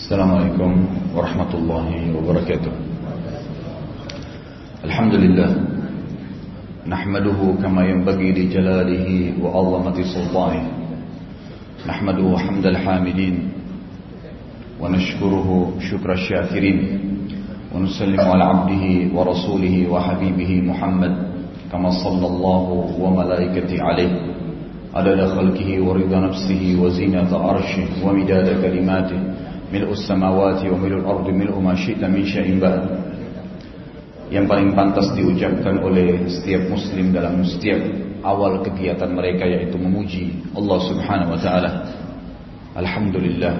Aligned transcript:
السلام 0.00 0.30
عليكم 0.32 0.70
ورحمة 1.12 1.52
الله 1.54 1.88
وبركاته. 2.16 2.72
الحمد 4.84 5.14
لله. 5.14 5.50
نحمده 6.88 7.40
كما 7.62 7.82
ينبغي 7.84 8.28
لجلاله 8.32 9.06
وعظمة 9.44 9.96
سلطانه. 10.00 10.64
نحمده 11.84 12.28
حمد 12.38 12.66
الحامدين. 12.66 13.34
ونشكره 14.80 15.48
شكر 15.90 16.12
الشاكرين. 16.12 16.78
ونسلم 17.76 18.20
على 18.20 18.44
عبده 18.44 18.84
ورسوله 19.12 19.76
وحبيبه 19.92 20.50
محمد 20.64 21.14
كما 21.72 21.90
صلى 21.90 22.26
الله 22.26 22.64
وملائكته 23.00 23.76
عليه. 23.82 24.12
عدد 24.96 25.20
خلقه 25.36 25.70
ورضا 25.84 26.18
نفسه 26.20 26.62
وزينة 26.80 27.30
عرشه 27.36 27.88
ومداد 28.00 28.48
كلماته. 28.64 29.20
ملء 29.73 29.89
السماوات 29.91 30.61
وملء 30.65 30.95
الأرض 31.03 31.27
ملء 31.29 31.55
ما 31.59 31.75
شئت 31.75 32.03
من 32.03 32.23
شيء 32.25 32.59
بعد 32.61 32.83
yang 34.25 34.49
paling 34.49 34.73
pantas 34.73 35.13
diucapkan 35.13 35.85
oleh 35.85 36.25
setiap 36.25 36.65
muslim 36.65 37.13
dalam 37.13 37.45
setiap 37.45 37.77
awal 38.25 38.57
kegiatan 38.65 39.05
mereka 39.13 39.45
yaitu 39.45 39.77
memuji 39.77 40.41
Allah 40.57 40.81
Subhanahu 40.81 41.37
wa 41.37 41.39
taala. 41.39 41.71
Alhamdulillah. 42.73 43.53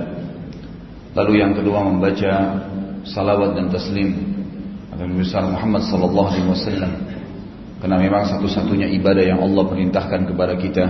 Lalu 1.14 1.34
yang 1.38 1.54
kedua 1.54 1.86
membaca 1.86 2.66
salawat 3.06 3.54
dan 3.62 3.70
taslim 3.70 4.18
atas 4.90 5.06
besar 5.14 5.46
Muhammad 5.46 5.86
sallallahu 5.86 6.30
alaihi 6.34 6.50
wasallam. 6.50 6.92
Karena 7.78 8.02
memang 8.02 8.26
satu-satunya 8.26 8.90
ibadah 8.98 9.22
yang 9.22 9.46
Allah 9.46 9.70
perintahkan 9.70 10.34
kepada 10.34 10.58
kita 10.58 10.86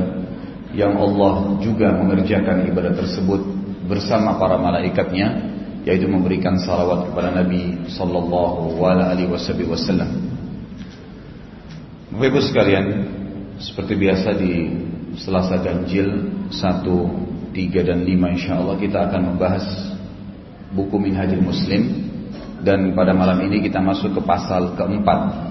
yang 0.71 0.95
Allah 0.95 1.59
juga 1.59 1.91
mengerjakan 1.99 2.63
ibadah 2.71 2.95
tersebut 2.95 3.43
bersama 3.90 4.38
para 4.38 4.54
malaikatnya 4.54 5.50
yaitu 5.82 6.06
memberikan 6.06 6.54
salawat 6.62 7.10
kepada 7.10 7.34
Nabi 7.34 7.90
sallallahu 7.90 8.78
alaihi 8.86 9.26
wasallam. 9.66 10.30
Bapak 12.15 12.26
Ibu 12.30 12.40
sekalian, 12.42 12.87
seperti 13.59 13.98
biasa 13.98 14.34
di 14.38 14.52
Selasa 15.18 15.59
Ganjil 15.59 16.09
1, 16.52 16.54
3 16.54 17.88
dan 17.88 17.98
5 18.06 18.37
insyaallah 18.38 18.76
kita 18.78 19.10
akan 19.10 19.34
membahas 19.34 19.65
buku 20.70 20.96
Minhajul 21.02 21.43
Muslim 21.43 21.82
dan 22.62 22.93
pada 22.93 23.16
malam 23.16 23.40
ini 23.43 23.65
kita 23.65 23.80
masuk 23.80 24.20
ke 24.20 24.22
pasal 24.22 24.76
keempat 24.76 25.50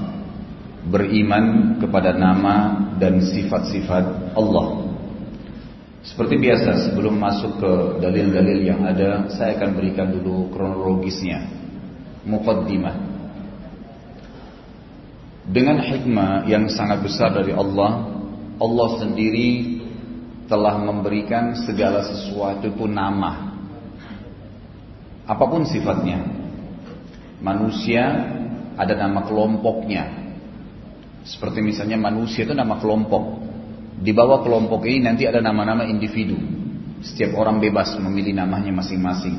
beriman 0.87 1.75
kepada 1.81 2.15
nama 2.15 2.87
dan 2.97 3.19
sifat-sifat 3.19 4.33
Allah. 4.37 4.88
Seperti 5.99 6.39
biasa 6.39 6.89
sebelum 6.89 7.19
masuk 7.19 7.59
ke 7.59 7.71
dalil-dalil 7.99 8.59
yang 8.63 8.87
ada 8.87 9.27
Saya 9.35 9.59
akan 9.59 9.75
berikan 9.75 10.15
dulu 10.15 10.47
kronologisnya. 10.51 11.43
Muqaddimah. 12.23 12.95
Dengan 15.49 15.81
hikmah 15.81 16.45
yang 16.45 16.69
sangat 16.69 17.01
besar 17.03 17.33
dari 17.33 17.51
Allah 17.51 18.05
Allah 18.59 18.89
sendiri 19.01 19.81
telah 20.45 20.77
memberikan 20.77 21.57
segala 21.63 22.05
sesuatu 22.05 22.69
itu 22.69 22.85
nama. 22.85 23.55
Apa 25.25 25.45
pun 25.45 25.65
sifatnya. 25.65 26.21
Manusia 27.39 28.03
ada 28.75 28.93
nama 28.95 29.25
kelompoknya. 29.25 30.31
Seperti 31.23 31.59
misalnya 31.59 31.99
manusia 31.99 32.47
itu 32.47 32.55
nama 32.55 32.79
kelompok 32.79 33.48
di 33.99 34.15
bawah 34.15 34.39
kelompok 34.47 34.87
ini 34.87 35.03
nanti 35.11 35.27
ada 35.27 35.43
nama-nama 35.43 35.83
individu. 35.83 36.39
Setiap 37.03 37.35
orang 37.35 37.59
bebas 37.59 37.95
memilih 37.99 38.31
namanya 38.31 38.71
masing-masing. 38.71 39.35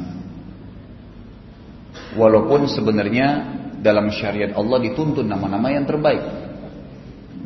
Walaupun 2.16 2.68
sebenarnya 2.68 3.56
dalam 3.80 4.12
syariat 4.12 4.52
Allah 4.52 4.78
dituntun 4.84 5.24
nama-nama 5.24 5.72
yang 5.72 5.88
terbaik. 5.88 6.20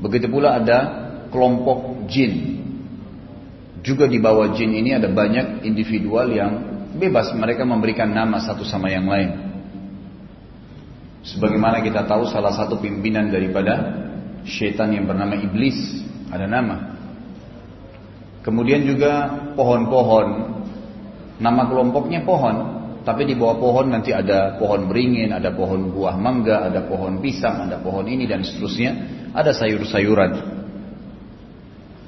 Begitu 0.03 0.27
pula 0.27 0.59
ada 0.59 0.79
kelompok 1.31 2.11
jin. 2.11 2.63
Juga 3.85 4.11
di 4.11 4.19
bawah 4.19 4.51
jin 4.55 4.75
ini 4.75 4.99
ada 4.99 5.07
banyak 5.07 5.63
individual 5.63 6.27
yang 6.35 6.53
bebas 6.99 7.31
mereka 7.35 7.63
memberikan 7.63 8.11
nama 8.11 8.43
satu 8.43 8.67
sama 8.67 8.91
yang 8.91 9.07
lain. 9.07 9.55
Sebagaimana 11.25 11.81
kita 11.81 12.05
tahu 12.05 12.27
salah 12.27 12.53
satu 12.53 12.83
pimpinan 12.83 13.31
daripada 13.31 14.03
syaitan 14.45 14.93
yang 14.93 15.09
bernama 15.09 15.39
iblis 15.41 16.05
ada 16.29 16.45
nama 16.45 16.94
Kemudian 18.45 18.85
juga 18.85 19.33
pohon-pohon. 19.57 20.27
Nama 21.41 21.63
kelompoknya 21.65 22.29
pohon. 22.29 22.85
Tapi 23.05 23.29
di 23.29 23.37
bawah 23.37 23.61
pohon 23.61 23.93
nanti 23.93 24.17
ada 24.17 24.57
pohon 24.57 24.89
beringin, 24.89 25.33
ada 25.33 25.53
pohon 25.53 25.93
buah 25.93 26.17
mangga, 26.17 26.69
ada 26.73 26.85
pohon 26.89 27.21
pisang, 27.21 27.69
ada 27.69 27.81
pohon 27.81 28.05
ini 28.05 28.29
dan 28.29 28.45
seterusnya. 28.45 28.93
Ada 29.33 29.57
sayur-sayuran. 29.57 30.33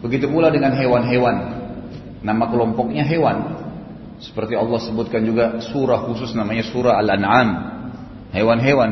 Begitu 0.04 0.28
pula 0.28 0.52
dengan 0.52 0.76
hewan-hewan. 0.76 1.36
Nama 2.20 2.44
kelompoknya 2.52 3.04
hewan. 3.08 3.56
Seperti 4.20 4.56
Allah 4.56 4.80
sebutkan 4.80 5.24
juga 5.24 5.60
surah 5.60 6.04
khusus 6.08 6.32
namanya 6.36 6.64
surah 6.68 7.00
Al-An'am. 7.00 7.48
Hewan-hewan. 8.32 8.90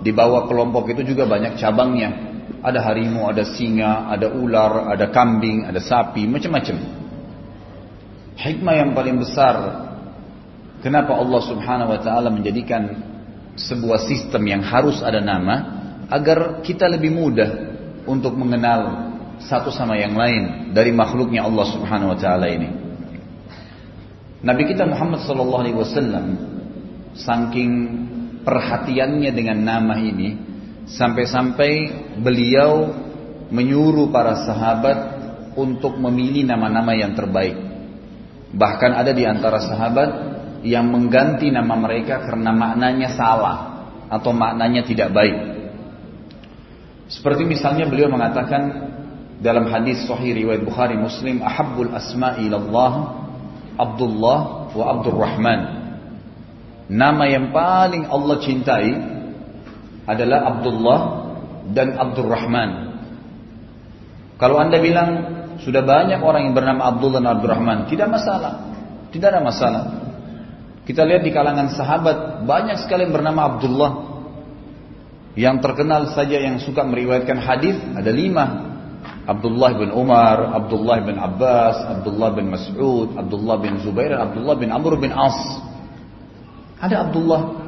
Di 0.00 0.12
bawah 0.12 0.48
kelompok 0.48 0.88
itu 0.92 1.12
juga 1.12 1.28
banyak 1.28 1.60
cabangnya. 1.60 2.35
Ada 2.62 2.82
harimau, 2.82 3.30
ada 3.30 3.46
singa, 3.46 4.10
ada 4.10 4.30
ular, 4.32 4.90
ada 4.90 5.10
kambing, 5.10 5.66
ada 5.66 5.78
sapi, 5.78 6.26
macam-macam. 6.26 6.76
Hikmah 8.36 8.74
yang 8.76 8.90
paling 8.92 9.16
besar 9.16 9.54
kenapa 10.84 11.16
Allah 11.16 11.40
Subhanahu 11.46 11.90
wa 11.94 12.00
taala 12.02 12.28
menjadikan 12.28 13.00
sebuah 13.56 14.04
sistem 14.04 14.44
yang 14.44 14.60
harus 14.60 15.00
ada 15.00 15.24
nama 15.24 15.76
agar 16.12 16.60
kita 16.60 16.84
lebih 16.86 17.10
mudah 17.10 17.50
untuk 18.04 18.36
mengenal 18.36 19.08
satu 19.40 19.72
sama 19.72 19.96
yang 19.96 20.14
lain 20.14 20.72
dari 20.76 20.92
makhluknya 20.92 21.44
Allah 21.44 21.66
Subhanahu 21.72 22.12
wa 22.12 22.18
taala 22.18 22.46
ini. 22.52 22.68
Nabi 24.44 24.62
kita 24.68 24.84
Muhammad 24.84 25.24
sallallahu 25.24 25.62
alaihi 25.64 25.78
wasallam 25.80 26.26
saking 27.16 27.72
perhatiannya 28.44 29.30
dengan 29.32 29.58
nama 29.64 29.96
ini 29.96 30.45
Sampai-sampai 30.86 31.72
beliau 32.22 32.94
menyuruh 33.50 34.10
para 34.14 34.46
sahabat 34.46 34.98
untuk 35.58 35.98
memilih 35.98 36.46
nama-nama 36.46 36.94
yang 36.94 37.14
terbaik. 37.18 37.58
Bahkan 38.54 38.92
ada 38.94 39.10
di 39.10 39.26
antara 39.26 39.58
sahabat 39.58 40.10
yang 40.62 40.86
mengganti 40.86 41.50
nama 41.50 41.74
mereka 41.74 42.22
karena 42.22 42.54
maknanya 42.54 43.14
salah 43.14 43.58
atau 44.06 44.30
maknanya 44.30 44.86
tidak 44.86 45.10
baik. 45.10 45.36
Seperti 47.10 47.46
misalnya 47.46 47.86
beliau 47.86 48.10
mengatakan 48.10 48.62
dalam 49.38 49.70
hadis 49.70 50.06
sahih 50.06 50.34
riwayat 50.34 50.62
Bukhari 50.66 50.98
Muslim, 50.98 51.42
"Ahabbul 51.42 51.90
asma'i 51.94 52.46
ilallah 52.46 52.92
Abdullah 53.78 54.70
wa 54.74 54.84
Abdurrahman." 54.98 55.60
Nama 56.86 57.24
yang 57.26 57.50
paling 57.50 58.06
Allah 58.06 58.36
cintai 58.42 59.15
adalah 60.06 60.54
Abdullah 60.54 61.00
dan 61.74 61.98
Abdurrahman. 61.98 62.70
Kalau 64.38 64.56
anda 64.62 64.78
bilang 64.78 65.10
sudah 65.60 65.82
banyak 65.82 66.22
orang 66.22 66.50
yang 66.50 66.54
bernama 66.54 66.94
Abdullah 66.94 67.18
dan 67.18 67.30
Abdurrahman, 67.40 67.78
tidak 67.90 68.08
masalah. 68.08 68.52
Tidak 69.10 69.26
ada 69.26 69.42
masalah. 69.42 69.84
Kita 70.86 71.02
lihat 71.02 71.26
di 71.26 71.34
kalangan 71.34 71.74
sahabat 71.74 72.46
banyak 72.46 72.78
sekali 72.86 73.10
yang 73.10 73.14
bernama 73.16 73.56
Abdullah. 73.56 73.92
Yang 75.36 75.56
terkenal 75.60 76.14
saja 76.14 76.38
yang 76.40 76.62
suka 76.62 76.86
meriwayatkan 76.86 77.36
hadis 77.42 77.76
ada 77.92 78.08
lima. 78.08 78.72
Abdullah 79.26 79.74
bin 79.74 79.90
Umar, 79.90 80.54
Abdullah 80.54 81.02
bin 81.02 81.18
Abbas, 81.18 81.82
Abdullah 81.98 82.30
bin 82.30 82.46
Mas'ud, 82.54 83.18
Abdullah 83.18 83.58
bin 83.58 83.82
Zubair, 83.82 84.14
Abdullah 84.14 84.54
bin 84.54 84.70
Amr 84.70 84.94
bin 85.02 85.10
As. 85.10 85.34
Ada 86.78 87.10
Abdullah 87.10 87.65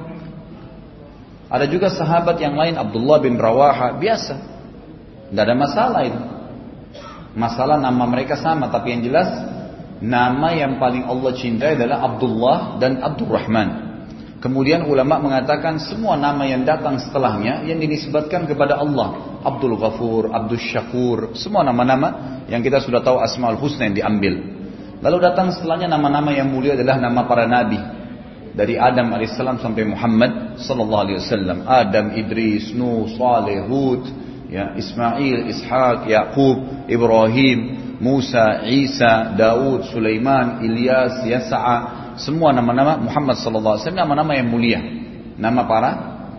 ada 1.49 1.65
juga 1.65 1.89
sahabat 1.89 2.37
yang 2.45 2.53
lain 2.61 2.77
Abdullah 2.77 3.19
bin 3.25 3.41
Rawaha 3.41 3.97
biasa. 3.97 4.37
Tidak 5.33 5.43
ada 5.43 5.57
masalah 5.57 6.01
itu. 6.05 6.21
Masalah 7.33 7.81
nama 7.81 8.05
mereka 8.05 8.37
sama 8.37 8.69
tapi 8.69 8.93
yang 8.93 9.03
jelas 9.09 9.29
nama 10.05 10.53
yang 10.53 10.77
paling 10.77 11.09
Allah 11.09 11.33
cintai 11.33 11.77
adalah 11.81 12.05
Abdullah 12.05 12.77
dan 12.77 13.01
Abdurrahman. 13.01 13.89
Kemudian 14.39 14.87
ulama 14.87 15.19
mengatakan 15.19 15.83
semua 15.83 16.15
nama 16.15 16.47
yang 16.47 16.63
datang 16.63 17.01
setelahnya 17.01 17.67
yang 17.67 17.81
dinisbatkan 17.83 18.47
kepada 18.47 18.79
Allah. 18.79 19.41
Abdul 19.43 19.75
Ghafur, 19.75 20.31
Abdul 20.31 20.63
Syakur, 20.63 21.35
semua 21.35 21.67
nama-nama 21.67 22.43
yang 22.47 22.63
kita 22.63 22.79
sudah 22.79 23.03
tahu 23.03 23.19
Asmaul 23.19 23.59
Husna 23.59 23.91
yang 23.91 23.97
diambil. 23.99 24.35
Lalu 25.03 25.17
datang 25.25 25.51
setelahnya 25.51 25.91
nama-nama 25.91 26.31
yang 26.31 26.51
mulia 26.51 26.79
adalah 26.79 27.03
nama 27.03 27.27
para 27.27 27.51
nabi 27.51 27.98
dari 28.59 28.75
Adam 28.75 29.15
alaihissalam 29.15 29.63
sampai 29.63 29.87
Muhammad 29.87 30.59
sallallahu 30.59 31.03
alaihi 31.07 31.19
wasallam. 31.23 31.63
Adam, 31.63 32.11
Idris, 32.19 32.75
Nuh, 32.75 33.07
Saleh, 33.15 33.63
Hud, 33.71 34.03
ya, 34.51 34.75
Ismail, 34.75 35.47
Ishaq, 35.47 36.11
Yaqub, 36.11 36.91
Ibrahim, 36.91 37.59
Musa, 38.03 38.67
Isa, 38.67 39.39
Daud, 39.39 39.87
Sulaiman, 39.95 40.67
Ilyas, 40.67 41.23
Yas'a, 41.23 41.79
semua 42.19 42.51
nama-nama 42.51 42.99
Muhammad 42.99 43.39
sallallahu 43.39 43.79
alaihi 43.79 43.85
wasallam 43.87 44.03
nama-nama 44.03 44.33
yang 44.35 44.49
mulia, 44.51 44.81
nama 45.39 45.63
para 45.63 45.91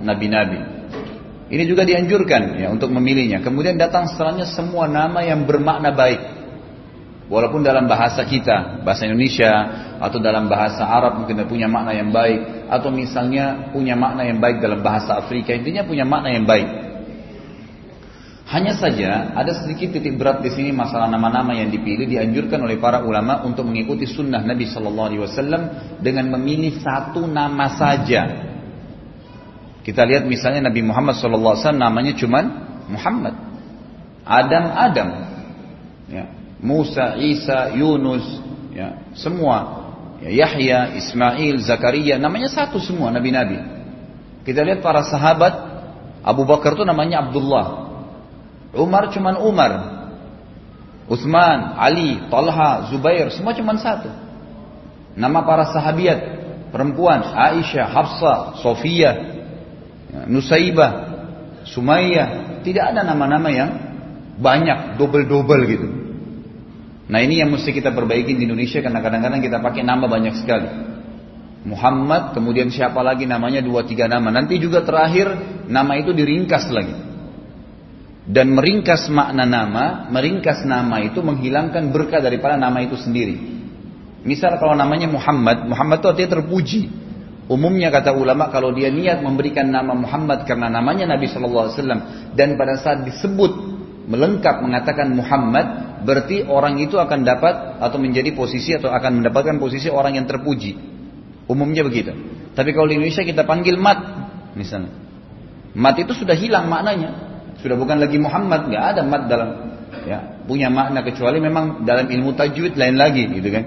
nabi-nabi. 0.04 0.60
Ini 1.50 1.64
juga 1.66 1.88
dianjurkan 1.88 2.62
ya 2.62 2.68
untuk 2.70 2.94
memilihnya. 2.94 3.42
Kemudian 3.42 3.80
datang 3.80 4.06
setelahnya 4.06 4.46
semua 4.46 4.86
nama 4.86 5.24
yang 5.24 5.48
bermakna 5.50 5.90
baik. 5.96 6.39
Walaupun 7.30 7.62
dalam 7.62 7.86
bahasa 7.86 8.26
kita, 8.26 8.82
bahasa 8.82 9.06
Indonesia 9.06 9.54
atau 10.02 10.18
dalam 10.18 10.50
bahasa 10.50 10.82
Arab 10.82 11.22
mungkin 11.22 11.46
punya 11.46 11.70
makna 11.70 11.94
yang 11.94 12.10
baik 12.10 12.66
atau 12.66 12.90
misalnya 12.90 13.70
punya 13.70 13.94
makna 13.94 14.26
yang 14.26 14.42
baik 14.42 14.58
dalam 14.58 14.82
bahasa 14.82 15.14
Afrika, 15.14 15.54
intinya 15.54 15.86
punya 15.86 16.10
makna 16.10 16.34
yang 16.34 16.50
baik. 16.50 16.90
Hanya 18.50 18.74
saja 18.74 19.30
ada 19.38 19.54
sedikit 19.54 19.94
titik 19.94 20.18
berat 20.18 20.42
di 20.42 20.50
sini 20.50 20.74
masalah 20.74 21.06
nama-nama 21.06 21.54
yang 21.54 21.70
dipilih 21.70 22.10
dianjurkan 22.10 22.66
oleh 22.66 22.82
para 22.82 23.06
ulama 23.06 23.46
untuk 23.46 23.62
mengikuti 23.62 24.10
sunnah 24.10 24.42
Nabi 24.42 24.66
Shallallahu 24.66 25.08
Alaihi 25.14 25.22
Wasallam 25.22 25.62
dengan 26.02 26.34
memilih 26.34 26.82
satu 26.82 27.30
nama 27.30 27.78
saja. 27.78 28.26
Kita 29.86 30.02
lihat 30.02 30.26
misalnya 30.26 30.66
Nabi 30.74 30.82
Muhammad 30.82 31.22
Shallallahu 31.22 31.54
Alaihi 31.54 31.62
Wasallam 31.62 31.86
namanya 31.86 32.14
cuman 32.18 32.46
Muhammad, 32.90 33.36
Adam 34.26 34.66
Adam, 34.74 35.10
ya. 36.10 36.39
Musa, 36.60 37.16
Isa, 37.16 37.72
Yunus, 37.76 38.24
ya. 38.76 39.00
semua, 39.16 39.58
ya. 40.20 40.44
Yahya, 40.44 41.00
Ismail, 41.00 41.64
Zakaria, 41.64 42.20
namanya 42.20 42.52
satu 42.52 42.78
semua 42.84 43.10
nabi-nabi. 43.16 43.60
Kita 44.44 44.64
lihat 44.68 44.84
para 44.84 45.04
sahabat, 45.08 45.54
Abu 46.20 46.44
Bakar 46.44 46.76
itu 46.76 46.84
namanya 46.84 47.24
Abdullah, 47.28 47.68
Umar 48.76 49.08
cuman 49.16 49.36
Umar. 49.40 49.72
Utsman, 51.10 51.74
Ali, 51.74 52.22
Talha, 52.30 52.94
Zubair, 52.94 53.34
semua 53.34 53.58
cuman 53.58 53.82
satu. 53.82 54.14
Nama 55.18 55.40
para 55.42 55.66
sahabiat, 55.74 56.20
perempuan, 56.70 57.34
Aisyah, 57.34 57.90
Hafsah, 57.90 58.38
Sofia, 58.62 59.12
Nusaibah, 60.30 60.92
Sumayyah, 61.66 62.62
tidak 62.62 62.94
ada 62.94 63.02
nama-nama 63.02 63.50
yang 63.50 63.70
banyak, 64.38 65.02
double-double 65.02 65.64
gitu. 65.66 65.88
Nah 67.10 67.20
ini 67.26 67.42
yang 67.42 67.50
mesti 67.50 67.74
kita 67.74 67.90
perbaiki 67.90 68.38
di 68.38 68.46
Indonesia 68.46 68.80
karena 68.86 69.02
kadang-kadang 69.02 69.42
kita 69.42 69.58
pakai 69.60 69.82
nama 69.82 70.06
banyak 70.06 70.36
sekali. 70.38 70.70
Muhammad, 71.66 72.38
kemudian 72.38 72.72
siapa 72.72 73.02
lagi 73.04 73.28
namanya 73.28 73.60
dua 73.60 73.84
tiga 73.84 74.08
nama. 74.08 74.32
Nanti 74.32 74.62
juga 74.62 74.86
terakhir 74.86 75.28
nama 75.68 75.98
itu 75.98 76.14
diringkas 76.16 76.70
lagi 76.72 77.10
dan 78.30 78.54
meringkas 78.54 79.10
makna 79.10 79.50
nama, 79.50 80.06
meringkas 80.14 80.62
nama 80.62 81.02
itu 81.02 81.18
menghilangkan 81.26 81.90
berkah 81.90 82.22
daripada 82.22 82.62
nama 82.62 82.78
itu 82.86 82.94
sendiri. 82.94 83.58
Misal 84.22 84.62
kalau 84.62 84.78
namanya 84.78 85.10
Muhammad, 85.10 85.66
Muhammad 85.66 86.06
itu 86.06 86.08
artinya 86.14 86.32
terpuji. 86.38 86.82
Umumnya 87.50 87.90
kata 87.90 88.14
ulama 88.14 88.54
kalau 88.54 88.70
dia 88.70 88.94
niat 88.94 89.26
memberikan 89.26 89.66
nama 89.74 89.98
Muhammad 89.98 90.46
karena 90.46 90.70
namanya 90.70 91.10
Nabi 91.10 91.26
Shallallahu 91.26 91.64
Alaihi 91.66 91.76
Wasallam 91.82 92.02
dan 92.38 92.54
pada 92.54 92.78
saat 92.78 93.02
disebut 93.10 93.52
melengkap 94.06 94.62
mengatakan 94.62 95.10
Muhammad 95.10 95.89
berarti 96.04 96.48
orang 96.48 96.80
itu 96.80 96.96
akan 96.96 97.24
dapat 97.24 97.80
atau 97.80 97.98
menjadi 98.00 98.32
posisi 98.36 98.76
atau 98.76 98.92
akan 98.92 99.24
mendapatkan 99.24 99.56
posisi 99.60 99.88
orang 99.92 100.20
yang 100.20 100.26
terpuji. 100.26 100.76
Umumnya 101.50 101.82
begitu. 101.82 102.14
Tapi 102.54 102.70
kalau 102.76 102.88
di 102.92 103.00
Indonesia 103.00 103.26
kita 103.26 103.44
panggil 103.48 103.76
mat 103.80 104.00
misalnya. 104.54 104.94
Mat 105.74 105.96
itu 106.02 106.14
sudah 106.14 106.34
hilang 106.34 106.68
maknanya. 106.68 107.30
Sudah 107.60 107.76
bukan 107.76 108.00
lagi 108.00 108.16
Muhammad, 108.16 108.72
nggak 108.72 108.84
ada 108.96 109.02
mat 109.04 109.24
dalam 109.28 109.50
ya 110.06 110.40
punya 110.46 110.70
makna 110.70 111.06
kecuali 111.06 111.38
memang 111.38 111.86
dalam 111.86 112.10
ilmu 112.10 112.34
tajwid 112.34 112.74
lain 112.78 112.96
lagi 112.98 113.30
gitu 113.30 113.50
kan. 113.54 113.64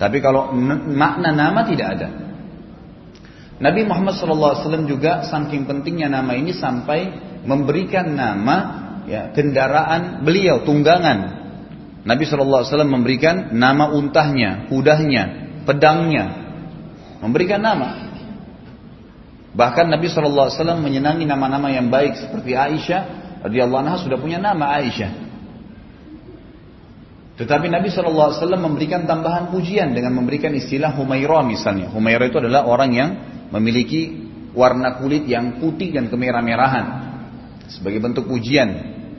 Tapi 0.00 0.18
kalau 0.24 0.50
makna 0.90 1.30
nama 1.30 1.60
tidak 1.68 1.88
ada. 1.98 2.08
Nabi 3.60 3.84
Muhammad 3.84 4.16
SAW 4.16 4.88
juga 4.88 5.20
saking 5.28 5.68
pentingnya 5.68 6.08
nama 6.08 6.32
ini 6.32 6.56
sampai 6.56 7.12
memberikan 7.44 8.16
nama 8.16 8.56
ya, 9.04 9.30
kendaraan 9.36 10.24
beliau 10.24 10.64
tunggangan. 10.64 11.39
Nabi 12.00 12.24
SAW 12.24 12.64
memberikan 12.88 13.52
nama 13.52 13.92
untahnya, 13.92 14.72
kudahnya, 14.72 15.24
pedangnya, 15.68 16.24
memberikan 17.20 17.60
nama. 17.60 18.08
Bahkan 19.52 19.90
Nabi 19.90 20.06
SAW 20.08 20.80
menyenangi 20.80 21.28
nama-nama 21.28 21.68
yang 21.68 21.92
baik 21.92 22.16
seperti 22.16 22.56
Aisyah 22.56 23.02
radhiyallahu 23.44 23.82
anha 23.84 23.96
sudah 24.00 24.16
punya 24.16 24.40
nama 24.40 24.80
Aisyah. 24.80 25.28
Tetapi 27.40 27.72
Nabi 27.72 27.88
SAW 27.88 28.36
memberikan 28.60 29.08
tambahan 29.08 29.48
pujian 29.48 29.96
dengan 29.96 30.12
memberikan 30.12 30.52
istilah 30.52 30.92
Humaira 30.92 31.40
misalnya. 31.44 31.88
Humaira 31.88 32.28
itu 32.28 32.36
adalah 32.36 32.68
orang 32.68 32.90
yang 32.92 33.10
memiliki 33.48 34.28
warna 34.52 35.00
kulit 35.00 35.24
yang 35.24 35.56
putih 35.56 35.92
dan 35.94 36.12
kemerah-merahan 36.12 36.84
sebagai 37.70 38.02
bentuk 38.02 38.28
pujian, 38.28 38.68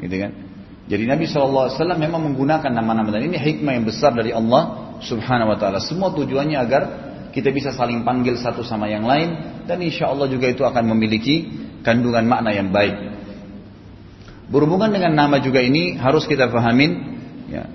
gitu 0.03 0.15
kan? 0.21 0.50
Jadi 0.89 1.03
Nabi 1.05 1.29
SAW 1.29 1.77
memang 1.95 2.31
menggunakan 2.31 2.71
nama-nama 2.73 3.13
dan 3.13 3.29
ini 3.29 3.37
hikmah 3.37 3.77
yang 3.77 3.85
besar 3.85 4.11
dari 4.11 4.33
Allah 4.33 4.95
Subhanahu 5.01 5.53
Wa 5.55 5.57
Taala. 5.57 5.79
Semua 5.79 6.09
tujuannya 6.13 6.57
agar 6.57 6.83
kita 7.31 7.49
bisa 7.49 7.71
saling 7.71 8.03
panggil 8.03 8.35
satu 8.35 8.61
sama 8.61 8.91
yang 8.91 9.07
lain 9.07 9.63
dan 9.65 9.79
insya 9.79 10.11
Allah 10.11 10.27
juga 10.27 10.51
itu 10.51 10.67
akan 10.67 10.83
memiliki 10.91 11.47
kandungan 11.81 12.27
makna 12.27 12.51
yang 12.51 12.69
baik. 12.69 13.11
Berhubungan 14.51 14.91
dengan 14.91 15.15
nama 15.15 15.39
juga 15.39 15.63
ini 15.63 15.95
harus 15.95 16.27
kita 16.27 16.51
fahamin 16.51 16.91
ya, 17.47 17.71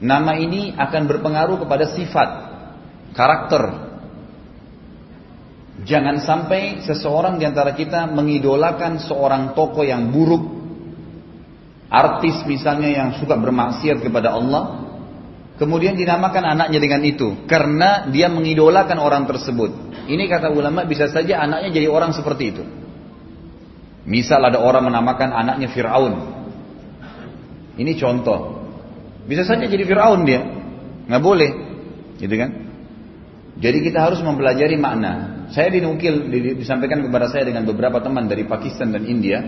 nama 0.00 0.40
ini 0.40 0.72
akan 0.72 1.02
berpengaruh 1.04 1.60
kepada 1.60 1.92
sifat, 1.92 2.28
karakter. 3.12 3.84
Jangan 5.84 6.24
sampai 6.24 6.80
seseorang 6.88 7.36
di 7.36 7.44
antara 7.44 7.76
kita 7.76 8.08
mengidolakan 8.08 8.96
seorang 8.96 9.52
tokoh 9.52 9.84
yang 9.84 10.08
buruk, 10.08 10.55
artis 11.86 12.42
misalnya 12.44 12.90
yang 12.90 13.08
suka 13.18 13.38
bermaksiat 13.38 14.02
kepada 14.02 14.34
Allah, 14.34 14.86
Kemudian 15.56 15.96
dinamakan 15.96 16.44
anaknya 16.44 16.76
dengan 16.76 17.00
itu 17.00 17.48
karena 17.48 18.04
dia 18.12 18.28
mengidolakan 18.28 19.00
orang 19.00 19.24
tersebut. 19.24 19.72
Ini 20.04 20.28
kata 20.28 20.52
ulama 20.52 20.84
bisa 20.84 21.08
saja 21.08 21.40
anaknya 21.40 21.80
jadi 21.80 21.88
orang 21.88 22.12
seperti 22.12 22.44
itu. 22.52 22.62
Misal 24.04 24.44
ada 24.44 24.60
orang 24.60 24.84
menamakan 24.92 25.32
anaknya 25.32 25.72
Fir'aun. 25.72 26.14
Ini 27.80 27.92
contoh. 27.96 28.68
Bisa 29.24 29.48
saja 29.48 29.64
jadi 29.64 29.80
Fir'aun 29.88 30.28
dia. 30.28 30.44
Nggak 31.08 31.22
boleh. 31.24 31.50
Gitu 32.20 32.36
kan? 32.36 32.50
Jadi 33.56 33.78
kita 33.80 34.04
harus 34.04 34.20
mempelajari 34.20 34.76
makna. 34.76 35.48
Saya 35.56 35.72
dinukil, 35.72 36.28
disampaikan 36.60 37.00
kepada 37.00 37.32
saya 37.32 37.48
dengan 37.48 37.64
beberapa 37.64 38.04
teman 38.04 38.28
dari 38.28 38.44
Pakistan 38.44 38.92
dan 38.92 39.08
India. 39.08 39.40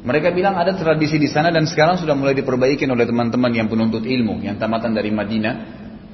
Mereka 0.00 0.32
bilang 0.32 0.56
ada 0.56 0.72
tradisi 0.72 1.20
di 1.20 1.28
sana 1.28 1.52
dan 1.52 1.68
sekarang 1.68 2.00
sudah 2.00 2.16
mulai 2.16 2.32
diperbaiki 2.32 2.88
oleh 2.88 3.04
teman-teman 3.04 3.52
yang 3.52 3.68
penuntut 3.68 4.00
ilmu, 4.00 4.40
yang 4.40 4.56
tamatan 4.56 4.96
dari 4.96 5.12
Madinah. 5.12 5.54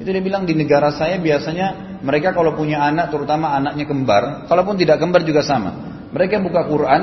Itu 0.02 0.10
dia 0.10 0.20
bilang 0.20 0.42
di 0.42 0.58
negara 0.58 0.90
saya 0.90 1.22
biasanya 1.22 2.00
mereka 2.02 2.34
kalau 2.34 2.58
punya 2.58 2.82
anak, 2.82 3.14
terutama 3.14 3.54
anaknya 3.54 3.86
kembar, 3.86 4.50
kalaupun 4.50 4.74
tidak 4.74 4.98
kembar 4.98 5.22
juga 5.22 5.46
sama. 5.46 6.02
Mereka 6.10 6.42
buka 6.42 6.66
Quran, 6.66 7.02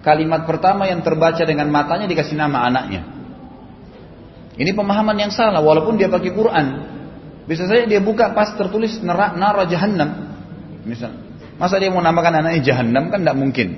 kalimat 0.00 0.48
pertama 0.48 0.88
yang 0.88 1.04
terbaca 1.04 1.44
dengan 1.44 1.68
matanya 1.68 2.08
dikasih 2.08 2.34
nama 2.34 2.64
anaknya. 2.64 3.02
Ini 4.56 4.72
pemahaman 4.72 5.20
yang 5.20 5.32
salah, 5.36 5.60
walaupun 5.60 6.00
dia 6.00 6.08
pakai 6.08 6.32
Quran. 6.32 6.66
Bisa 7.44 7.68
saja 7.68 7.84
dia 7.84 8.00
buka 8.00 8.32
pas 8.32 8.56
tertulis 8.56 8.98
neraka 9.04 9.36
nara 9.36 9.68
jahannam. 9.68 10.32
Misal, 10.82 11.12
masa 11.60 11.76
dia 11.76 11.92
mau 11.92 12.00
namakan 12.00 12.40
anaknya 12.42 12.72
jahannam 12.72 13.12
kan 13.12 13.20
tidak 13.20 13.36
mungkin. 13.36 13.68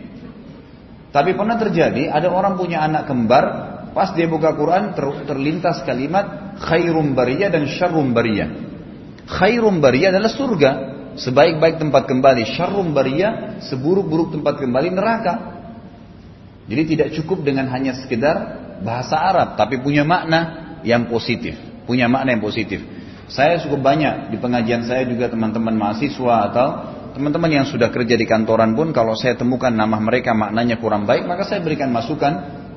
Tapi 1.09 1.33
pernah 1.33 1.57
terjadi 1.57 2.12
ada 2.12 2.29
orang 2.29 2.61
punya 2.61 2.85
anak 2.85 3.09
kembar, 3.09 3.45
pas 3.97 4.12
dia 4.12 4.29
buka 4.29 4.53
Quran 4.53 4.93
ter, 4.93 5.05
terlintas 5.25 5.81
kalimat 5.88 6.59
khairum 6.61 7.17
bariyah 7.17 7.49
dan 7.49 7.65
syarrum 7.65 8.12
bariyah. 8.12 8.49
Khairum 9.29 9.81
bariyah 9.81 10.12
adalah 10.12 10.33
surga, 10.33 10.71
sebaik-baik 11.17 11.81
tempat 11.81 12.05
kembali. 12.05 12.45
Syarrum 12.57 12.93
bariyah 12.93 13.61
seburuk-buruk 13.69 14.37
tempat 14.37 14.61
kembali 14.61 14.88
neraka. 14.93 15.35
Jadi 16.69 16.83
tidak 16.97 17.09
cukup 17.17 17.41
dengan 17.41 17.73
hanya 17.73 17.97
sekedar 17.97 18.37
bahasa 18.85 19.17
Arab, 19.17 19.57
tapi 19.57 19.81
punya 19.81 20.05
makna 20.05 20.77
yang 20.85 21.09
positif, 21.09 21.57
punya 21.88 22.05
makna 22.07 22.37
yang 22.37 22.45
positif. 22.45 22.85
Saya 23.29 23.61
cukup 23.61 23.81
banyak 23.85 24.33
di 24.33 24.37
pengajian 24.41 24.85
saya 24.88 25.05
juga 25.05 25.29
teman-teman 25.29 25.77
mahasiswa 25.77 26.37
atau 26.53 26.69
Teman-teman 27.19 27.51
yang 27.51 27.67
sudah 27.67 27.91
kerja 27.91 28.15
di 28.15 28.31
kantoran 28.31 28.79
pun 28.79 28.95
kalau 28.95 29.19
saya 29.19 29.35
temukan 29.35 29.75
nama 29.75 29.99
mereka 29.99 30.39
maknanya 30.39 30.79
kurang 30.79 31.03
baik, 31.03 31.27
maka 31.27 31.43
saya 31.43 31.59
berikan 31.59 31.91
masukan 31.91 32.31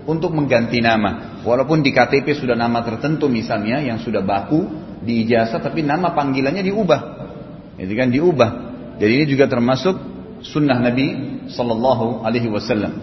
untuk 0.10 0.34
mengganti 0.34 0.82
nama. 0.82 1.46
Walaupun 1.46 1.86
di 1.86 1.94
KTP 1.94 2.34
sudah 2.34 2.58
nama 2.58 2.82
tertentu 2.82 3.30
misalnya 3.30 3.86
yang 3.86 4.02
sudah 4.02 4.26
baku 4.26 4.66
di 5.06 5.30
ijazah 5.30 5.62
tapi 5.62 5.86
nama 5.86 6.18
panggilannya 6.18 6.66
diubah. 6.66 7.02
Jadi 7.78 7.94
kan 7.94 8.10
diubah. 8.10 8.50
Jadi 8.98 9.12
ini 9.14 9.26
juga 9.30 9.46
termasuk 9.46 9.94
sunnah 10.42 10.82
Nabi 10.82 11.06
Sallallahu 11.46 12.26
Alaihi 12.26 12.50
Wasallam. 12.50 12.98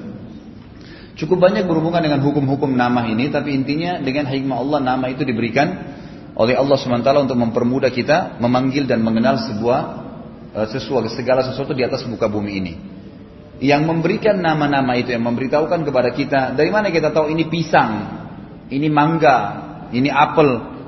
Cukup 1.15 1.39
banyak 1.39 1.71
berhubungan 1.71 2.03
dengan 2.03 2.19
hukum-hukum 2.19 2.75
nama 2.75 3.07
ini, 3.07 3.31
tapi 3.31 3.55
intinya 3.55 4.03
dengan 4.03 4.27
hikmah 4.27 4.59
Allah 4.59 4.83
nama 4.83 5.07
itu 5.07 5.23
diberikan 5.23 5.71
oleh 6.35 6.59
Allah 6.59 6.75
SWT 6.75 7.07
untuk 7.23 7.39
mempermudah 7.39 7.95
kita 7.95 8.43
memanggil 8.43 8.91
dan 8.91 9.07
mengenal 9.07 9.39
sebuah 9.39 10.08
sesuatu 10.67 11.07
segala 11.13 11.47
sesuatu 11.47 11.71
di 11.71 11.87
atas 11.87 12.03
muka 12.11 12.27
bumi 12.27 12.53
ini. 12.59 12.75
Yang 13.59 13.83
memberikan 13.87 14.39
nama-nama 14.39 14.99
itu 14.99 15.15
yang 15.15 15.23
memberitahukan 15.23 15.87
kepada 15.87 16.11
kita 16.15 16.41
dari 16.59 16.71
mana 16.71 16.91
kita 16.91 17.15
tahu 17.15 17.31
ini 17.31 17.47
pisang, 17.47 17.91
ini 18.71 18.91
mangga, 18.91 19.39
ini 19.95 20.11
apel. 20.11 20.79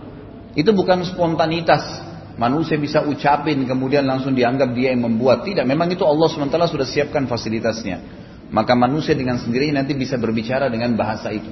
Itu 0.58 0.74
bukan 0.74 1.06
spontanitas. 1.06 2.10
Manusia 2.40 2.80
bisa 2.80 3.04
ucapin 3.04 3.68
kemudian 3.68 4.06
langsung 4.08 4.32
dianggap 4.32 4.72
dia 4.72 4.96
yang 4.96 5.04
membuat. 5.04 5.44
Tidak, 5.44 5.62
memang 5.66 5.92
itu 5.92 6.08
Allah 6.08 6.24
SWT 6.24 6.56
sudah 6.72 6.88
siapkan 6.88 7.28
fasilitasnya. 7.28 8.00
Maka 8.50 8.72
manusia 8.74 9.12
dengan 9.14 9.36
sendirinya 9.36 9.84
nanti 9.84 9.92
bisa 9.94 10.16
berbicara 10.16 10.72
dengan 10.72 10.96
bahasa 10.96 11.30
itu. 11.30 11.46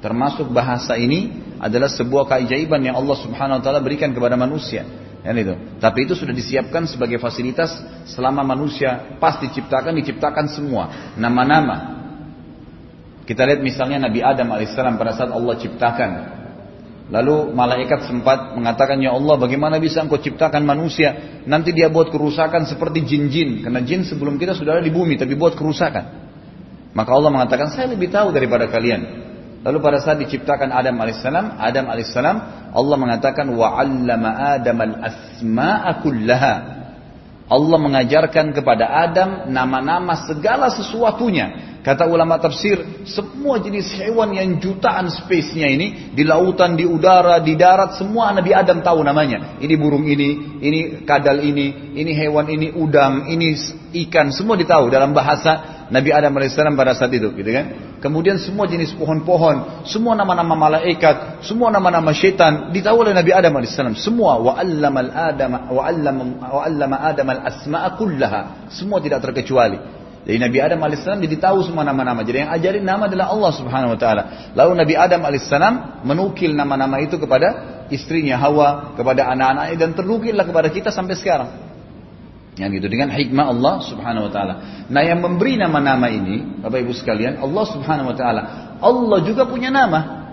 Termasuk 0.00 0.48
bahasa 0.48 0.96
ini 0.96 1.28
adalah 1.60 1.92
sebuah 1.92 2.24
keajaiban 2.24 2.80
yang 2.80 2.96
Allah 2.96 3.16
Subhanahu 3.20 3.60
wa 3.60 3.62
taala 3.62 3.84
berikan 3.84 4.16
kepada 4.16 4.34
manusia. 4.34 4.82
Ya, 5.20 5.36
itu. 5.36 5.54
Tapi 5.76 6.08
itu 6.08 6.16
sudah 6.16 6.32
disiapkan 6.32 6.88
sebagai 6.88 7.20
fasilitas 7.20 7.76
selama 8.08 8.40
manusia 8.40 9.20
pas 9.20 9.36
diciptakan 9.36 9.92
diciptakan 10.00 10.48
semua 10.48 11.12
nama-nama. 11.20 12.00
Kita 13.28 13.44
lihat 13.44 13.60
misalnya 13.60 14.08
Nabi 14.08 14.24
Adam 14.24 14.48
alaihissalam 14.56 14.96
pada 14.96 15.12
saat 15.12 15.28
Allah 15.28 15.54
ciptakan. 15.60 16.10
Lalu 17.10 17.52
malaikat 17.52 18.06
sempat 18.06 18.54
mengatakan 18.54 18.96
ya 19.02 19.12
Allah 19.12 19.34
bagaimana 19.34 19.82
bisa 19.82 20.00
engkau 20.00 20.22
ciptakan 20.22 20.62
manusia 20.62 21.42
nanti 21.42 21.74
dia 21.74 21.90
buat 21.90 22.08
kerusakan 22.08 22.70
seperti 22.70 23.02
jin-jin 23.02 23.66
karena 23.66 23.82
jin 23.82 24.06
sebelum 24.06 24.38
kita 24.38 24.54
sudah 24.54 24.78
ada 24.78 24.82
di 24.86 24.94
bumi 24.94 25.18
tapi 25.20 25.34
buat 25.36 25.58
kerusakan. 25.58 26.30
Maka 26.94 27.10
Allah 27.12 27.30
mengatakan 27.34 27.74
saya 27.74 27.92
lebih 27.92 28.08
tahu 28.08 28.32
daripada 28.32 28.70
kalian. 28.70 29.19
Lalu 29.60 29.78
pada 29.84 30.00
saat 30.00 30.16
diciptakan 30.24 30.72
Adam 30.72 30.96
alaihissalam, 30.96 31.60
Adam 31.60 31.84
alaihissalam, 31.92 32.36
Allah 32.72 32.96
mengatakan 32.96 33.44
wa 33.52 33.76
'allama 33.76 34.56
Adam 34.56 34.78
al-asma'a 34.80 36.00
kullaha. 36.00 36.54
Allah 37.50 37.78
mengajarkan 37.82 38.54
kepada 38.54 38.88
Adam 38.88 39.50
nama-nama 39.50 40.24
segala 40.24 40.70
sesuatunya. 40.70 41.76
Kata 41.82 42.06
ulama 42.06 42.38
tafsir, 42.38 43.04
semua 43.08 43.58
jenis 43.58 43.90
hewan 43.96 44.36
yang 44.36 44.62
jutaan 44.62 45.10
spesiesnya 45.10 45.66
ini 45.66 46.14
di 46.14 46.22
lautan, 46.22 46.78
di 46.78 46.86
udara, 46.86 47.42
di 47.42 47.58
darat, 47.58 47.98
semua 47.98 48.30
Nabi 48.30 48.54
Adam 48.54 48.84
tahu 48.84 49.02
namanya. 49.02 49.58
Ini 49.58 49.74
burung 49.80 50.06
ini, 50.06 50.60
ini 50.62 50.80
kadal 51.02 51.42
ini, 51.42 51.96
ini 51.96 52.12
hewan 52.14 52.48
ini 52.52 52.70
udang, 52.70 53.26
ini 53.32 53.56
ikan, 54.06 54.30
semua 54.30 54.54
ditahu 54.54 54.92
dalam 54.92 55.10
bahasa 55.10 55.84
Nabi 55.90 56.14
Adam 56.14 56.36
alaihissalam 56.36 56.78
pada 56.78 56.94
saat 56.94 57.10
itu, 57.16 57.32
gitu 57.34 57.50
kan? 57.50 57.89
Kemudian 58.00 58.40
semua 58.40 58.64
jenis 58.64 58.96
pohon-pohon, 58.96 59.84
semua 59.84 60.16
nama-nama 60.16 60.56
malaikat, 60.56 61.44
semua 61.44 61.68
nama-nama 61.68 62.16
syaitan 62.16 62.72
ditahu 62.72 63.04
oleh 63.04 63.12
Nabi 63.12 63.28
Adam 63.28 63.52
alaihissalam. 63.60 63.92
Semua 63.92 64.40
wa 64.40 64.56
allamal 64.56 65.12
Adam 65.12 65.52
wa 65.68 65.82
allama 65.84 66.22
wa 66.40 66.62
allama 66.64 66.96
Adam 66.96 67.28
al 67.28 67.40
asma'a 67.44 68.00
kullaha. 68.00 68.72
Semua 68.72 69.04
tidak 69.04 69.20
terkecuali. 69.20 69.76
Jadi 70.24 70.36
Nabi 70.40 70.58
Adam 70.64 70.80
alaihissalam 70.80 71.20
jadi 71.20 71.36
tahu 71.44 71.60
semua 71.60 71.84
nama-nama. 71.84 72.24
Jadi 72.24 72.48
yang 72.48 72.52
ajarin 72.56 72.84
nama 72.88 73.04
adalah 73.04 73.36
Allah 73.36 73.52
subhanahu 73.52 73.92
wa 73.92 73.98
taala. 74.00 74.22
Lalu 74.56 74.72
Nabi 74.80 74.94
Adam 74.96 75.20
alaihissalam 75.20 75.74
menukil 76.08 76.56
nama-nama 76.56 77.04
itu 77.04 77.20
kepada 77.20 77.84
istrinya 77.92 78.40
Hawa, 78.40 78.96
kepada 78.96 79.28
anak-anaknya 79.28 79.76
dan 79.76 79.90
terukillah 79.92 80.48
kepada 80.48 80.72
kita 80.72 80.88
sampai 80.88 81.20
sekarang. 81.20 81.69
Yang 82.60 82.84
gitu 82.84 82.86
dengan 82.92 83.08
hikmah 83.16 83.56
Allah 83.56 83.74
subhanahu 83.80 84.28
wa 84.28 84.32
taala. 84.32 84.54
Nah 84.92 85.00
yang 85.00 85.24
memberi 85.24 85.56
nama-nama 85.56 86.12
ini, 86.12 86.60
Bapak 86.60 86.84
Ibu 86.84 86.92
sekalian, 86.92 87.40
Allah 87.40 87.64
subhanahu 87.64 88.12
wa 88.12 88.16
taala. 88.16 88.42
Allah 88.84 89.18
juga 89.24 89.48
punya 89.48 89.72
nama. 89.72 90.28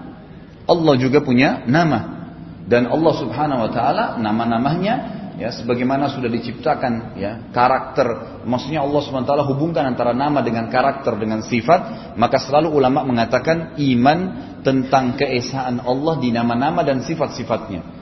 Allah 0.67 0.93
juga 0.99 1.23
punya 1.23 1.63
nama. 1.63 2.19
Dan 2.67 2.91
Allah 2.91 3.13
subhanahu 3.15 3.63
wa 3.63 3.71
taala 3.71 4.19
nama-namanya 4.19 5.17
ya 5.39 5.53
sebagaimana 5.53 6.11
sudah 6.11 6.27
diciptakan 6.27 7.15
ya 7.15 7.47
karakter 7.53 8.41
maksudnya 8.43 8.81
Allah 8.81 8.99
swt 9.05 9.31
hubungkan 9.53 9.85
antara 9.85 10.09
nama 10.09 10.41
dengan 10.41 10.65
karakter 10.65 11.13
dengan 11.13 11.45
sifat 11.45 12.13
maka 12.17 12.41
selalu 12.41 12.73
ulama 12.73 13.05
mengatakan 13.05 13.77
iman 13.77 14.19
tentang 14.65 15.13
keesaan 15.13 15.77
Allah 15.85 16.17
di 16.17 16.33
nama-nama 16.33 16.81
dan 16.81 17.05
sifat-sifatnya 17.05 17.96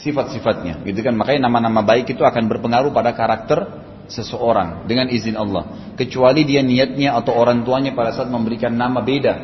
sifat-sifatnya. 0.00 0.82
Gitu 0.86 1.00
kan? 1.02 1.14
Makanya 1.14 1.50
nama-nama 1.50 1.82
baik 1.82 2.14
itu 2.14 2.22
akan 2.22 2.46
berpengaruh 2.46 2.94
pada 2.94 3.14
karakter 3.14 3.86
seseorang 4.08 4.88
dengan 4.88 5.10
izin 5.10 5.36
Allah. 5.36 5.94
Kecuali 5.98 6.46
dia 6.46 6.64
niatnya 6.64 7.18
atau 7.18 7.36
orang 7.36 7.66
tuanya 7.66 7.92
pada 7.92 8.14
saat 8.14 8.30
memberikan 8.30 8.72
nama 8.72 9.02
beda. 9.02 9.34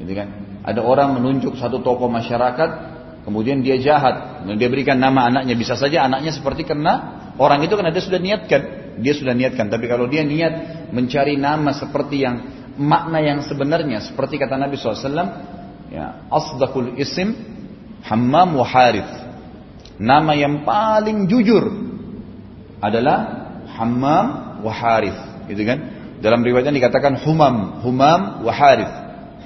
Gitu 0.00 0.12
kan? 0.14 0.28
Ada 0.66 0.82
orang 0.82 1.18
menunjuk 1.18 1.54
satu 1.58 1.78
tokoh 1.82 2.10
masyarakat 2.10 2.96
Kemudian 3.26 3.58
dia 3.58 3.74
jahat, 3.82 4.46
dia 4.54 4.70
berikan 4.70 5.02
nama 5.02 5.26
anaknya. 5.26 5.58
Bisa 5.58 5.74
saja 5.74 6.06
anaknya 6.06 6.30
seperti 6.30 6.62
karena 6.62 7.26
orang 7.42 7.58
itu 7.66 7.74
karena 7.74 7.90
dia 7.90 7.98
sudah 7.98 8.22
niatkan, 8.22 8.62
dia 9.02 9.18
sudah 9.18 9.34
niatkan. 9.34 9.66
Tapi 9.66 9.90
kalau 9.90 10.06
dia 10.06 10.22
niat 10.22 10.86
mencari 10.94 11.34
nama 11.34 11.74
seperti 11.74 12.22
yang 12.22 12.46
makna 12.78 13.18
yang 13.18 13.42
sebenarnya, 13.42 13.98
seperti 14.06 14.38
kata 14.38 14.54
Nabi 14.54 14.78
SAW, 14.78 15.10
ya, 15.90 16.22
asdaqul 16.30 16.94
isim 17.02 17.34
Hammam 18.06 18.62
wa. 18.62 18.70
Nama 19.96 20.32
yang 20.36 20.64
paling 20.68 21.24
jujur 21.24 21.64
adalah 22.84 23.48
Hammam 23.76 24.60
wa 24.60 24.72
Harith, 24.72 25.48
gitu 25.48 25.64
kan? 25.64 25.78
Dalam 26.20 26.44
riwayatnya 26.44 26.76
dikatakan 26.76 27.20
Humam, 27.24 27.80
Humam 27.84 28.44
wa 28.44 28.52
Harith. 28.52 28.92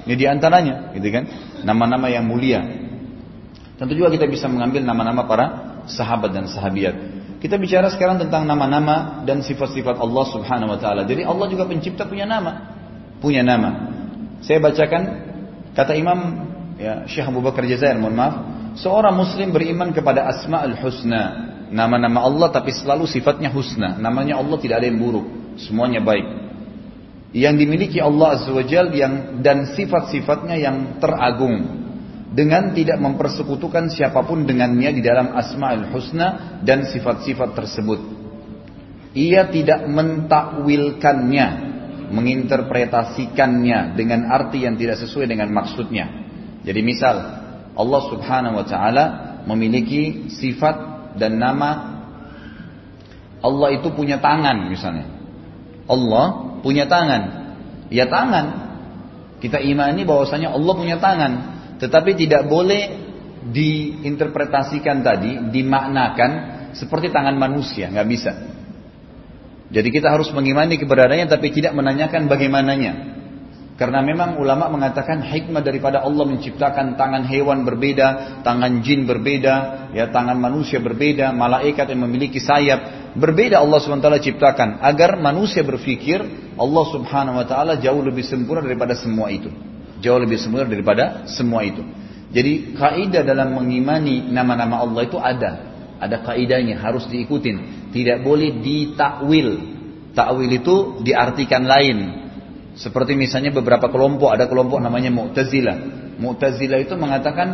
Ini 0.07 0.15
di 0.17 0.25
antaranya, 0.27 0.91
gitu 0.95 1.07
kan? 1.11 1.23
Nama-nama 1.63 2.11
yang 2.11 2.27
mulia. 2.27 2.63
Tentu 3.79 3.95
juga 3.95 4.11
kita 4.13 4.27
bisa 4.27 4.45
mengambil 4.51 4.83
nama-nama 4.83 5.23
para 5.25 5.45
sahabat 5.87 6.35
dan 6.35 6.45
sahabiat. 6.45 6.95
Kita 7.41 7.57
bicara 7.57 7.89
sekarang 7.89 8.21
tentang 8.21 8.45
nama-nama 8.45 9.25
dan 9.25 9.41
sifat-sifat 9.41 9.97
Allah 9.97 10.25
Subhanahu 10.29 10.77
wa 10.77 10.79
taala. 10.79 11.09
Jadi 11.09 11.25
Allah 11.25 11.49
juga 11.49 11.65
pencipta 11.65 12.05
punya 12.05 12.29
nama. 12.29 12.77
Punya 13.17 13.41
nama. 13.41 13.89
Saya 14.45 14.61
bacakan 14.61 15.01
kata 15.73 15.97
Imam 15.97 16.19
ya, 16.77 17.09
Syekh 17.09 17.25
Abu 17.25 17.41
Bakar 17.41 17.65
Jazair, 17.65 17.97
mohon 17.97 18.13
maaf, 18.13 18.35
seorang 18.77 19.15
muslim 19.15 19.51
beriman 19.51 19.91
kepada 19.91 20.27
Asmaul 20.27 20.77
Husna, 20.79 21.51
nama-nama 21.71 22.27
Allah 22.27 22.51
tapi 22.51 22.75
selalu 22.75 23.07
sifatnya 23.07 23.49
husna. 23.49 23.95
Namanya 23.97 24.37
Allah 24.37 24.59
tidak 24.59 24.83
ada 24.83 24.87
yang 24.91 24.99
buruk, 24.99 25.57
semuanya 25.57 26.03
baik. 26.03 26.27
Yang 27.31 27.55
dimiliki 27.63 27.97
Allah 28.03 28.35
Azza 28.35 28.51
wa 28.51 28.63
Jal 28.67 28.91
yang 28.91 29.39
dan 29.39 29.71
sifat-sifatnya 29.71 30.59
yang 30.59 30.99
teragung 30.99 31.79
dengan 32.35 32.75
tidak 32.75 32.99
mempersekutukan 32.99 33.87
siapa 33.87 34.19
pun 34.27 34.43
dengannya 34.43 34.99
di 34.99 35.01
dalam 35.03 35.31
asma'ul 35.35 35.95
husna 35.95 36.59
dan 36.59 36.83
sifat-sifat 36.83 37.55
tersebut. 37.55 37.99
Ia 39.15 39.47
tidak 39.47 39.87
mentakwilkannya, 39.87 41.47
menginterpretasikannya 42.11 43.95
dengan 43.95 44.27
arti 44.27 44.67
yang 44.67 44.75
tidak 44.75 44.99
sesuai 44.99 45.27
dengan 45.27 45.51
maksudnya. 45.55 46.07
Jadi 46.67 46.79
misal 46.83 47.15
Allah 47.81 48.01
Subhanahu 48.13 48.61
wa 48.61 48.65
taala 48.69 49.05
memiliki 49.49 50.29
sifat 50.29 51.09
dan 51.17 51.41
nama 51.41 51.97
Allah 53.41 53.73
itu 53.73 53.89
punya 53.89 54.21
tangan 54.21 54.69
misalnya. 54.69 55.09
Allah 55.89 56.57
punya 56.61 56.85
tangan. 56.85 57.21
Ya 57.89 58.05
tangan. 58.05 58.45
Kita 59.41 59.57
imani 59.57 60.05
bahwasanya 60.05 60.53
Allah 60.53 60.73
punya 60.77 61.01
tangan. 61.01 61.31
Tetapi 61.81 62.13
tidak 62.13 62.45
boleh 62.45 63.01
diinterpretasikan 63.49 65.01
tadi, 65.01 65.49
dimaknakan 65.49 66.31
seperti 66.77 67.09
tangan 67.09 67.33
manusia, 67.33 67.89
nggak 67.89 68.07
bisa. 68.07 68.31
Jadi 69.71 69.89
kita 69.89 70.13
harus 70.13 70.29
mengimani 70.29 70.77
keberadaannya 70.77 71.25
tapi 71.25 71.49
tidak 71.49 71.73
menanyakan 71.73 72.29
bagaimananya. 72.29 73.20
Karena 73.81 74.05
memang 74.05 74.37
ulama 74.37 74.69
mengatakan 74.69 75.25
hikmah 75.25 75.65
daripada 75.65 76.05
Allah 76.05 76.29
menciptakan 76.29 77.01
tangan 77.01 77.25
hewan 77.25 77.65
berbeda, 77.65 78.37
tangan 78.45 78.85
jin 78.85 79.09
berbeda, 79.09 79.89
ya 79.97 80.05
tangan 80.13 80.37
manusia 80.37 80.77
berbeda, 80.77 81.33
malaikat 81.33 81.89
yang 81.89 82.05
memiliki 82.05 82.37
sayap 82.37 83.09
berbeda 83.17 83.57
Allah 83.57 83.81
SWT 83.81 84.21
ciptakan 84.21 84.85
agar 84.85 85.17
manusia 85.17 85.65
berpikir 85.65 86.21
Allah 86.61 86.85
Subhanahu 86.93 87.41
wa 87.41 87.45
taala 87.49 87.81
jauh 87.81 88.05
lebih 88.05 88.21
sempurna 88.21 88.61
daripada 88.61 88.93
semua 88.93 89.33
itu. 89.33 89.49
Jauh 89.97 90.21
lebih 90.21 90.37
sempurna 90.37 90.69
daripada 90.69 91.25
semua 91.25 91.65
itu. 91.65 91.81
Jadi 92.29 92.77
kaidah 92.77 93.25
dalam 93.25 93.57
mengimani 93.57 94.29
nama-nama 94.29 94.85
Allah 94.85 95.09
itu 95.09 95.17
ada. 95.17 95.73
Ada 95.97 96.21
kaidahnya 96.21 96.77
harus 96.77 97.09
diikutin. 97.09 97.89
Tidak 97.89 98.21
boleh 98.21 98.61
ditakwil. 98.61 99.49
Takwil 100.13 100.51
itu 100.53 101.01
diartikan 101.01 101.65
lain. 101.65 102.20
Seperti 102.75 103.19
misalnya 103.19 103.51
beberapa 103.51 103.91
kelompok, 103.91 104.31
ada 104.31 104.47
kelompok 104.47 104.79
namanya 104.79 105.11
Mu'tazilah. 105.11 105.77
Mu'tazilah 106.17 106.79
itu 106.79 106.95
mengatakan 106.95 107.47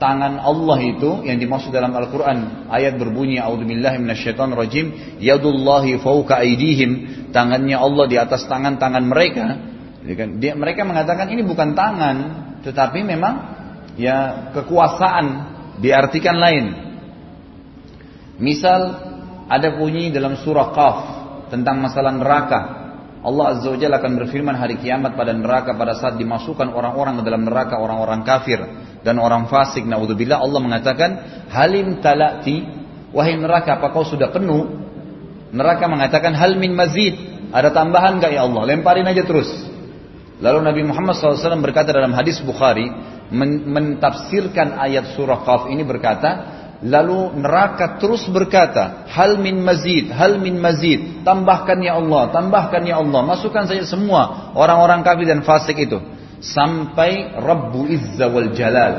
tangan 0.00 0.40
Allah 0.40 0.78
itu 0.80 1.22
yang 1.28 1.36
dimaksud 1.36 1.70
dalam 1.70 1.92
Al-Quran. 1.92 2.68
Ayat 2.72 2.96
berbunyi, 2.96 3.36
A'udzubillahi 3.38 4.00
rajim, 4.56 4.86
Yadullahi 5.20 6.00
fauka 6.00 6.40
aidihim. 6.40 6.90
Tangannya 7.30 7.76
Allah 7.76 8.04
di 8.08 8.16
atas 8.16 8.48
tangan-tangan 8.48 9.04
mereka. 9.04 9.46
Kan, 10.02 10.42
dia, 10.42 10.56
mereka 10.58 10.82
mengatakan 10.82 11.30
ini 11.30 11.46
bukan 11.46 11.78
tangan, 11.78 12.16
tetapi 12.66 13.06
memang 13.06 13.34
ya 13.94 14.50
kekuasaan 14.50 15.52
Diartikan 15.82 16.36
lain. 16.38 16.64
Misal 18.38 18.80
ada 19.50 19.68
bunyi 19.74 20.14
dalam 20.14 20.38
surah 20.38 20.68
Qaf 20.70 20.98
tentang 21.50 21.82
masalah 21.82 22.14
neraka. 22.14 22.60
Allah 23.22 23.54
Azza 23.54 23.70
wa 23.70 23.78
Jalla 23.78 24.02
akan 24.02 24.12
berfirman 24.18 24.58
hari 24.58 24.82
kiamat 24.82 25.14
pada 25.14 25.30
neraka 25.30 25.78
pada 25.78 25.94
saat 25.94 26.18
dimasukkan 26.18 26.74
orang-orang 26.74 27.22
ke 27.22 27.22
dalam 27.22 27.46
neraka 27.46 27.78
orang-orang 27.78 28.26
kafir 28.26 28.58
dan 29.06 29.22
orang 29.22 29.46
fasik. 29.46 29.86
Naudzubillah 29.86 30.42
Allah 30.42 30.58
mengatakan 30.58 31.10
halim 31.46 32.02
talati 32.02 32.66
wahai 33.14 33.38
neraka 33.38 33.78
apa 33.78 33.94
kau 33.94 34.02
sudah 34.02 34.34
penuh? 34.34 34.66
Neraka 35.54 35.86
mengatakan 35.86 36.34
hal 36.34 36.58
min 36.58 36.74
mazid. 36.74 37.14
Ada 37.52 37.70
tambahan 37.70 38.18
gak 38.18 38.32
ya 38.32 38.48
Allah? 38.48 38.64
Lemparin 38.64 39.06
aja 39.06 39.22
terus. 39.22 39.46
Lalu 40.42 40.58
Nabi 40.64 40.82
Muhammad 40.82 41.14
SAW 41.14 41.62
berkata 41.62 41.94
dalam 41.94 42.10
hadis 42.16 42.42
Bukhari 42.42 42.90
mentafsirkan 43.30 44.74
ayat 44.82 45.14
surah 45.14 45.46
Qaf 45.46 45.70
ini 45.70 45.86
berkata 45.86 46.61
Lalu 46.82 47.38
neraka 47.38 48.02
terus 48.02 48.26
berkata, 48.26 49.06
hal 49.06 49.38
min 49.38 49.62
mazid, 49.62 50.10
hal 50.10 50.42
min 50.42 50.58
mazid, 50.58 51.22
tambahkan 51.22 51.78
ya 51.78 51.94
Allah, 51.94 52.34
tambahkan 52.34 52.82
ya 52.82 52.98
Allah, 52.98 53.22
masukkan 53.22 53.70
saja 53.70 53.86
semua 53.86 54.50
orang-orang 54.58 55.06
kafir 55.06 55.30
dan 55.30 55.46
fasik 55.46 55.78
itu. 55.78 56.02
Sampai 56.42 57.38
Rabbu 57.38 57.86
Izza 57.86 58.26
wal 58.26 58.50
Jalal. 58.50 58.94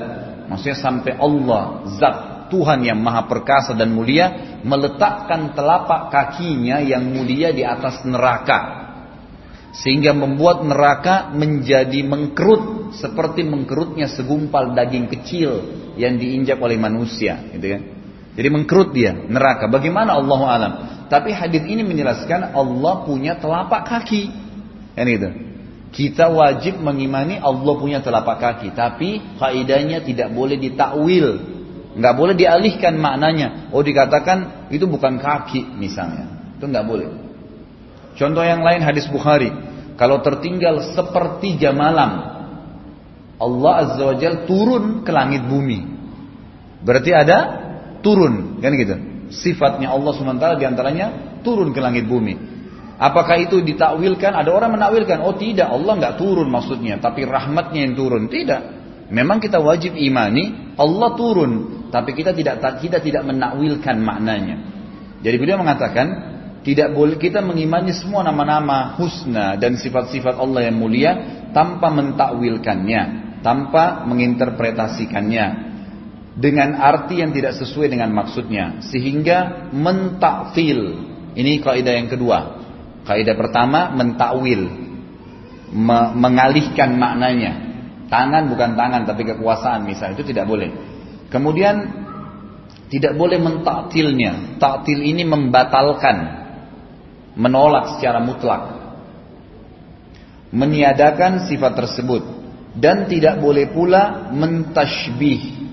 Maksudnya 0.47 0.79
sampai 0.79 1.19
Allah, 1.19 1.83
zat 1.99 2.47
Tuhan 2.47 2.87
yang 2.87 3.03
maha 3.03 3.27
perkasa 3.27 3.75
dan 3.75 3.91
mulia, 3.91 4.59
meletakkan 4.63 5.51
telapak 5.51 6.07
kakinya 6.07 6.79
yang 6.79 7.03
mulia 7.03 7.51
di 7.51 7.67
atas 7.67 8.07
neraka. 8.07 8.82
Sehingga 9.73 10.13
membuat 10.13 10.61
neraka 10.61 11.33
menjadi 11.33 12.05
mengkerut 12.05 12.93
seperti 12.93 13.41
mengkerutnya 13.41 14.05
segumpal 14.05 14.77
daging 14.77 15.09
kecil 15.09 15.51
yang 15.97 16.21
diinjak 16.21 16.61
oleh 16.61 16.77
manusia, 16.77 17.41
gitu 17.49 17.73
kan? 17.73 17.81
Jadi 18.33 18.47
mengkerut 18.53 18.93
dia 18.93 19.13
neraka. 19.13 19.65
Bagaimana 19.69 20.17
Allah 20.17 20.41
alam? 20.45 20.73
Tapi 21.09 21.33
hadis 21.33 21.65
ini 21.65 21.81
menjelaskan 21.85 22.53
Allah 22.53 23.05
punya 23.05 23.37
telapak 23.37 23.85
kaki, 23.89 24.29
kan 24.93 25.05
gitu. 25.09 25.29
Kita 25.93 26.29
wajib 26.33 26.81
mengimani 26.81 27.37
Allah 27.37 27.73
punya 27.77 28.01
telapak 28.01 28.41
kaki, 28.41 28.73
tapi 28.73 29.21
kaidahnya 29.37 30.01
tidak 30.01 30.33
boleh 30.33 30.57
ditakwil, 30.57 31.37
nggak 31.97 32.13
boleh 32.17 32.33
dialihkan 32.37 32.97
maknanya. 32.97 33.69
Oh 33.69 33.81
dikatakan 33.81 34.69
itu 34.73 34.85
bukan 34.89 35.21
kaki 35.21 35.77
misalnya, 35.77 36.57
itu 36.57 36.65
nggak 36.65 36.85
boleh. 36.85 37.22
Contoh 38.13 38.45
yang 38.45 38.61
lain 38.61 38.85
hadis 38.85 39.09
Bukhari, 39.09 39.49
kalau 39.97 40.21
tertinggal 40.21 40.93
sepertiga 40.93 41.73
malam 41.73 42.33
Allah 43.37 43.73
Azza 43.85 44.03
wa 44.03 44.15
Jal 44.17 44.45
turun 44.45 45.01
ke 45.01 45.11
langit 45.11 45.43
bumi. 45.45 45.79
Berarti 46.83 47.11
ada 47.15 47.37
turun, 48.03 48.59
kan 48.59 48.71
gitu. 48.75 48.95
Sifatnya 49.33 49.89
Allah 49.89 50.13
SWT 50.13 50.45
di 50.61 50.65
antaranya 50.67 51.39
turun 51.41 51.73
ke 51.73 51.79
langit 51.81 52.05
bumi. 52.05 52.53
Apakah 53.01 53.41
itu 53.41 53.59
ditakwilkan? 53.65 54.31
Ada 54.31 54.53
orang 54.53 54.77
menakwilkan, 54.77 55.25
oh 55.25 55.33
tidak, 55.33 55.67
Allah 55.73 55.97
nggak 55.97 56.15
turun 56.21 56.47
maksudnya, 56.47 57.01
tapi 57.01 57.25
rahmatnya 57.25 57.89
yang 57.89 57.95
turun. 57.97 58.29
Tidak. 58.29 58.61
Memang 59.09 59.41
kita 59.41 59.59
wajib 59.59 59.97
imani 59.97 60.75
Allah 60.77 61.09
turun, 61.17 61.51
tapi 61.89 62.13
kita 62.13 62.31
tidak 62.31 62.61
kita 62.79 63.01
tidak 63.01 63.23
menakwilkan 63.25 63.97
maknanya. 63.99 64.55
Jadi 65.23 65.35
beliau 65.39 65.59
mengatakan, 65.59 66.32
tidak 66.63 66.95
boleh 66.95 67.19
kita 67.19 67.43
mengimani 67.43 67.91
semua 67.91 68.23
nama-nama 68.23 68.95
husna 68.95 69.59
dan 69.59 69.75
sifat-sifat 69.75 70.39
Allah 70.39 70.71
yang 70.71 70.79
mulia 70.79 71.11
tanpa 71.51 71.91
mentakwilkannya 71.91 73.23
tanpa 73.43 74.07
menginterpretasikannya 74.07 75.75
dengan 76.33 76.79
arti 76.79 77.21
yang 77.21 77.35
tidak 77.35 77.59
sesuai 77.59 77.91
dengan 77.93 78.09
maksudnya 78.09 78.81
sehingga 78.89 79.69
mentakfil 79.75 81.13
ini 81.33 81.61
kaidah 81.61 81.93
yang 81.97 82.09
kedua. 82.09 82.63
Kaidah 83.03 83.35
pertama 83.35 83.91
mentakwil. 83.93 84.81
Me 85.73 85.99
mengalihkan 86.13 86.93
maknanya. 86.95 87.73
Tangan 88.07 88.45
bukan 88.45 88.77
tangan 88.77 89.09
tapi 89.09 89.25
kekuasaan 89.25 89.89
misalnya 89.89 90.21
itu 90.21 90.25
tidak 90.29 90.45
boleh. 90.45 90.69
Kemudian 91.33 91.75
tidak 92.93 93.17
boleh 93.17 93.41
mentaktilnya 93.41 94.61
taktil 94.61 95.01
ini 95.01 95.25
membatalkan 95.25 96.42
menolak 97.33 97.97
secara 97.97 98.21
mutlak 98.21 98.83
meniadakan 100.53 101.49
sifat 101.49 101.73
tersebut 101.73 102.21
dan 102.77 103.09
tidak 103.09 103.41
boleh 103.41 103.73
pula 103.73 104.29
mentashbih. 104.29 105.65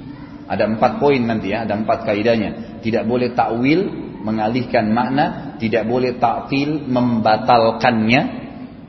Ada 0.51 0.67
empat 0.67 0.99
poin 0.99 1.21
nanti 1.21 1.53
ya, 1.53 1.63
ada 1.69 1.79
empat 1.79 2.09
kaidahnya. 2.09 2.81
Tidak 2.83 3.05
boleh 3.07 3.37
takwil, 3.37 3.87
mengalihkan 4.25 4.91
makna, 4.91 5.55
tidak 5.63 5.87
boleh 5.87 6.17
ta'til, 6.19 6.91
membatalkannya, 6.91 8.21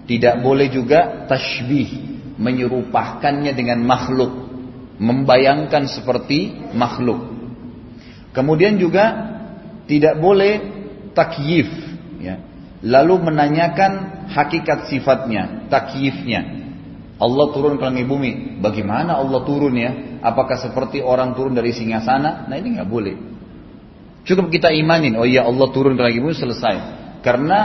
tidak 0.10 0.42
boleh 0.42 0.68
juga 0.74 1.28
tashbih, 1.30 2.18
menyerupakannya 2.42 3.52
dengan 3.54 3.84
makhluk, 3.86 4.32
membayangkan 4.98 5.86
seperti 5.86 6.72
makhluk. 6.74 7.30
Kemudian 8.34 8.80
juga 8.82 9.06
tidak 9.86 10.18
boleh 10.18 10.54
takyif, 11.14 11.70
ya. 12.24 12.51
Lalu 12.82 13.32
menanyakan 13.32 14.26
hakikat 14.30 14.90
sifatnya, 14.90 15.70
takyifnya. 15.70 16.62
Allah 17.22 17.54
turun 17.54 17.78
ke 17.78 17.86
langit 17.86 18.10
bumi. 18.10 18.58
Bagaimana 18.58 19.22
Allah 19.22 19.46
turun 19.46 19.78
ya? 19.78 20.22
Apakah 20.26 20.58
seperti 20.58 21.06
orang 21.06 21.38
turun 21.38 21.54
dari 21.54 21.70
singasana? 21.70 22.50
Nah 22.50 22.56
ini 22.58 22.82
nggak 22.82 22.90
boleh. 22.90 23.16
Cukup 24.26 24.50
kita 24.54 24.74
imanin, 24.74 25.18
oh 25.18 25.26
iya 25.26 25.46
Allah 25.46 25.70
turun 25.70 25.98
ke 25.98 26.02
langit 26.02 26.22
bumi 26.22 26.34
selesai. 26.34 26.76
Karena 27.22 27.60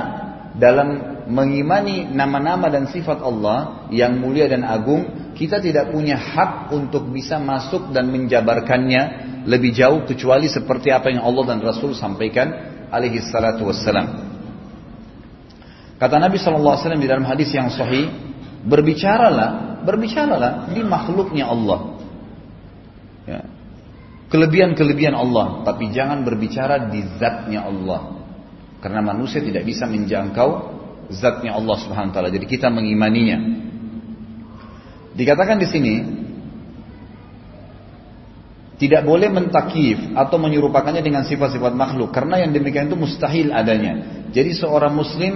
dalam 0.57 1.21
mengimani 1.29 2.09
nama-nama 2.09 2.69
dan 2.69 2.89
sifat 2.89 3.21
Allah 3.21 3.89
yang 3.93 4.17
mulia 4.21 4.49
dan 4.49 4.65
agung, 4.65 5.33
kita 5.37 5.61
tidak 5.61 5.93
punya 5.93 6.17
hak 6.17 6.73
untuk 6.73 7.09
bisa 7.13 7.37
masuk 7.37 7.93
dan 7.93 8.09
menjabarkannya 8.09 9.03
lebih 9.45 9.73
jauh 9.73 10.05
kecuali 10.09 10.49
seperti 10.49 10.93
apa 10.93 11.13
yang 11.13 11.25
Allah 11.25 11.57
dan 11.57 11.61
Rasul 11.61 11.93
sampaikan 11.93 12.53
alaihi 12.89 13.21
salatu 13.25 13.69
wassalam. 13.69 14.36
Kata 15.97 16.21
Nabi 16.21 16.37
SAW 16.37 17.01
di 17.01 17.09
dalam 17.09 17.25
hadis 17.25 17.49
yang 17.57 17.73
sahih, 17.73 18.27
Berbicaralah, 18.67 19.81
berbicaralah 19.87 20.75
di 20.75 20.83
makhluknya 20.83 21.47
Allah. 21.47 22.03
Ya. 23.23 23.41
Kelebihan-kelebihan 24.27 25.15
Allah, 25.15 25.63
tapi 25.63 25.95
jangan 25.95 26.27
berbicara 26.27 26.91
di 26.91 27.07
zatnya 27.23 27.63
Allah. 27.63 28.19
Karena 28.83 29.07
manusia 29.07 29.39
tidak 29.39 29.63
bisa 29.63 29.87
menjangkau 29.87 30.75
zatnya 31.15 31.55
Allah 31.55 31.77
Subhanahu 31.79 32.11
taala. 32.11 32.35
Jadi 32.35 32.47
kita 32.51 32.67
mengimaninya. 32.75 33.39
Dikatakan 35.15 35.63
di 35.63 35.69
sini 35.71 35.95
tidak 38.77 39.07
boleh 39.07 39.31
mentakif 39.33 39.97
atau 40.13 40.37
menyerupakannya 40.37 41.01
dengan 41.01 41.25
sifat-sifat 41.25 41.73
makhluk 41.73 42.13
karena 42.13 42.45
yang 42.45 42.53
demikian 42.53 42.91
itu 42.91 42.99
mustahil 42.99 43.49
adanya. 43.55 44.27
Jadi 44.35 44.53
seorang 44.53 44.93
muslim 44.93 45.35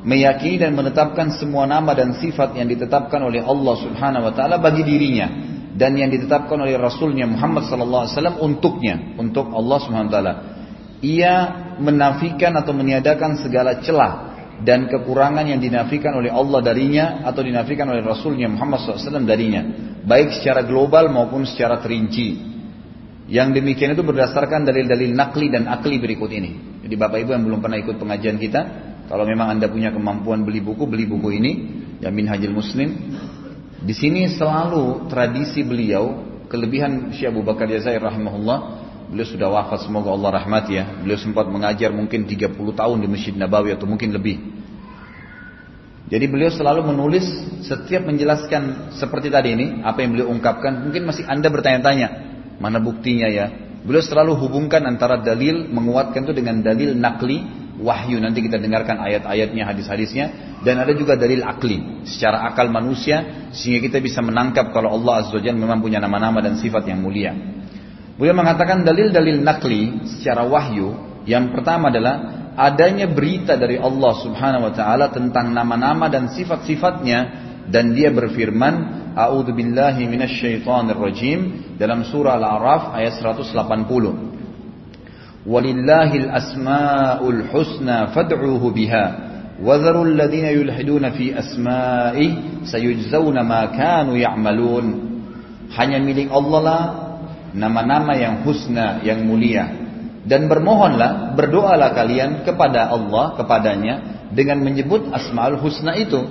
meyakini 0.00 0.64
dan 0.64 0.72
menetapkan 0.72 1.36
semua 1.36 1.68
nama 1.68 1.92
dan 1.92 2.16
sifat 2.16 2.56
yang 2.56 2.68
ditetapkan 2.68 3.20
oleh 3.20 3.44
Allah 3.44 3.74
Subhanahu 3.80 4.26
wa 4.28 4.32
taala 4.32 4.56
bagi 4.56 4.80
dirinya 4.84 5.28
dan 5.76 5.96
yang 5.96 6.10
ditetapkan 6.10 6.60
oleh 6.60 6.76
Rasulnya 6.76 7.24
Muhammad 7.24 7.64
sallallahu 7.68 8.02
alaihi 8.04 8.14
wasallam 8.16 8.36
untuknya, 8.42 8.94
untuk 9.16 9.48
Allah 9.54 9.78
Subhanahu 9.80 10.10
wa 10.10 10.14
taala. 10.14 10.34
Ia 11.00 11.34
menafikan 11.80 12.52
atau 12.60 12.76
meniadakan 12.76 13.40
segala 13.40 13.80
celah 13.80 14.12
dan 14.60 14.92
kekurangan 14.92 15.48
yang 15.48 15.56
dinafikan 15.56 16.12
oleh 16.20 16.28
Allah 16.28 16.60
darinya 16.60 17.24
atau 17.24 17.40
dinafikan 17.40 17.88
oleh 17.88 18.04
Rasulnya 18.04 18.52
Muhammad 18.52 18.84
SAW 18.84 19.24
darinya, 19.24 19.64
baik 20.04 20.36
secara 20.36 20.68
global 20.68 21.08
maupun 21.08 21.48
secara 21.48 21.80
terinci. 21.80 22.52
Yang 23.30 23.62
demikian 23.62 23.94
itu 23.94 24.04
berdasarkan 24.04 24.66
dalil-dalil 24.66 25.14
nakli 25.14 25.48
dan 25.48 25.70
akli 25.70 25.96
berikut 25.96 26.28
ini. 26.34 26.82
Jadi 26.84 26.94
Bapak 26.98 27.24
Ibu 27.24 27.30
yang 27.32 27.44
belum 27.46 27.60
pernah 27.62 27.78
ikut 27.78 27.96
pengajian 27.96 28.36
kita, 28.36 28.60
kalau 29.10 29.26
memang 29.26 29.50
Anda 29.50 29.66
punya 29.66 29.90
kemampuan 29.90 30.46
beli 30.46 30.62
buku, 30.62 30.86
beli 30.86 31.02
buku 31.02 31.34
ini, 31.34 31.52
ya 31.98 32.14
Minhajul 32.14 32.54
Muslim. 32.54 32.94
Di 33.82 33.90
sini 33.90 34.30
selalu 34.30 35.10
tradisi 35.10 35.66
beliau, 35.66 36.22
kelebihan 36.46 37.10
Syekh 37.10 37.34
Abu 37.34 37.42
Bakar 37.42 37.66
Jazair 37.66 37.98
rahimahullah, 37.98 38.58
beliau 39.10 39.26
sudah 39.26 39.50
wafat 39.50 39.82
semoga 39.82 40.14
Allah 40.14 40.38
rahmati 40.38 40.78
ya. 40.78 41.02
Beliau 41.02 41.18
sempat 41.18 41.50
mengajar 41.50 41.90
mungkin 41.90 42.22
30 42.22 42.54
tahun 42.54 42.96
di 43.02 43.08
Masjid 43.10 43.34
Nabawi 43.34 43.74
atau 43.74 43.90
mungkin 43.90 44.14
lebih. 44.14 44.38
Jadi 46.06 46.26
beliau 46.30 46.54
selalu 46.54 46.94
menulis 46.94 47.26
setiap 47.66 48.06
menjelaskan 48.06 48.94
seperti 48.94 49.26
tadi 49.26 49.58
ini, 49.58 49.82
apa 49.82 50.06
yang 50.06 50.14
beliau 50.14 50.30
ungkapkan, 50.30 50.86
mungkin 50.86 51.02
masih 51.10 51.26
Anda 51.26 51.50
bertanya-tanya, 51.50 52.08
mana 52.62 52.78
buktinya 52.78 53.26
ya? 53.26 53.50
Beliau 53.82 54.06
selalu 54.06 54.38
hubungkan 54.38 54.86
antara 54.86 55.18
dalil 55.18 55.66
menguatkan 55.66 56.30
itu 56.30 56.34
dengan 56.34 56.62
dalil 56.62 56.94
nakli 56.94 57.59
wahyu. 57.80 58.20
Nanti 58.20 58.44
kita 58.44 58.60
dengarkan 58.60 59.00
ayat-ayatnya 59.00 59.64
hadis-hadisnya. 59.66 60.26
Dan 60.60 60.76
ada 60.76 60.92
juga 60.92 61.16
dalil 61.16 61.40
akli 61.40 62.04
secara 62.04 62.44
akal 62.52 62.68
manusia 62.68 63.48
sehingga 63.50 63.88
kita 63.88 63.98
bisa 64.04 64.20
menangkap 64.20 64.76
kalau 64.76 64.92
Allah 64.92 65.24
azza 65.24 65.40
wajalla 65.40 65.56
memang 65.56 65.80
punya 65.80 65.98
nama-nama 65.98 66.44
dan 66.44 66.60
sifat 66.60 66.84
yang 66.84 67.00
mulia. 67.00 67.32
Beliau 68.20 68.36
mengatakan 68.36 68.84
dalil-dalil 68.84 69.40
nakli 69.40 70.04
secara 70.04 70.44
wahyu 70.44 70.92
yang 71.24 71.48
pertama 71.48 71.88
adalah 71.88 72.52
adanya 72.60 73.08
berita 73.08 73.56
dari 73.56 73.80
Allah 73.80 74.12
Subhanahu 74.20 74.68
wa 74.68 74.72
taala 74.76 75.08
tentang 75.08 75.48
nama-nama 75.48 76.12
dan 76.12 76.28
sifat-sifatnya 76.28 77.48
dan 77.72 77.96
dia 77.96 78.12
berfirman 78.12 79.00
A'udzu 79.10 79.50
billahi 79.50 80.06
rajim 80.94 81.38
dalam 81.74 82.06
surah 82.06 82.38
Al-A'raf 82.38 82.94
ayat 82.94 83.18
180. 83.18 84.29
ولله 85.46 86.10
الأسماء 86.14 87.30
الحسنى 87.30 87.98
فادعوه 88.06 88.70
بها 88.70 89.04
وذروا 89.64 90.04
الذين 90.04 90.44
يلحدون 90.44 91.10
في 91.10 91.38
أسمائه 91.38 92.30
سيجزون 92.64 93.40
ما 93.40 93.64
كانوا 93.64 94.16
يعملون 94.16 94.86
hanya 95.70 96.02
milik 96.02 96.34
Allah 96.34 96.60
lah 96.66 96.82
nama-nama 97.54 98.18
yang 98.18 98.42
husna 98.42 99.06
yang 99.06 99.22
mulia. 99.22 99.70
Dan 100.26 100.50
bermohonlah 100.50 101.38
berdoalah 101.38 101.94
kalian 101.94 102.42
kepada 102.42 102.90
Allah 102.90 103.38
kepadanya 103.38 103.94
dengan 104.34 104.66
menyebut 104.66 105.14
asmaul 105.14 105.62
husna 105.62 105.94
itu. 105.94 106.26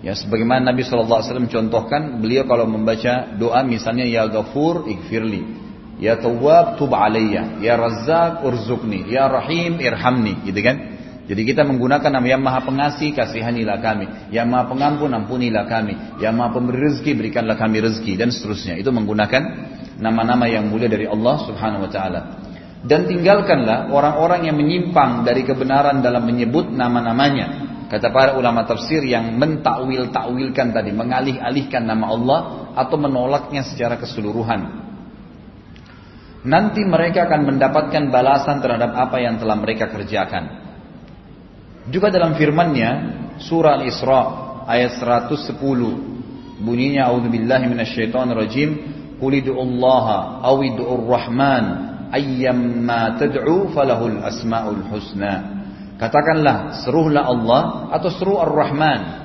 Ya 0.00 0.16
sebagaimana 0.16 0.72
Nabi 0.72 0.82
SAW 0.82 1.46
contohkan 1.52 2.18
beliau 2.18 2.48
kalau 2.48 2.64
membaca 2.64 3.36
doa 3.36 3.60
misalnya 3.60 4.08
ya 4.08 4.24
ghafur 4.26 4.88
ikfirli 4.88 5.71
Ya 6.02 6.18
Tawwab, 6.18 6.82
tub 6.82 6.90
alayya. 6.90 7.62
Ya 7.62 7.78
Razzaq, 7.78 8.42
urzukni. 8.42 9.06
Ya 9.06 9.30
Rahim, 9.30 9.78
irhamni. 9.78 10.42
Gitu 10.42 10.58
kan? 10.58 10.98
Jadi 11.30 11.46
kita 11.46 11.62
menggunakan 11.62 12.10
nama 12.10 12.26
yang 12.26 12.42
maha 12.42 12.66
pengasih, 12.66 13.14
kasihanilah 13.14 13.78
kami. 13.78 14.34
Yang 14.34 14.46
maha 14.50 14.64
pengampun, 14.66 15.14
ampunilah 15.14 15.70
kami. 15.70 16.18
Yang 16.18 16.34
maha 16.34 16.50
pemberi 16.50 16.78
rezeki, 16.90 17.12
berikanlah 17.14 17.54
kami 17.54 17.78
rezeki. 17.78 18.18
Dan 18.18 18.34
seterusnya. 18.34 18.74
Itu 18.82 18.90
menggunakan 18.90 19.42
nama-nama 20.02 20.50
yang 20.50 20.66
mulia 20.66 20.90
dari 20.90 21.06
Allah 21.06 21.38
subhanahu 21.46 21.86
wa 21.86 21.90
ta'ala. 21.94 22.20
Dan 22.82 23.06
tinggalkanlah 23.06 23.94
orang-orang 23.94 24.50
yang 24.50 24.58
menyimpang 24.58 25.22
dari 25.22 25.46
kebenaran 25.46 26.02
dalam 26.02 26.26
menyebut 26.26 26.66
nama-namanya. 26.66 27.70
Kata 27.86 28.10
para 28.10 28.34
ulama 28.34 28.66
tafsir 28.66 29.06
yang 29.06 29.38
mentakwil-takwilkan 29.38 30.74
tadi, 30.74 30.90
mengalih-alihkan 30.90 31.86
nama 31.86 32.10
Allah 32.10 32.40
atau 32.74 32.98
menolaknya 32.98 33.62
secara 33.62 34.02
keseluruhan. 34.02 34.90
Nanti 36.42 36.82
mereka 36.82 37.30
akan 37.30 37.54
mendapatkan 37.54 38.10
balasan 38.10 38.58
terhadap 38.58 38.98
apa 38.98 39.22
yang 39.22 39.38
telah 39.38 39.54
mereka 39.54 39.86
kerjakan. 39.86 40.58
Juga 41.86 42.10
dalam 42.10 42.34
firman-Nya 42.34 42.90
surah 43.38 43.78
Al-Isra 43.78 44.22
ayat 44.66 44.98
110 44.98 45.54
bunyinya 46.62 47.10
a'udzubillahi 47.10 47.66
minasyaitonir 47.70 48.38
rajim 48.38 48.70
Qul 49.22 49.38
Allah 49.38 50.06
aw 50.42 50.56
id'ur 50.66 51.06
rahman 51.06 51.64
ayyamma 52.10 53.22
tad'u 53.22 53.70
falahul 53.70 54.18
asmaul 54.26 54.82
husna. 54.90 55.62
Katakanlah 55.94 56.82
seruhlah 56.82 57.30
Allah 57.30 57.62
atau 57.94 58.10
seru 58.10 58.34
Ar-Rahman. 58.42 59.22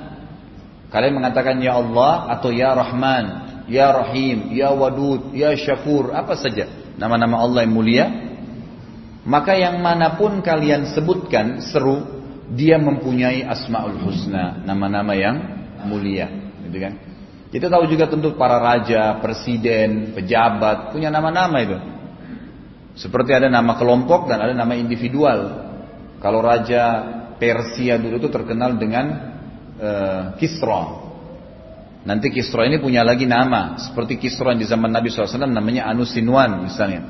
Kalian 0.94 1.18
mengatakan 1.18 1.58
ya 1.58 1.82
Allah 1.82 2.30
atau 2.38 2.54
ya 2.54 2.70
Rahman, 2.78 3.24
ya 3.66 3.90
Rahim, 3.90 4.54
ya 4.54 4.70
Wadud, 4.70 5.34
ya 5.34 5.50
Syakur, 5.58 6.14
apa 6.14 6.38
saja 6.38 6.70
nama-nama 6.98 7.40
Allah 7.40 7.64
yang 7.64 7.74
mulia. 7.74 8.06
Maka 9.28 9.54
yang 9.54 9.78
mana 9.78 10.18
pun 10.18 10.40
kalian 10.40 10.90
sebutkan 10.92 11.60
seru, 11.62 12.02
dia 12.52 12.80
mempunyai 12.80 13.44
asmaul 13.44 14.00
husna, 14.08 14.64
nama-nama 14.64 15.12
yang 15.12 15.36
mulia, 15.84 16.26
gitu 16.64 16.78
kan? 16.80 16.92
Kita 17.48 17.72
tahu 17.72 17.88
juga 17.88 18.08
tentu 18.08 18.36
para 18.36 18.60
raja, 18.60 19.20
presiden, 19.24 20.12
pejabat 20.12 20.92
punya 20.92 21.08
nama-nama 21.08 21.56
itu. 21.64 21.78
Seperti 22.98 23.32
ada 23.32 23.48
nama 23.48 23.78
kelompok 23.78 24.28
dan 24.28 24.42
ada 24.42 24.52
nama 24.52 24.74
individual. 24.76 25.70
Kalau 26.18 26.42
raja 26.42 27.14
Persia 27.38 27.94
dulu 27.96 28.18
itu 28.18 28.28
terkenal 28.28 28.74
dengan 28.76 29.06
uh, 29.78 30.22
Kisra. 30.36 31.07
Nanti 32.08 32.32
Kisra 32.32 32.64
ini 32.64 32.80
punya 32.80 33.04
lagi 33.04 33.28
nama. 33.28 33.76
Seperti 33.76 34.16
Kisra 34.16 34.56
di 34.56 34.64
zaman 34.64 34.88
Nabi 34.88 35.12
SAW 35.12 35.44
namanya 35.44 35.84
Anusinwan 35.92 36.64
misalnya. 36.64 37.04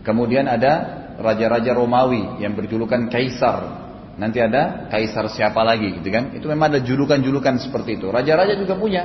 Kemudian 0.00 0.48
ada 0.48 1.04
raja-raja 1.20 1.76
Romawi 1.76 2.40
yang 2.40 2.56
berjulukan 2.56 3.12
Kaisar. 3.12 3.84
Nanti 4.16 4.40
ada 4.40 4.88
Kaisar 4.88 5.28
siapa 5.28 5.60
lagi 5.60 6.00
gitu 6.00 6.08
kan. 6.08 6.32
Itu 6.32 6.48
memang 6.48 6.72
ada 6.72 6.80
julukan-julukan 6.80 7.60
seperti 7.60 8.00
itu. 8.00 8.08
Raja-raja 8.08 8.56
juga 8.56 8.80
punya. 8.80 9.04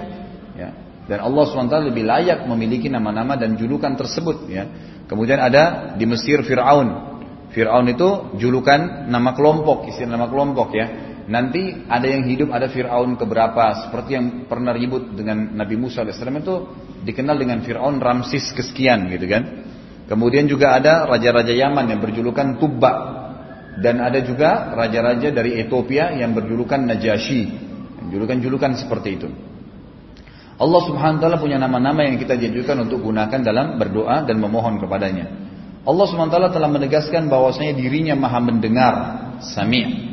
Ya. 0.56 0.72
Dan 1.04 1.20
Allah 1.20 1.44
SWT 1.44 1.92
lebih 1.92 2.08
layak 2.08 2.48
memiliki 2.48 2.88
nama-nama 2.88 3.36
dan 3.36 3.60
julukan 3.60 4.00
tersebut. 4.00 4.48
Ya. 4.48 4.64
Kemudian 5.12 5.44
ada 5.44 5.92
di 6.00 6.08
Mesir 6.08 6.40
Fir'aun. 6.48 7.20
Fir'aun 7.52 7.86
itu 7.92 8.40
julukan 8.40 9.12
nama 9.12 9.36
kelompok, 9.36 9.92
istilah 9.92 10.16
nama 10.16 10.32
kelompok 10.32 10.72
ya. 10.72 11.13
Nanti 11.24 11.88
ada 11.88 12.04
yang 12.04 12.28
hidup, 12.28 12.52
ada 12.52 12.68
Fir'aun 12.68 13.16
keberapa. 13.16 13.88
Seperti 13.88 14.20
yang 14.20 14.26
pernah 14.52 14.76
ribut 14.76 15.16
dengan 15.16 15.56
Nabi 15.56 15.80
Musa 15.80 16.04
AS 16.04 16.20
itu 16.20 16.56
dikenal 17.08 17.40
dengan 17.40 17.64
Fir'aun 17.64 18.04
Ramsis 18.04 18.52
kesekian 18.52 19.08
gitu 19.08 19.24
kan. 19.32 19.44
Kemudian 20.04 20.52
juga 20.52 20.76
ada 20.76 21.08
raja-raja 21.08 21.56
Yaman 21.56 21.88
yang 21.88 22.00
berjulukan 22.04 22.60
Tubba. 22.60 23.24
Dan 23.74 24.04
ada 24.04 24.22
juga 24.22 24.76
raja-raja 24.76 25.34
dari 25.34 25.58
Ethiopia 25.58 26.14
yang 26.14 26.36
berjulukan 26.36 26.78
Najasyi. 26.78 27.42
Julukan-julukan 28.12 28.78
seperti 28.78 29.10
itu. 29.18 29.30
Allah 30.60 30.82
subhanahu 30.86 31.18
wa 31.18 31.22
ta'ala 31.24 31.38
punya 31.42 31.58
nama-nama 31.58 32.06
yang 32.06 32.22
kita 32.22 32.38
janjikan 32.38 32.86
untuk 32.86 33.02
gunakan 33.02 33.42
dalam 33.42 33.82
berdoa 33.82 34.22
dan 34.22 34.38
memohon 34.38 34.78
kepadanya. 34.78 35.26
Allah 35.82 36.06
subhanahu 36.06 36.30
wa 36.30 36.36
ta'ala 36.38 36.50
telah 36.54 36.70
menegaskan 36.70 37.26
bahwasanya 37.26 37.74
dirinya 37.74 38.14
maha 38.14 38.38
mendengar, 38.38 38.96
sami' 39.42 40.13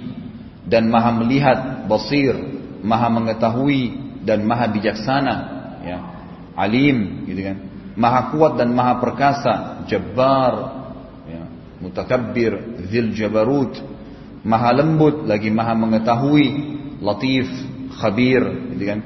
dan 0.71 0.87
maha 0.87 1.11
melihat, 1.19 1.91
basir, 1.91 2.33
maha 2.81 3.11
mengetahui 3.11 3.99
dan 4.23 4.47
maha 4.47 4.71
bijaksana, 4.71 5.37
ya. 5.83 5.99
Alim, 6.55 7.27
gitu 7.27 7.43
kan. 7.43 7.59
Maha 7.99 8.31
kuat 8.31 8.55
dan 8.55 8.71
maha 8.71 9.03
perkasa, 9.03 9.85
jabbar, 9.91 10.55
ya. 11.27 11.43
mutakabbir, 11.83 12.81
zil 12.87 13.11
jabarut, 13.13 13.75
maha 14.47 14.71
lembut 14.79 15.27
lagi 15.27 15.51
maha 15.51 15.75
mengetahui, 15.75 16.47
latif, 17.03 17.51
khabir, 17.99 18.47
gitu 18.79 18.85
kan 18.87 19.01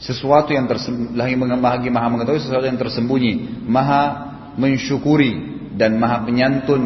sesuatu 0.00 0.56
yang 0.56 0.64
tersembunyi 0.64 1.12
lagi 1.60 1.92
maha 1.92 2.08
mengetahui 2.08 2.40
sesuatu 2.40 2.64
yang 2.64 2.80
tersembunyi 2.80 3.62
maha 3.68 4.32
mensyukuri 4.56 5.60
dan 5.76 6.00
maha 6.00 6.24
penyantun 6.24 6.82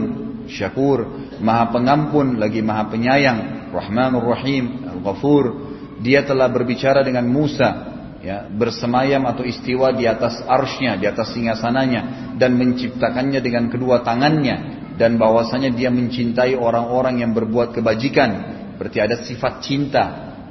syakur 0.50 1.30
maha 1.38 1.70
pengampun 1.70 2.42
lagi 2.42 2.58
maha 2.58 2.90
penyayang 2.90 3.53
rahmanur 3.74 4.30
rahim 4.30 4.86
al-ghafur. 4.86 5.74
Dia 5.98 6.22
telah 6.22 6.46
berbicara 6.50 7.02
dengan 7.02 7.26
Musa 7.26 7.94
ya 8.24 8.48
bersemayam 8.48 9.28
atau 9.28 9.44
istiwa 9.44 9.92
di 9.92 10.08
atas 10.08 10.40
arsnya 10.48 10.96
di 10.96 11.04
atas 11.04 11.36
singgasananya 11.36 12.34
dan 12.40 12.56
menciptakannya 12.56 13.42
dengan 13.44 13.68
kedua 13.68 14.00
tangannya 14.00 14.80
dan 14.94 15.18
bahwasanya 15.18 15.74
dia 15.74 15.90
mencintai 15.90 16.54
orang-orang 16.54 17.20
yang 17.20 17.34
berbuat 17.34 17.74
kebajikan. 17.74 18.30
Berarti 18.78 18.98
ada 19.02 19.16
sifat 19.22 19.62
cinta 19.62 20.04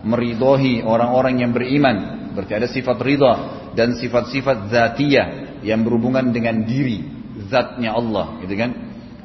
meridohi 0.04 0.84
orang-orang 0.84 1.42
yang 1.42 1.52
beriman. 1.56 2.30
Berarti 2.36 2.54
ada 2.54 2.68
sifat 2.68 2.98
ridha 3.00 3.34
dan 3.74 3.96
sifat-sifat 3.96 4.70
zatiyah 4.70 5.28
yang 5.64 5.82
berhubungan 5.82 6.30
dengan 6.30 6.62
diri, 6.68 7.08
zatnya 7.48 7.96
Allah, 7.96 8.38
gitu 8.44 8.54
kan? 8.58 8.72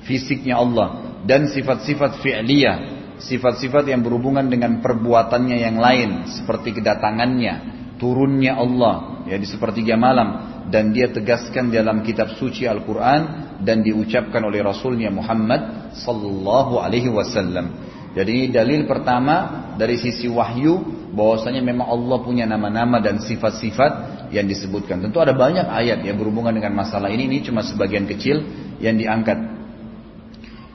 Fisiknya 0.07 0.57
Allah 0.57 1.21
dan 1.27 1.51
sifat-sifat 1.51 2.23
fi'liyah, 2.23 2.77
sifat-sifat 3.19 3.91
yang 3.91 4.03
berhubungan 4.07 4.47
dengan 4.47 4.79
perbuatannya 4.79 5.57
yang 5.59 5.77
lain 5.79 6.31
seperti 6.31 6.79
kedatangannya, 6.79 7.55
turunnya 7.99 8.57
Allah 8.59 9.27
ya 9.27 9.37
di 9.37 9.47
sepertiga 9.47 9.99
malam 9.99 10.63
dan 10.71 10.95
dia 10.95 11.11
tegaskan 11.11 11.73
dalam 11.73 12.01
kitab 12.07 12.37
suci 12.39 12.65
Al-Qur'an 12.69 13.57
dan 13.65 13.83
diucapkan 13.83 14.41
oleh 14.45 14.63
Rasulnya 14.63 15.11
Muhammad 15.11 15.93
sallallahu 15.99 16.79
alaihi 16.79 17.11
wasallam. 17.11 17.89
Jadi 18.17 18.49
dalil 18.49 18.89
pertama 18.89 19.69
dari 19.77 20.01
sisi 20.01 20.27
wahyu 20.27 20.81
bahwasanya 21.13 21.61
memang 21.61 21.87
Allah 21.87 22.19
punya 22.25 22.45
nama-nama 22.49 22.99
dan 22.99 23.21
sifat-sifat 23.21 23.93
yang 24.33 24.49
disebutkan. 24.49 25.01
Tentu 25.01 25.21
ada 25.21 25.33
banyak 25.33 25.65
ayat 25.65 26.05
yang 26.05 26.17
berhubungan 26.21 26.53
dengan 26.53 26.77
masalah 26.77 27.09
ini. 27.13 27.29
Ini 27.29 27.39
cuma 27.45 27.65
sebagian 27.65 28.05
kecil 28.09 28.45
yang 28.81 28.97
diangkat. 28.97 29.39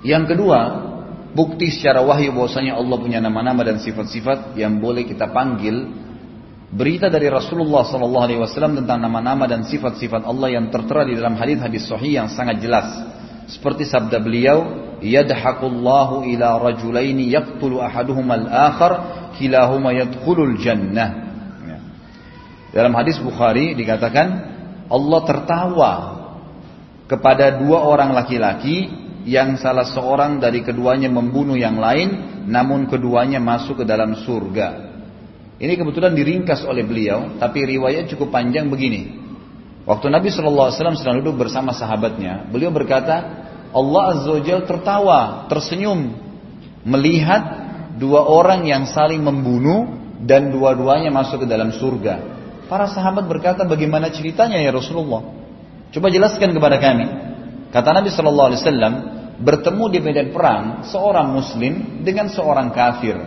Yang 0.04 0.36
kedua, 0.36 0.60
bukti 1.34 1.74
secara 1.74 2.06
wahyu 2.06 2.32
bahwasanya 2.32 2.78
Allah 2.78 2.98
punya 3.02 3.20
nama-nama 3.20 3.66
dan 3.66 3.82
sifat-sifat 3.82 4.56
yang 4.56 4.78
boleh 4.78 5.04
kita 5.04 5.34
panggil. 5.34 6.06
Berita 6.74 7.06
dari 7.06 7.30
Rasulullah 7.30 7.86
SAW 7.86 8.50
tentang 8.82 8.98
nama-nama 8.98 9.46
dan 9.46 9.62
sifat-sifat 9.62 10.26
Allah 10.26 10.58
yang 10.58 10.74
tertera 10.74 11.06
di 11.06 11.14
dalam 11.14 11.38
hadis-hadis 11.38 11.86
sahih 11.86 12.18
yang 12.18 12.34
sangat 12.34 12.58
jelas. 12.66 12.90
Seperti 13.46 13.86
sabda 13.86 14.18
beliau, 14.18 14.98
yadhakullahu 14.98 16.26
ila 16.34 16.58
rajulaini 16.58 17.30
yaqtulu 17.30 17.78
ahaduhum 17.78 18.26
al-akhar 18.26 18.92
kilahuma 19.38 19.94
yadkhulul 19.94 20.58
jannah. 20.58 21.10
Ya. 21.62 21.78
Dalam 22.74 22.94
hadis 22.98 23.22
Bukhari 23.22 23.78
dikatakan 23.78 24.28
Allah 24.90 25.22
tertawa 25.30 25.94
kepada 27.06 27.62
dua 27.62 27.86
orang 27.86 28.18
laki-laki 28.18 29.03
yang 29.24 29.56
salah 29.56 29.88
seorang 29.88 30.40
dari 30.40 30.64
keduanya 30.64 31.08
membunuh 31.08 31.56
yang 31.56 31.80
lain 31.80 32.44
namun 32.48 32.92
keduanya 32.92 33.40
masuk 33.40 33.84
ke 33.84 33.86
dalam 33.88 34.20
surga. 34.24 34.94
Ini 35.64 35.80
kebetulan 35.80 36.12
diringkas 36.12 36.68
oleh 36.68 36.84
beliau, 36.84 37.40
tapi 37.40 37.64
riwayat 37.64 38.12
cukup 38.12 38.36
panjang 38.36 38.68
begini. 38.68 39.24
Waktu 39.88 40.12
Nabi 40.12 40.28
SAW 40.32 40.72
sedang 40.76 41.24
duduk 41.24 41.48
bersama 41.48 41.72
sahabatnya, 41.72 42.48
beliau 42.52 42.72
berkata, 42.72 43.48
Allah 43.72 44.04
Azza 44.16 44.32
wa 44.32 44.64
tertawa, 44.64 45.20
tersenyum, 45.48 46.20
melihat 46.84 47.64
dua 47.96 48.28
orang 48.28 48.68
yang 48.68 48.84
saling 48.92 49.24
membunuh 49.24 50.04
dan 50.24 50.52
dua-duanya 50.52 51.12
masuk 51.12 51.44
ke 51.44 51.48
dalam 51.48 51.72
surga. 51.76 52.32
Para 52.68 52.88
sahabat 52.88 53.28
berkata, 53.28 53.68
bagaimana 53.68 54.12
ceritanya 54.12 54.60
ya 54.60 54.72
Rasulullah? 54.72 55.24
Coba 55.92 56.08
jelaskan 56.12 56.56
kepada 56.56 56.80
kami. 56.80 57.33
Kata 57.74 57.90
Nabi 57.90 58.14
Shallallahu 58.14 58.48
Alaihi 58.54 58.62
Wasallam, 58.62 58.94
bertemu 59.42 59.86
di 59.90 60.00
medan 60.00 60.28
perang 60.30 60.86
seorang 60.86 61.34
Muslim 61.34 62.06
dengan 62.06 62.30
seorang 62.30 62.70
kafir 62.70 63.18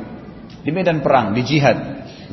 di 0.66 0.74
medan 0.74 0.98
perang 0.98 1.30
di 1.30 1.46
jihad. 1.46 1.78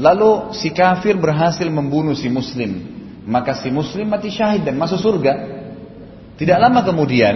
Lalu 0.02 0.58
si 0.58 0.73
kafir 0.73 1.13
berhasil 1.13 1.69
membunuh 1.69 2.17
si 2.17 2.26
muslim. 2.34 2.82
Maka 3.30 3.54
si 3.62 3.69
muslim 3.69 4.10
mati 4.10 4.34
syahid 4.34 4.65
dan 4.65 4.73
masuk 4.73 4.97
surga. 4.97 5.34
Tidak 6.34 6.58
lama 6.58 6.82
kemudian, 6.82 7.36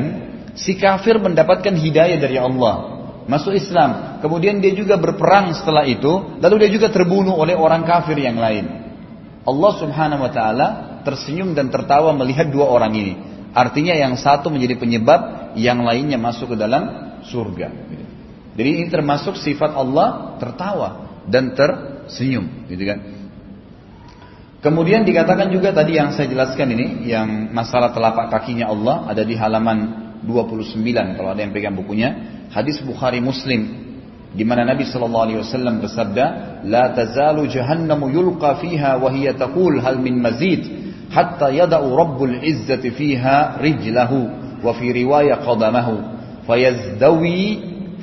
si 0.58 0.74
kafir 0.74 1.22
mendapatkan 1.22 1.70
hidayah 1.78 2.18
dari 2.18 2.42
Allah. 2.42 2.98
Masuk 3.30 3.54
Islam. 3.54 4.18
Kemudian 4.26 4.58
dia 4.58 4.74
juga 4.74 4.98
berperang 4.98 5.54
setelah 5.54 5.86
itu. 5.86 6.42
Lalu 6.42 6.66
dia 6.66 6.72
juga 6.74 6.90
terbunuh 6.90 7.38
oleh 7.38 7.54
orang 7.54 7.86
kafir 7.86 8.18
yang 8.18 8.42
lain. 8.42 8.66
Allah 9.46 9.72
subhanahu 9.78 10.26
wa 10.26 10.32
ta'ala 10.34 10.68
tersenyum 11.06 11.54
dan 11.54 11.70
tertawa 11.70 12.10
melihat 12.18 12.50
dua 12.50 12.68
orang 12.68 12.92
ini. 12.98 13.14
Artinya 13.58 13.98
yang 13.98 14.14
satu 14.22 14.54
menjadi 14.54 14.78
penyebab, 14.78 15.22
yang 15.58 15.82
lainnya 15.82 16.22
masuk 16.22 16.54
ke 16.54 16.58
dalam 16.62 17.18
surga. 17.26 17.74
Jadi 18.54 18.70
ini 18.70 18.86
termasuk 18.86 19.34
sifat 19.34 19.74
Allah 19.74 20.38
tertawa 20.38 20.90
dan 21.26 21.58
ter 21.58 22.06
senyum, 22.06 22.70
gitu 22.70 22.86
kan? 22.86 23.00
Kemudian 24.62 25.06
dikatakan 25.06 25.50
juga 25.50 25.74
tadi 25.74 25.98
yang 25.98 26.14
saya 26.14 26.30
jelaskan 26.30 26.70
ini, 26.78 27.10
yang 27.10 27.50
masalah 27.50 27.94
telapak 27.98 28.30
kakinya 28.30 28.70
Allah 28.70 29.10
ada 29.10 29.26
di 29.26 29.34
halaman 29.34 29.78
29 30.22 31.18
kalau 31.18 31.34
ada 31.34 31.42
yang 31.42 31.54
pegang 31.54 31.74
bukunya, 31.74 32.10
hadis 32.54 32.78
Bukhari 32.86 33.22
Muslim 33.22 33.90
di 34.38 34.46
mana 34.46 34.70
Nabi 34.70 34.86
sallallahu 34.86 35.26
alaihi 35.30 35.40
wasallam 35.42 35.82
bersabda, 35.82 36.26
"La 36.70 36.94
tazalu 36.94 37.50
jahannamu 37.50 38.10
yulqa 38.14 38.62
fiha 38.62 39.02
wa 39.02 39.10
hiya 39.10 39.34
taqul 39.34 39.82
hal 39.82 39.98
min 39.98 40.22
mazid 40.22 40.87
hatta 41.12 41.52
yada'u 41.52 41.96
izzati 42.44 42.92
fiha 42.92 43.60
rijlahu 43.60 44.20
wa 44.64 44.72
fi 44.76 44.88
riwayah 44.92 45.44
qadamahu. 45.44 45.96
Fayazdawi 46.48 47.40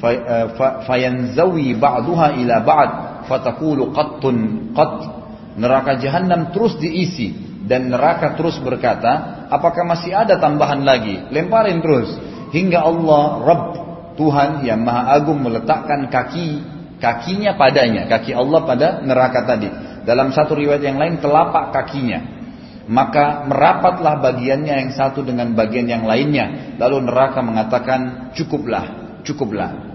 eh, 0.01 0.47
fayanzawi 0.85 1.77
ba'daha 1.81 2.37
ila 2.37 2.57
ba'd 2.61 2.91
fatakulu 3.25 3.93
qattun 3.97 4.37
qat 4.77 4.95
neraka 5.57 5.97
jahanam 5.97 6.53
terus 6.53 6.77
diisi 6.77 7.33
dan 7.65 7.89
neraka 7.89 8.37
terus 8.37 8.61
berkata 8.61 9.47
apakah 9.49 9.89
masih 9.89 10.13
ada 10.13 10.37
tambahan 10.37 10.85
lagi? 10.85 11.25
Lemparin 11.33 11.81
terus. 11.81 12.13
Hingga 12.53 12.85
Allah 12.85 13.25
Rabb 13.43 13.67
Tuhan 14.15 14.63
yang 14.63 14.85
Maha 14.85 15.17
Agung 15.19 15.43
meletakkan 15.43 16.07
kaki 16.07 16.63
kakinya 17.03 17.59
padanya 17.59 18.07
kaki 18.07 18.37
Allah 18.37 18.61
pada 18.63 18.89
neraka 19.01 19.43
tadi. 19.49 19.69
Dalam 20.05 20.37
satu 20.37 20.53
riwayat 20.53 20.85
yang 20.85 21.01
lain 21.01 21.17
telapak 21.19 21.73
kakinya 21.73 22.44
maka 22.85 23.49
merapatlah 23.49 24.21
bagiannya 24.21 24.75
yang 24.87 24.93
satu 24.93 25.25
dengan 25.25 25.57
bagian 25.57 25.89
yang 25.89 26.05
lainnya 26.05 26.77
lalu 26.77 27.09
neraka 27.09 27.41
mengatakan 27.41 28.31
cukuplah 28.37 29.19
cukuplah 29.25 29.95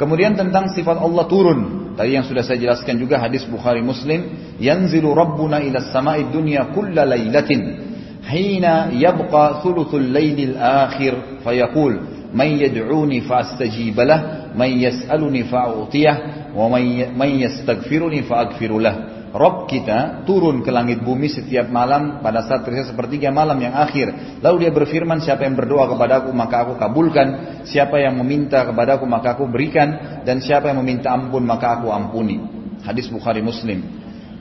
Kemudian 0.00 0.32
tentang 0.32 0.72
sifat 0.72 0.96
Allah 0.96 1.28
turun. 1.28 1.92
Tadi 1.92 2.16
yang 2.16 2.24
sudah 2.24 2.40
saya 2.40 2.56
jelaskan 2.56 2.96
juga 2.96 3.20
hadis 3.20 3.44
Bukhari 3.44 3.84
Muslim. 3.84 4.56
Yanzilu 4.56 5.12
Rabbuna 5.12 5.60
ila 5.60 5.92
samai 5.92 6.24
dunya 6.32 6.72
kulla 6.72 7.04
laylatin. 7.04 7.92
Hina 8.24 8.88
yabqa 8.96 9.60
thuluthul 9.60 10.08
laylil 10.08 10.56
akhir. 10.56 11.44
Fayaqul. 11.44 11.92
Man 12.32 12.48
yad'uni 12.56 13.28
fa'astajibalah. 13.28 14.56
Man 14.56 14.80
yas'aluni 14.80 15.44
fa'utiyah. 15.52 16.16
Wa 16.56 16.72
man 16.72 17.30
yastaghfiruni 17.36 18.24
fa'agfirulah. 18.24 19.19
Rob 19.30 19.70
kita 19.70 20.26
turun 20.26 20.66
ke 20.66 20.74
langit 20.74 21.06
bumi 21.06 21.30
setiap 21.30 21.70
malam 21.70 22.18
pada 22.18 22.42
saat 22.42 22.66
tersisa 22.66 22.90
sepertiga 22.90 23.30
malam 23.30 23.62
yang 23.62 23.78
akhir. 23.78 24.38
Lalu 24.42 24.66
dia 24.66 24.72
berfirman, 24.74 25.22
siapa 25.22 25.46
yang 25.46 25.54
berdoa 25.54 25.86
kepadaku 25.86 26.34
maka 26.34 26.66
aku 26.66 26.74
kabulkan. 26.74 27.28
Siapa 27.62 28.02
yang 28.02 28.18
meminta 28.18 28.66
kepadaku 28.66 29.06
maka 29.06 29.38
aku 29.38 29.46
berikan. 29.46 30.22
Dan 30.26 30.42
siapa 30.42 30.74
yang 30.74 30.82
meminta 30.82 31.14
ampun 31.14 31.46
maka 31.46 31.78
aku 31.78 31.94
ampuni. 31.94 32.42
Hadis 32.82 33.06
Bukhari 33.06 33.38
Muslim. 33.38 33.86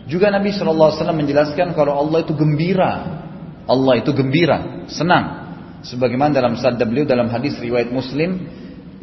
Juga 0.10 0.34
Nabi 0.34 0.50
SAW 0.50 0.98
menjelaskan 1.14 1.78
kalau 1.78 1.94
Allah 2.02 2.26
itu 2.26 2.34
gembira. 2.34 3.22
Allah 3.70 4.02
itu 4.02 4.10
gembira, 4.18 4.90
senang. 4.90 5.54
Sebagaimana 5.86 6.34
dalam 6.34 6.58
sabda 6.58 6.82
beliau 6.90 7.06
dalam 7.06 7.30
hadis 7.30 7.62
riwayat 7.62 7.94
Muslim, 7.94 8.42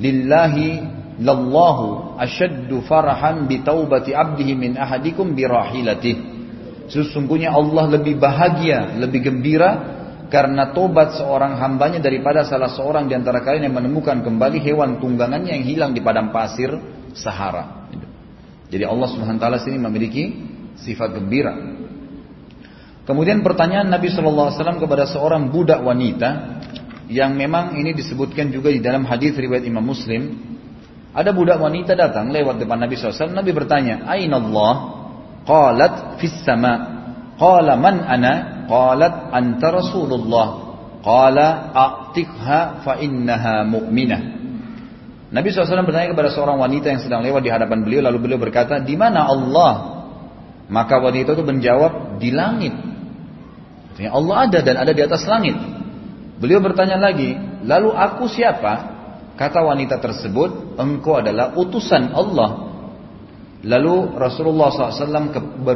Lillahi 0.03 0.96
lallahu 1.16 2.16
asyaddu 2.20 2.85
farahan 2.85 3.48
bi 3.48 3.64
taubati 3.64 4.12
abdihi 4.12 4.52
min 4.52 4.72
ahadikum 4.76 5.33
bi 5.33 5.44
rahilatih. 5.48 6.16
Sesungguhnya 6.87 7.50
Allah 7.50 7.98
lebih 7.98 8.20
bahagia, 8.20 8.94
lebih 9.00 9.26
gembira 9.26 9.96
karena 10.26 10.74
tobat 10.74 11.18
seorang 11.18 11.59
hambanya 11.59 12.02
daripada 12.02 12.42
salah 12.46 12.70
seorang 12.70 13.07
di 13.07 13.14
antara 13.14 13.42
kalian 13.42 13.70
yang 13.70 13.76
menemukan 13.79 14.22
kembali 14.22 14.59
hewan 14.62 14.98
tunggangannya 15.02 15.55
yang 15.55 15.64
hilang 15.66 15.90
di 15.94 16.02
padang 16.02 16.31
pasir 16.31 16.70
Sahara. 17.16 17.88
Jadi 18.68 18.85
Allah 18.85 19.09
Subhanahu 19.09 19.38
wa 19.38 19.42
taala 19.42 19.59
sini 19.62 19.79
memiliki 19.79 20.24
sifat 20.79 21.16
gembira. 21.16 21.55
Kemudian 23.07 23.40
pertanyaan 23.46 23.87
Nabi 23.87 24.11
Shallallahu 24.11 24.50
alaihi 24.50 24.59
wasallam 24.59 24.81
kepada 24.83 25.07
seorang 25.07 25.48
budak 25.55 25.79
wanita 25.79 26.59
yang 27.07 27.38
memang 27.38 27.79
ini 27.79 27.94
disebutkan 27.94 28.50
juga 28.50 28.74
di 28.74 28.83
dalam 28.83 29.07
hadis 29.07 29.38
riwayat 29.38 29.62
Imam 29.62 29.87
Muslim 29.87 30.56
ada 31.16 31.33
budak 31.33 31.57
wanita 31.57 31.96
datang 31.96 32.29
lewat 32.29 32.61
depan 32.61 32.76
Nabi 32.76 32.92
SAW. 32.92 33.33
Nabi 33.33 33.57
bertanya, 33.57 34.05
Aina 34.05 34.37
Allah? 34.37 34.72
Qalat 35.48 36.20
fis 36.20 36.44
sama. 36.44 36.92
Qala 37.40 37.81
man 37.81 38.05
ana? 38.05 38.68
Qalat 38.68 39.33
anta 39.33 39.72
Rasulullah. 39.72 40.48
Qala 41.00 41.72
a'tikha 41.72 42.85
fa 42.85 43.00
innaha 43.00 43.64
mu'minah. 43.64 44.20
Nabi 45.33 45.48
SAW 45.48 45.88
bertanya 45.88 46.12
kepada 46.12 46.29
seorang 46.29 46.61
wanita 46.61 46.92
yang 46.92 47.00
sedang 47.00 47.24
lewat 47.24 47.40
di 47.40 47.48
hadapan 47.48 47.81
beliau. 47.81 48.05
Lalu 48.05 48.18
beliau 48.20 48.38
berkata, 48.38 48.85
di 48.85 49.00
mana 49.00 49.24
Allah? 49.24 49.72
Maka 50.68 51.00
wanita 51.00 51.33
itu 51.33 51.44
menjawab, 51.48 52.20
di 52.20 52.29
langit. 52.29 52.76
Artinya 53.96 54.12
Allah 54.12 54.37
ada 54.44 54.59
dan 54.61 54.76
ada 54.76 54.92
di 54.92 55.00
atas 55.00 55.24
langit. 55.24 55.57
Beliau 56.37 56.61
bertanya 56.61 57.00
lagi, 57.00 57.33
lalu 57.64 57.96
aku 57.96 58.29
siapa? 58.29 58.96
Kata 59.37 59.61
wanita 59.61 60.01
tersebut, 60.01 60.81
engkau 60.81 61.20
adalah 61.20 61.53
utusan 61.53 62.09
Allah. 62.16 62.72
Lalu 63.66 64.16
Rasulullah 64.16 64.72
SAW 64.72 65.33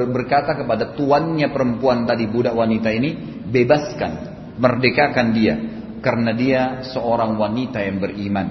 berkata 0.08 0.56
kepada 0.56 0.96
tuannya 0.96 1.52
perempuan 1.52 2.08
tadi, 2.08 2.24
budak 2.24 2.56
wanita 2.56 2.88
ini, 2.88 3.42
bebaskan, 3.44 4.12
merdekakan 4.56 5.26
dia. 5.36 5.54
Karena 6.00 6.32
dia 6.32 6.60
seorang 6.88 7.36
wanita 7.36 7.84
yang 7.84 8.00
beriman. 8.00 8.46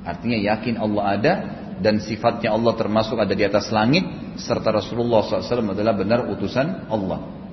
Artinya 0.00 0.38
yakin 0.40 0.80
Allah 0.80 1.04
ada 1.12 1.32
dan 1.76 2.00
sifatnya 2.00 2.56
Allah 2.56 2.72
termasuk 2.72 3.20
ada 3.20 3.36
di 3.36 3.44
atas 3.44 3.68
langit. 3.68 4.04
Serta 4.40 4.72
Rasulullah 4.72 5.20
SAW 5.20 5.76
adalah 5.76 5.92
benar 5.92 6.24
utusan 6.32 6.88
Allah. 6.88 7.45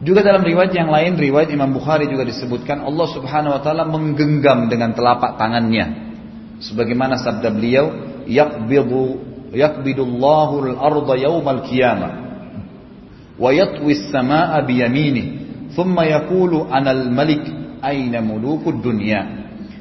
Juga 0.00 0.24
dalam 0.24 0.40
riwayat 0.40 0.72
yang 0.72 0.88
lain, 0.88 1.20
riwayat 1.20 1.52
Imam 1.52 1.76
Bukhari 1.76 2.08
juga 2.08 2.24
disebutkan 2.24 2.80
Allah 2.88 3.08
Subhanahu 3.12 3.52
wa 3.52 3.60
taala 3.60 3.84
menggenggam 3.84 4.72
dengan 4.72 4.96
telapak 4.96 5.36
tangannya. 5.36 6.16
Sebagaimana 6.64 7.20
sabda 7.20 7.52
beliau, 7.52 7.86
yaqbidu 8.24 9.20
yaqbidullahu 9.52 10.72
al-ardha 10.72 11.14
yawmal 11.20 11.60
qiyamah 11.68 12.12
wa 13.40 13.50
yatwi 13.52 13.96
as-samaa'a 13.96 14.62
bi 14.68 14.84
yaminih 14.84 15.26
thumma 15.72 16.04
yaqulu 16.08 16.68
anal 16.68 17.08
malik 17.12 17.44
aina 17.80 18.20
mulukud 18.24 18.80
dunya. 18.84 19.40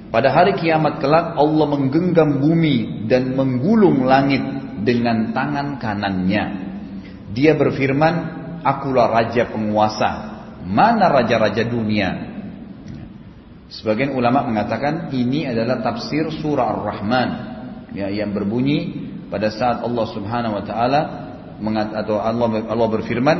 Pada 0.09 0.33
hari 0.33 0.57
kiamat 0.57 0.99
kelak 1.03 1.37
Allah 1.37 1.65
menggenggam 1.69 2.41
bumi 2.41 3.05
dan 3.05 3.37
menggulung 3.37 4.03
langit 4.09 4.41
dengan 4.81 5.35
tangan 5.37 5.77
kanannya. 5.77 6.43
Dia 7.29 7.53
berfirman, 7.53 8.38
akulah 8.63 9.11
raja 9.11 9.47
penguasa. 9.49 10.11
Mana 10.65 11.07
raja-raja 11.07 11.63
dunia? 11.63 12.29
Sebagian 13.69 14.17
ulama 14.17 14.43
mengatakan 14.49 15.13
ini 15.13 15.45
adalah 15.45 15.79
tafsir 15.85 16.25
surah 16.41 16.73
Ar-Rahman 16.73 17.29
ya, 17.93 18.09
yang 18.09 18.33
berbunyi 18.33 19.07
pada 19.29 19.53
saat 19.53 19.85
Allah 19.85 20.05
Subhanahu 20.09 20.57
wa 20.57 20.63
taala 20.65 21.01
atau 22.01 22.17
Allah 22.17 22.65
Allah 22.65 22.87
berfirman 22.89 23.37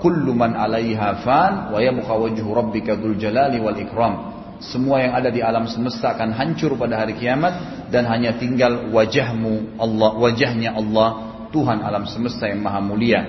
kullu 0.00 0.32
man 0.32 0.56
'alaiha 0.56 1.20
fan 1.20 1.52
wa 1.68 1.78
yabqa 1.82 2.16
wajhu 2.16 2.48
rabbika 2.48 2.96
dzul 2.96 3.20
jalali 3.20 3.60
wal 3.60 3.76
ikram. 3.76 4.14
Semua 4.56 5.04
yang 5.04 5.12
ada 5.12 5.28
di 5.28 5.44
alam 5.44 5.68
semesta 5.68 6.16
akan 6.16 6.32
hancur 6.32 6.80
pada 6.80 7.04
hari 7.04 7.12
kiamat 7.20 7.86
dan 7.92 8.08
hanya 8.08 8.40
tinggal 8.40 8.88
wajahmu 8.88 9.76
Allah, 9.76 10.10
wajahnya 10.16 10.72
Allah, 10.72 11.08
Tuhan 11.52 11.84
alam 11.84 12.08
semesta 12.08 12.48
yang 12.48 12.64
maha 12.64 12.80
mulia. 12.80 13.20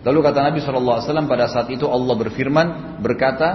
Lalu 0.00 0.18
kata 0.24 0.38
Nabi 0.40 0.58
SAW 0.64 1.28
pada 1.28 1.44
saat 1.44 1.68
itu 1.68 1.84
Allah 1.84 2.14
berfirman 2.16 2.96
berkata 3.04 3.48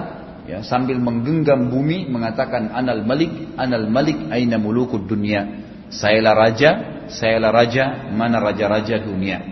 ya, 0.46 0.62
sambil 0.62 1.02
menggenggam 1.02 1.74
bumi 1.74 2.06
mengatakan 2.06 2.70
anal 2.70 3.02
malik 3.02 3.58
anal 3.58 3.90
malik 3.90 4.30
aina 4.30 4.54
mulukud 4.54 5.10
dunia. 5.10 5.66
Sayalah 5.90 6.34
raja, 6.38 6.70
sayalah 7.10 7.50
raja, 7.50 8.10
mana 8.14 8.38
raja-raja 8.38 9.02
dunia. 9.02 9.42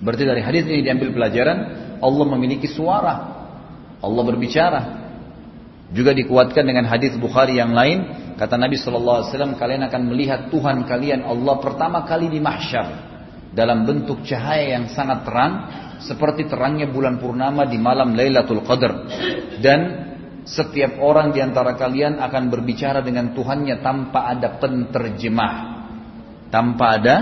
Berarti 0.00 0.24
dari 0.28 0.44
hadis 0.44 0.68
ini 0.68 0.84
diambil 0.84 1.12
pelajaran 1.12 1.58
Allah 2.04 2.24
memiliki 2.36 2.68
suara. 2.68 3.14
Allah 4.04 4.22
berbicara. 4.28 4.80
Juga 5.92 6.12
dikuatkan 6.12 6.64
dengan 6.64 6.84
hadis 6.84 7.16
Bukhari 7.16 7.56
yang 7.56 7.72
lain, 7.72 8.04
kata 8.36 8.60
Nabi 8.60 8.76
wasallam 8.76 9.56
kalian 9.56 9.88
akan 9.88 10.02
melihat 10.04 10.52
Tuhan 10.52 10.84
kalian 10.84 11.24
Allah 11.24 11.54
pertama 11.64 12.04
kali 12.04 12.28
di 12.28 12.40
mahsyar 12.44 13.13
dalam 13.54 13.86
bentuk 13.86 14.26
cahaya 14.26 14.76
yang 14.76 14.90
sangat 14.90 15.22
terang 15.22 15.52
seperti 16.02 16.50
terangnya 16.50 16.90
bulan 16.90 17.22
purnama 17.22 17.64
di 17.64 17.78
malam 17.78 18.12
Lailatul 18.12 18.66
Qadar 18.66 19.06
dan 19.62 19.80
setiap 20.44 21.00
orang 21.00 21.32
di 21.32 21.40
antara 21.40 21.72
kalian 21.78 22.20
akan 22.20 22.52
berbicara 22.52 23.00
dengan 23.00 23.32
Tuhannya 23.32 23.80
tanpa 23.80 24.34
ada 24.34 24.60
penterjemah 24.60 25.54
tanpa 26.52 26.84
ada 27.00 27.14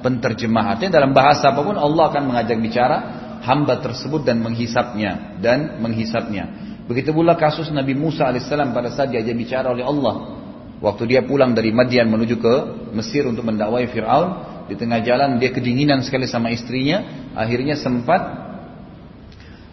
penterjemah 0.00 0.78
artinya 0.78 1.02
dalam 1.02 1.12
bahasa 1.12 1.52
apa 1.52 1.60
pun 1.60 1.76
Allah 1.76 2.04
akan 2.08 2.22
mengajak 2.24 2.58
bicara 2.62 2.96
hamba 3.40 3.80
tersebut 3.80 4.24
dan 4.24 4.40
menghisapnya 4.44 5.40
dan 5.40 5.80
menghisapnya. 5.80 6.72
Begitu 6.84 7.14
pula 7.14 7.38
kasus 7.38 7.70
Nabi 7.70 7.94
Musa 7.94 8.26
alaihissalam 8.26 8.74
pada 8.74 8.90
saat 8.90 9.14
diajak 9.14 9.36
bicara 9.36 9.70
oleh 9.70 9.86
Allah. 9.86 10.42
Waktu 10.80 11.12
dia 11.12 11.20
pulang 11.22 11.52
dari 11.52 11.70
Madian 11.70 12.08
menuju 12.08 12.40
ke 12.40 12.54
Mesir 12.96 13.28
untuk 13.28 13.44
mendakwai 13.44 13.84
Fir'aun, 13.92 14.49
di 14.70 14.78
tengah 14.78 15.02
jalan 15.02 15.42
dia 15.42 15.50
kedinginan 15.50 16.06
sekali 16.06 16.30
sama 16.30 16.54
istrinya, 16.54 17.30
akhirnya 17.34 17.74
sempat 17.74 18.46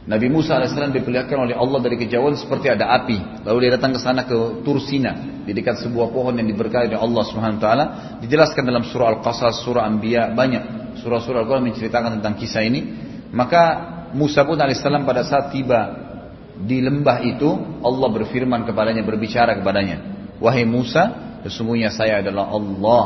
Nabi 0.08 0.32
Musa 0.32 0.56
alaihissalam 0.56 0.96
diperlihatkan 0.96 1.36
oleh 1.36 1.54
Allah 1.54 1.84
dari 1.84 2.00
kejauhan 2.00 2.34
seperti 2.34 2.72
ada 2.72 2.96
api. 2.96 3.44
Lalu 3.44 3.68
dia 3.68 3.72
datang 3.76 3.92
ke 3.94 4.00
sana 4.00 4.24
ke 4.24 4.64
Tursina 4.64 5.44
di 5.44 5.52
dekat 5.52 5.84
sebuah 5.84 6.16
pohon 6.16 6.34
yang 6.34 6.48
diberkahi 6.48 6.90
oleh 6.90 6.98
Allah 6.98 7.24
taala. 7.60 7.86
Dijelaskan 8.24 8.64
dalam 8.66 8.88
surah 8.88 9.20
Al-Qasas, 9.20 9.62
surah 9.68 9.84
Anbiya 9.84 10.32
banyak 10.32 10.96
surah-surah 11.04 11.44
Al-Quran 11.44 11.70
menceritakan 11.70 12.18
tentang 12.18 12.40
kisah 12.40 12.64
ini. 12.64 12.82
Maka 13.36 13.64
Musa 14.16 14.48
pun 14.48 14.56
alaihissalam 14.56 15.04
pada 15.04 15.28
saat 15.28 15.52
tiba 15.52 16.08
di 16.58 16.82
lembah 16.82 17.22
itu 17.22 17.50
Allah 17.86 18.10
berfirman 18.10 18.66
kepadanya 18.66 19.06
berbicara 19.06 19.54
kepadanya 19.62 20.02
wahai 20.42 20.66
Musa 20.66 21.38
sesungguhnya 21.46 21.94
saya 21.94 22.26
adalah 22.26 22.50
Allah 22.50 23.04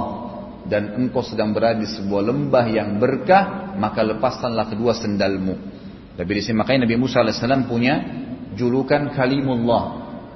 dan 0.70 0.98
engkau 0.98 1.26
sedang 1.26 1.54
berada 1.56 1.82
di 1.82 1.90
sebuah 1.90 2.22
lembah 2.28 2.66
yang 2.70 3.02
berkah 3.02 3.74
maka 3.78 4.06
lepaskanlah 4.06 4.70
kedua 4.70 4.94
sendalmu 4.98 5.58
tapi 6.18 6.32
di 6.38 6.42
sini 6.44 6.62
makanya 6.62 6.86
Nabi 6.86 6.96
Musa 7.00 7.24
alaihissalam 7.24 7.66
punya 7.66 7.96
julukan 8.54 9.16
kalimullah 9.16 9.84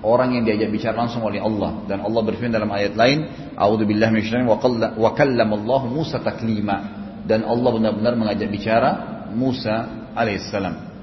orang 0.06 0.38
yang 0.38 0.44
diajak 0.46 0.70
bicara 0.70 0.96
langsung 0.98 1.26
oleh 1.26 1.42
Allah 1.42 1.86
dan 1.90 2.02
Allah 2.06 2.22
berfirman 2.22 2.54
dalam 2.54 2.72
ayat 2.72 2.94
lain 2.94 3.52
a'udzubillahi 3.58 4.12
minasyaitonir 4.14 4.98
wa 4.98 5.12
kallamallahu 5.14 5.90
Musa 5.90 6.22
taklima 6.22 7.06
dan 7.26 7.42
Allah 7.42 7.70
benar-benar 7.74 8.14
mengajak 8.14 8.48
bicara 8.54 8.90
Musa 9.34 10.08
alaihissalam. 10.14 10.94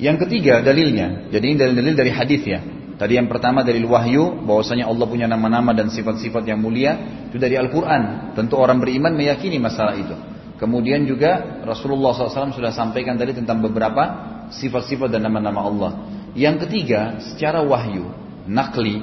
Yang 0.00 0.26
ketiga 0.26 0.64
dalilnya, 0.64 1.28
jadi 1.30 1.44
ini 1.52 1.56
dalil-dalil 1.58 1.94
dari 1.94 2.10
hadis 2.14 2.42
ya. 2.46 2.60
Tadi 3.02 3.18
yang 3.18 3.26
pertama 3.26 3.66
dari 3.66 3.82
wahyu, 3.82 4.46
bahwasanya 4.46 4.86
Allah 4.86 5.06
punya 5.10 5.26
nama-nama 5.26 5.74
dan 5.74 5.90
sifat-sifat 5.90 6.46
yang 6.46 6.62
mulia, 6.62 7.26
itu 7.26 7.34
dari 7.34 7.58
Al-Quran. 7.58 8.30
Tentu 8.38 8.54
orang 8.54 8.78
beriman 8.78 9.10
meyakini 9.18 9.58
masalah 9.58 9.98
itu. 9.98 10.14
Kemudian 10.54 11.02
juga 11.02 11.58
Rasulullah 11.66 12.14
SAW 12.14 12.54
sudah 12.54 12.70
sampaikan 12.70 13.18
tadi 13.18 13.34
tentang 13.34 13.58
beberapa 13.58 14.06
sifat-sifat 14.54 15.10
dan 15.10 15.26
nama-nama 15.26 15.66
Allah. 15.66 15.90
Yang 16.38 16.70
ketiga, 16.70 17.18
secara 17.34 17.58
wahyu, 17.66 18.06
nakli, 18.46 19.02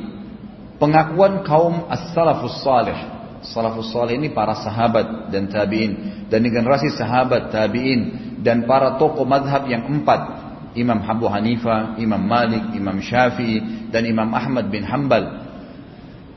pengakuan 0.79 1.43
kaum 1.43 1.91
as-salafus 1.91 2.55
salih 2.63 3.19
Salafus 3.39 3.95
salih 3.95 4.19
ini 4.19 4.35
para 4.35 4.51
sahabat 4.51 5.31
dan 5.31 5.47
tabi'in 5.47 6.27
dan 6.27 6.43
generasi 6.43 6.91
sahabat 6.91 7.47
tabi'in 7.55 8.35
dan 8.43 8.67
para 8.67 8.99
tokoh 8.99 9.23
madhab 9.23 9.63
yang 9.71 9.87
empat 9.87 10.38
Imam 10.79 11.03
Abu 11.03 11.27
Hanifah, 11.27 11.99
Imam 11.99 12.23
Malik, 12.23 12.71
Imam 12.71 13.03
Syafi'i 13.03 13.91
dan 13.91 14.07
Imam 14.07 14.31
Ahmad 14.31 14.71
bin 14.71 14.87
Hambal 14.87 15.49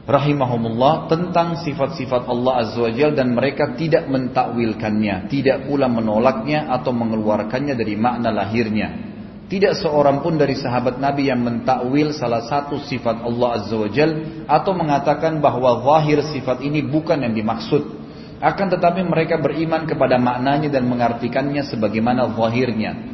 rahimahumullah 0.03 1.07
tentang 1.07 1.63
sifat-sifat 1.63 2.27
Allah 2.27 2.67
Azza 2.67 2.81
wa 2.83 2.91
Jal 2.91 3.15
dan 3.15 3.39
mereka 3.39 3.79
tidak 3.79 4.11
mentakwilkannya, 4.11 5.31
tidak 5.31 5.71
pula 5.71 5.87
menolaknya 5.87 6.67
atau 6.75 6.91
mengeluarkannya 6.91 7.79
dari 7.79 7.95
makna 7.95 8.35
lahirnya. 8.35 9.15
Tidak 9.47 9.85
seorang 9.85 10.25
pun 10.25 10.41
dari 10.41 10.57
sahabat 10.57 10.97
Nabi 10.97 11.29
yang 11.29 11.45
mentakwil 11.45 12.17
salah 12.17 12.41
satu 12.49 12.81
sifat 12.89 13.21
Allah 13.21 13.61
Azza 13.61 13.77
wa 13.77 13.91
Jal 13.93 14.11
atau 14.49 14.73
mengatakan 14.73 15.45
bahwa 15.45 15.85
zahir 15.85 16.25
sifat 16.25 16.65
ini 16.65 16.81
bukan 16.81 17.21
yang 17.21 17.37
dimaksud. 17.37 18.01
Akan 18.43 18.73
tetapi 18.73 19.07
mereka 19.07 19.39
beriman 19.39 19.87
kepada 19.87 20.19
maknanya 20.19 20.73
dan 20.73 20.89
mengartikannya 20.89 21.63
sebagaimana 21.69 22.33
zahirnya. 22.33 23.12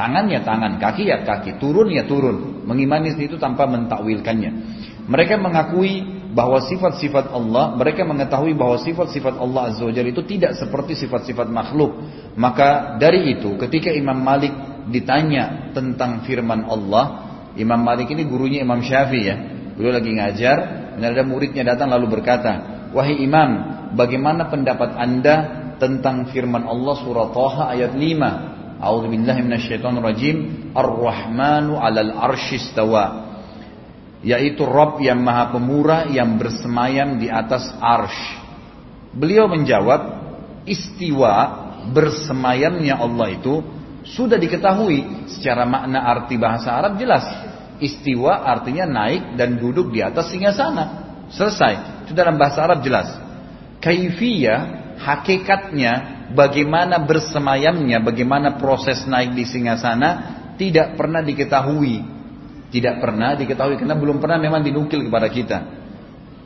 Tangan 0.00 0.32
ya 0.32 0.40
tangan, 0.40 0.80
kaki 0.80 1.12
ya 1.12 1.20
kaki, 1.28 1.60
turun 1.60 1.92
ya 1.92 2.08
turun. 2.08 2.64
Mengimani 2.64 3.12
itu 3.20 3.36
tanpa 3.36 3.68
mentakwilkannya. 3.68 4.50
Mereka 5.04 5.36
mengakui 5.36 6.00
bahwa 6.32 6.56
sifat-sifat 6.64 7.28
Allah, 7.28 7.76
mereka 7.76 8.08
mengetahui 8.08 8.56
bahwa 8.56 8.80
sifat-sifat 8.80 9.36
Allah 9.36 9.68
Azza 9.68 9.84
wa 9.84 9.92
itu 9.92 10.24
tidak 10.24 10.56
seperti 10.56 10.96
sifat-sifat 11.04 11.52
makhluk. 11.52 12.00
Maka 12.32 12.96
dari 12.96 13.36
itu 13.36 13.60
ketika 13.60 13.92
Imam 13.92 14.16
Malik 14.16 14.56
ditanya 14.88 15.68
tentang 15.76 16.24
firman 16.24 16.64
Allah, 16.64 17.04
Imam 17.60 17.84
Malik 17.84 18.08
ini 18.08 18.24
gurunya 18.24 18.64
Imam 18.64 18.80
Syafi'i 18.80 19.28
ya. 19.28 19.36
Beliau 19.76 20.00
lagi 20.00 20.16
ngajar, 20.16 20.56
dan 20.96 21.12
ada 21.12 21.28
muridnya 21.28 21.76
datang 21.76 21.92
lalu 21.92 22.08
berkata, 22.08 22.88
"Wahai 22.96 23.20
Imam, 23.20 23.50
bagaimana 23.92 24.48
pendapat 24.48 24.96
Anda 24.96 25.36
tentang 25.76 26.32
firman 26.32 26.64
Allah 26.64 26.94
surah 27.04 27.28
Taha 27.36 27.62
ayat 27.76 27.92
5? 27.92 28.59
A'udzu 28.80 29.12
billahi 29.12 29.40
minasyaitonir 29.44 30.02
rajim. 30.02 30.36
Ar-Rahmanu 30.72 31.76
'alal 31.76 32.12
arsyistawa." 32.16 33.30
Yaitu 34.20 34.64
Rob 34.68 35.00
yang 35.00 35.20
Maha 35.20 35.52
Pemurah 35.56 36.08
yang 36.08 36.36
bersemayam 36.36 37.16
di 37.16 37.32
atas 37.32 37.72
arsh. 37.80 38.36
Beliau 39.16 39.48
menjawab, 39.48 40.00
istiwa 40.68 41.32
bersemayamnya 41.88 43.00
Allah 43.00 43.32
itu 43.32 43.64
sudah 44.04 44.36
diketahui 44.36 45.28
secara 45.28 45.64
makna 45.64 46.04
arti 46.04 46.36
bahasa 46.36 46.72
Arab 46.72 47.00
jelas. 47.00 47.24
Istiwa 47.80 48.44
artinya 48.44 48.84
naik 48.84 49.40
dan 49.40 49.56
duduk 49.56 49.88
di 49.88 50.04
atas 50.04 50.28
singgasana. 50.28 51.08
Selesai. 51.32 52.04
Itu 52.04 52.12
dalam 52.12 52.36
bahasa 52.36 52.60
Arab 52.60 52.84
jelas. 52.84 53.08
Kaifiyah, 53.80 54.60
hakikatnya, 55.00 56.19
bagaimana 56.34 57.02
bersemayamnya, 57.02 58.02
bagaimana 58.02 58.58
proses 58.58 59.04
naik 59.06 59.34
di 59.34 59.44
singgasana, 59.46 60.08
tidak 60.60 60.94
pernah 60.94 61.24
diketahui. 61.24 62.20
Tidak 62.70 63.02
pernah 63.02 63.34
diketahui 63.34 63.82
karena 63.82 63.98
belum 63.98 64.22
pernah 64.22 64.38
memang 64.38 64.62
dinukil 64.62 65.02
kepada 65.10 65.26
kita. 65.26 65.58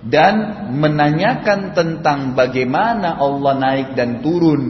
Dan 0.05 0.68
menanyakan 0.77 1.77
tentang 1.77 2.33
bagaimana 2.33 3.20
Allah 3.20 3.53
naik 3.57 3.88
dan 3.92 4.25
turun 4.25 4.62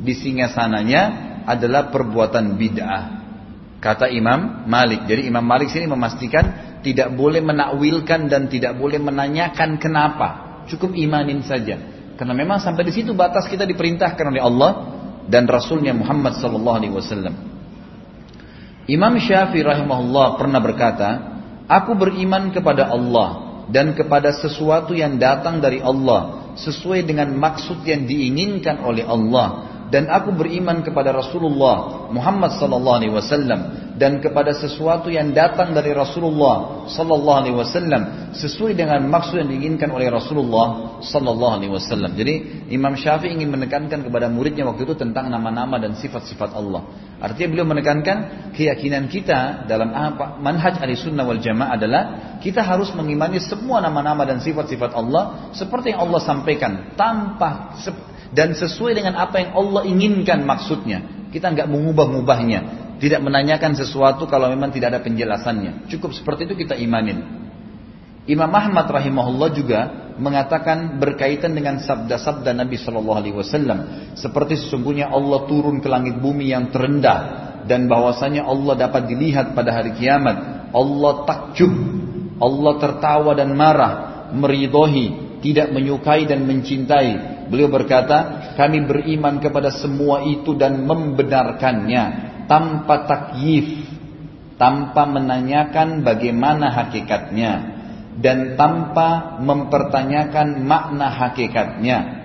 di 0.00 0.16
singgasananya 0.16 1.02
adalah 1.44 1.92
perbuatan 1.92 2.56
bid'ah. 2.56 3.04
Kata 3.82 4.08
Imam 4.08 4.64
Malik. 4.70 5.04
Jadi 5.10 5.28
Imam 5.28 5.42
Malik 5.42 5.68
sini 5.74 5.90
memastikan 5.90 6.78
tidak 6.86 7.12
boleh 7.12 7.42
menakwilkan 7.42 8.30
dan 8.30 8.46
tidak 8.46 8.78
boleh 8.78 9.02
menanyakan 9.02 9.76
kenapa. 9.76 10.28
Cukup 10.70 10.94
imanin 10.94 11.42
saja. 11.42 11.91
Karena 12.16 12.34
memang 12.36 12.60
sampai 12.60 12.84
di 12.86 12.92
situ 12.92 13.16
batas 13.16 13.48
kita 13.48 13.64
diperintahkan 13.64 14.24
oleh 14.28 14.42
Allah 14.42 14.70
dan 15.26 15.48
Rasulnya 15.48 15.96
Muhammad 15.96 16.38
sallallahu 16.38 16.76
alaihi 16.76 16.94
wasallam. 16.94 17.34
Imam 18.90 19.14
Syafi'i 19.16 19.62
rahimahullah 19.62 20.36
pernah 20.36 20.58
berkata, 20.58 21.08
"Aku 21.70 21.94
beriman 21.94 22.50
kepada 22.50 22.90
Allah 22.90 23.62
dan 23.70 23.94
kepada 23.94 24.34
sesuatu 24.34 24.92
yang 24.92 25.16
datang 25.16 25.62
dari 25.62 25.78
Allah 25.78 26.52
sesuai 26.58 27.06
dengan 27.06 27.30
maksud 27.32 27.86
yang 27.86 28.04
diinginkan 28.04 28.82
oleh 28.82 29.06
Allah." 29.06 29.72
dan 29.92 30.08
aku 30.08 30.32
beriman 30.32 30.80
kepada 30.80 31.12
Rasulullah 31.12 32.08
Muhammad 32.08 32.56
sallallahu 32.56 32.96
alaihi 32.96 33.12
wasallam 33.12 33.60
dan 34.02 34.18
kepada 34.18 34.50
sesuatu 34.50 35.06
yang 35.14 35.30
datang 35.30 35.70
dari 35.70 35.94
Rasulullah 35.94 36.90
sallallahu 36.90 37.38
alaihi 37.38 37.54
wasallam 37.54 38.34
sesuai 38.34 38.74
dengan 38.74 38.98
maksud 39.06 39.38
yang 39.38 39.46
diinginkan 39.46 39.94
oleh 39.94 40.10
Rasulullah 40.10 40.98
sallallahu 40.98 41.62
alaihi 41.62 41.70
wasallam. 41.70 42.10
Jadi 42.18 42.66
Imam 42.74 42.98
Syafi'i 42.98 43.30
ingin 43.30 43.54
menekankan 43.54 44.02
kepada 44.02 44.26
muridnya 44.26 44.66
waktu 44.66 44.90
itu 44.90 44.98
tentang 44.98 45.30
nama-nama 45.30 45.78
dan 45.78 45.94
sifat-sifat 45.94 46.50
Allah. 46.50 46.82
Artinya 47.22 47.48
beliau 47.54 47.66
menekankan 47.70 48.50
keyakinan 48.58 49.06
kita 49.06 49.70
dalam 49.70 49.94
apa 49.94 50.34
manhaj 50.42 50.82
sunnah 50.98 51.22
wal 51.22 51.38
Jamaah 51.38 51.78
adalah 51.78 52.02
kita 52.42 52.58
harus 52.58 52.90
mengimani 52.98 53.38
semua 53.38 53.78
nama-nama 53.78 54.26
dan 54.26 54.42
sifat-sifat 54.42 54.98
Allah 54.98 55.54
seperti 55.54 55.94
yang 55.94 56.10
Allah 56.10 56.18
sampaikan 56.26 56.98
tanpa 56.98 57.78
dan 58.34 58.50
sesuai 58.58 58.98
dengan 58.98 59.14
apa 59.14 59.46
yang 59.46 59.54
Allah 59.54 59.86
inginkan 59.86 60.42
maksudnya. 60.42 61.30
Kita 61.30 61.54
nggak 61.54 61.70
mengubah-ubahnya. 61.70 62.82
Tidak 63.02 63.18
menanyakan 63.18 63.74
sesuatu 63.74 64.30
kalau 64.30 64.46
memang 64.46 64.70
tidak 64.70 64.94
ada 64.94 65.00
penjelasannya. 65.02 65.90
Cukup 65.90 66.14
seperti 66.14 66.46
itu 66.46 66.54
kita 66.54 66.78
imanin. 66.78 67.42
Imam 68.30 68.46
Ahmad 68.54 68.86
rahimahullah 68.86 69.50
juga 69.50 69.80
mengatakan 70.22 71.02
berkaitan 71.02 71.50
dengan 71.50 71.82
sabda-sabda 71.82 72.54
Nabi 72.54 72.78
Shallallahu 72.78 73.18
Alaihi 73.18 73.34
Wasallam 73.34 73.78
seperti 74.14 74.54
sesungguhnya 74.54 75.10
Allah 75.10 75.50
turun 75.50 75.82
ke 75.82 75.90
langit 75.90 76.22
bumi 76.22 76.54
yang 76.54 76.70
terendah 76.70 77.18
dan 77.66 77.90
bahwasanya 77.90 78.46
Allah 78.46 78.78
dapat 78.78 79.10
dilihat 79.10 79.50
pada 79.58 79.74
hari 79.74 79.98
kiamat. 79.98 80.70
Allah 80.70 81.26
takjub, 81.26 81.74
Allah 82.38 82.72
tertawa 82.78 83.34
dan 83.34 83.50
marah, 83.58 84.30
meridohi, 84.30 85.38
tidak 85.42 85.74
menyukai 85.74 86.22
dan 86.30 86.46
mencintai. 86.46 87.50
Beliau 87.50 87.66
berkata, 87.66 88.54
kami 88.54 88.86
beriman 88.86 89.42
kepada 89.42 89.74
semua 89.74 90.22
itu 90.22 90.54
dan 90.54 90.86
membenarkannya 90.86 92.31
tanpa 92.52 93.08
takyif, 93.08 93.88
tanpa 94.60 95.08
menanyakan 95.08 96.04
bagaimana 96.04 96.68
hakikatnya 96.68 97.52
dan 98.20 98.60
tanpa 98.60 99.40
mempertanyakan 99.40 100.60
makna 100.60 101.08
hakikatnya. 101.08 102.20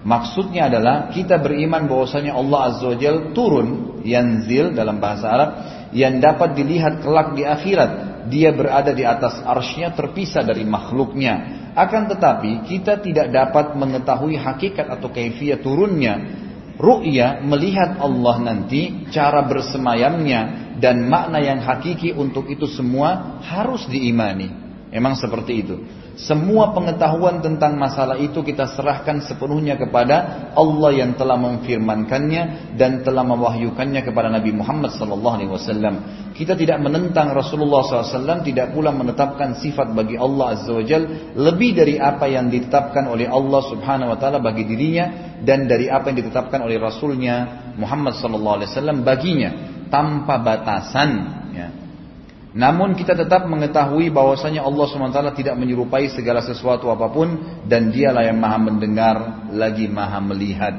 Maksudnya 0.00 0.72
adalah 0.72 1.12
kita 1.12 1.36
beriman 1.36 1.84
bahwasanya 1.84 2.32
Allah 2.32 2.72
Azza 2.72 2.88
wa 2.88 2.96
Jal 2.96 3.36
turun 3.36 4.00
yanzil 4.00 4.72
dalam 4.72 4.96
bahasa 4.96 5.28
Arab 5.28 5.50
yang 5.92 6.24
dapat 6.24 6.56
dilihat 6.56 7.04
kelak 7.04 7.36
di 7.36 7.44
akhirat. 7.44 8.24
Dia 8.32 8.56
berada 8.56 8.96
di 8.96 9.04
atas 9.04 9.44
arsnya 9.44 9.92
terpisah 9.92 10.40
dari 10.40 10.64
makhluknya. 10.64 11.68
Akan 11.76 12.08
tetapi 12.08 12.64
kita 12.64 13.04
tidak 13.04 13.28
dapat 13.28 13.76
mengetahui 13.76 14.40
hakikat 14.40 14.88
atau 14.88 15.12
kaifiat 15.12 15.60
turunnya 15.60 16.45
Ru'ya 16.76 17.40
melihat 17.40 17.96
Allah 17.96 18.36
nanti 18.40 19.08
cara 19.08 19.48
bersemayamnya 19.48 20.40
dan 20.76 21.08
makna 21.08 21.40
yang 21.40 21.64
hakiki 21.64 22.12
untuk 22.12 22.52
itu 22.52 22.68
semua 22.68 23.40
harus 23.40 23.88
diimani. 23.88 24.52
Emang 24.92 25.16
seperti 25.16 25.52
itu. 25.64 25.76
Semua 26.16 26.72
pengetahuan 26.72 27.44
tentang 27.44 27.76
masalah 27.76 28.16
itu 28.16 28.40
kita 28.40 28.72
serahkan 28.72 29.20
sepenuhnya 29.20 29.76
kepada 29.76 30.48
Allah 30.56 30.90
yang 30.96 31.12
telah 31.12 31.36
memfirmankannya 31.36 32.72
dan 32.80 33.04
telah 33.04 33.20
mewahyukannya 33.20 34.00
kepada 34.00 34.32
Nabi 34.32 34.56
Muhammad 34.56 34.96
SAW. 34.96 36.32
Kita 36.32 36.56
tidak 36.56 36.80
menentang 36.80 37.36
Rasulullah 37.36 37.84
SAW, 37.84 38.40
tidak 38.48 38.72
pula 38.72 38.96
menetapkan 38.96 39.60
sifat 39.60 39.92
bagi 39.92 40.16
Allah 40.16 40.56
Azza 40.56 40.72
wa 40.72 40.80
Jal 40.80 41.36
lebih 41.36 41.76
dari 41.76 42.00
apa 42.00 42.24
yang 42.24 42.48
ditetapkan 42.48 43.12
oleh 43.12 43.28
Allah 43.28 43.60
Subhanahu 43.68 44.16
Wa 44.16 44.18
Taala 44.18 44.40
bagi 44.40 44.64
dirinya 44.64 45.36
dan 45.44 45.68
dari 45.68 45.92
apa 45.92 46.08
yang 46.08 46.24
ditetapkan 46.24 46.64
oleh 46.64 46.80
Rasulnya 46.80 47.68
Muhammad 47.76 48.16
SAW 48.16 49.04
baginya 49.04 49.84
tanpa 49.92 50.40
batasan 50.40 51.36
namun 52.56 52.96
kita 52.96 53.12
tetap 53.12 53.44
mengetahui 53.44 54.08
bahwasanya 54.08 54.64
Allah 54.64 54.88
SWT 54.88 55.20
tidak 55.36 55.60
menyerupai 55.60 56.08
segala 56.08 56.40
sesuatu 56.40 56.88
apa 56.88 57.12
pun 57.12 57.60
dan 57.68 57.92
dialah 57.92 58.24
yang 58.24 58.40
maha 58.40 58.56
mendengar 58.56 59.16
lagi 59.52 59.84
maha 59.92 60.24
melihat. 60.24 60.72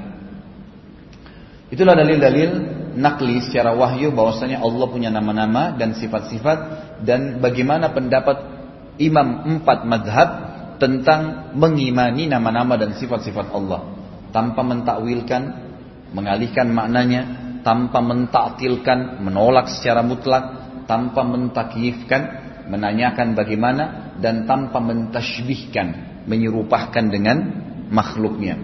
Itulah 1.69 1.93
dalil-dalil 1.93 2.49
nakli 2.97 3.45
secara 3.45 3.77
wahyu 3.77 4.09
bahwasanya 4.09 4.57
Allah 4.57 4.89
punya 4.89 5.13
nama-nama 5.13 5.77
dan 5.77 5.93
sifat-sifat 5.93 6.59
dan 7.05 7.37
bagaimana 7.37 7.93
pendapat 7.93 8.41
imam 8.97 9.45
empat 9.45 9.85
madhab 9.85 10.29
tentang 10.81 11.53
mengimani 11.53 12.25
nama-nama 12.25 12.73
dan 12.73 12.97
sifat-sifat 12.97 13.53
Allah 13.53 13.85
tanpa 14.33 14.65
mentakwilkan, 14.65 15.43
mengalihkan 16.09 16.73
maknanya, 16.73 17.21
tanpa 17.61 18.01
mentaktilkan, 18.01 19.21
menolak 19.21 19.69
secara 19.69 20.01
mutlak, 20.01 20.66
tanpa 20.87 21.21
mentakyifkan, 21.27 22.21
menanyakan 22.71 23.35
bagaimana 23.35 24.15
dan 24.17 24.49
tanpa 24.49 24.81
mentashbihkan, 24.81 26.23
menyerupahkan 26.25 27.05
dengan 27.11 27.37
makhluknya. 27.91 28.57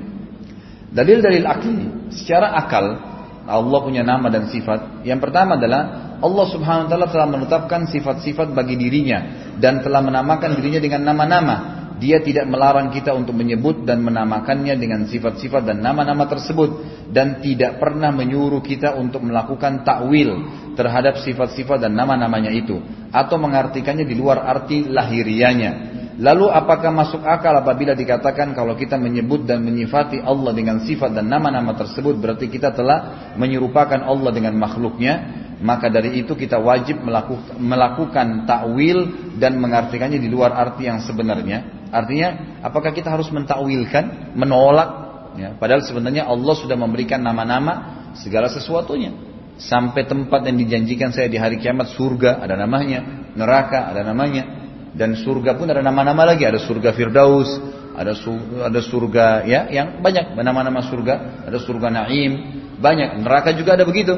Dalil-dalil 0.94 1.46
akli, 1.46 1.78
secara 2.14 2.56
akal 2.58 3.14
Allah 3.44 3.80
punya 3.84 4.08
nama 4.08 4.32
dan 4.32 4.48
sifat. 4.48 5.04
Yang 5.04 5.20
pertama 5.20 5.60
adalah 5.60 6.16
Allah 6.24 6.46
Subhanahu 6.48 6.88
wa 6.88 6.90
taala 6.90 7.08
telah 7.12 7.28
menetapkan 7.28 7.92
sifat-sifat 7.92 8.56
bagi 8.56 8.80
dirinya 8.80 9.52
dan 9.60 9.84
telah 9.84 10.00
menamakan 10.00 10.56
dirinya 10.56 10.80
dengan 10.80 11.12
nama-nama 11.12 11.83
dia 12.04 12.20
tidak 12.20 12.52
melarang 12.52 12.92
kita 12.92 13.16
untuk 13.16 13.32
menyebut 13.32 13.88
dan 13.88 14.04
menamakannya 14.04 14.76
dengan 14.76 15.08
sifat-sifat 15.08 15.64
dan 15.64 15.80
nama-nama 15.80 16.28
tersebut 16.28 16.84
dan 17.16 17.40
tidak 17.40 17.80
pernah 17.80 18.12
menyuruh 18.12 18.60
kita 18.60 19.00
untuk 19.00 19.24
melakukan 19.24 19.88
takwil 19.88 20.44
terhadap 20.76 21.24
sifat-sifat 21.24 21.88
dan 21.88 21.96
nama-namanya 21.96 22.52
itu 22.52 22.76
atau 23.08 23.40
mengartikannya 23.40 24.04
di 24.04 24.20
luar 24.20 24.44
arti 24.44 24.84
lahirianya. 24.84 26.03
Lalu 26.14 26.46
apakah 26.46 26.94
masuk 26.94 27.26
akal 27.26 27.58
apabila 27.58 27.98
dikatakan 27.98 28.54
kalau 28.54 28.78
kita 28.78 29.02
menyebut 29.02 29.50
dan 29.50 29.66
menyifati 29.66 30.22
Allah 30.22 30.54
dengan 30.54 30.82
sifat 30.86 31.10
dan 31.10 31.26
nama-nama 31.26 31.74
tersebut 31.74 32.22
berarti 32.22 32.54
kita 32.54 32.70
telah 32.70 33.34
menyerupakan 33.34 33.98
Allah 33.98 34.30
dengan 34.30 34.54
makhluknya? 34.58 35.42
Maka 35.64 35.88
dari 35.88 36.20
itu 36.20 36.36
kita 36.36 36.60
wajib 36.60 37.02
melakukan, 37.02 37.56
melakukan 37.56 38.44
takwil 38.44 39.32
dan 39.40 39.58
mengartikannya 39.58 40.20
di 40.20 40.28
luar 40.28 40.52
arti 40.54 40.92
yang 40.92 41.00
sebenarnya 41.00 41.84
Artinya, 41.94 42.58
apakah 42.66 42.90
kita 42.90 43.14
harus 43.14 43.30
mentakwilkan, 43.30 44.34
menolak? 44.34 44.90
Ya, 45.38 45.54
padahal 45.54 45.86
sebenarnya 45.86 46.26
Allah 46.26 46.58
sudah 46.58 46.74
memberikan 46.74 47.22
nama-nama 47.22 48.10
segala 48.18 48.50
sesuatunya. 48.50 49.14
Sampai 49.62 50.10
tempat 50.10 50.42
yang 50.50 50.58
dijanjikan 50.58 51.14
saya 51.14 51.30
di 51.30 51.38
hari 51.38 51.62
kiamat, 51.62 51.94
surga 51.94 52.42
ada 52.42 52.58
namanya, 52.58 53.30
neraka 53.38 53.94
ada 53.94 54.02
namanya, 54.02 54.63
dan 54.94 55.18
surga 55.18 55.58
pun 55.58 55.70
ada 55.70 55.82
nama-nama 55.82 56.24
lagi. 56.24 56.46
Ada 56.46 56.62
surga 56.62 56.94
Firdaus, 56.94 57.50
ada 57.98 58.14
surga, 58.14 58.70
ada 58.70 58.80
surga 58.82 59.26
ya, 59.46 59.62
yang 59.70 60.02
banyak 60.02 60.38
nama-nama 60.38 60.86
surga, 60.86 61.46
ada 61.50 61.58
surga 61.58 61.88
Naim, 61.90 62.32
banyak. 62.78 63.22
Neraka 63.26 63.54
juga 63.58 63.78
ada 63.78 63.86
begitu. 63.86 64.14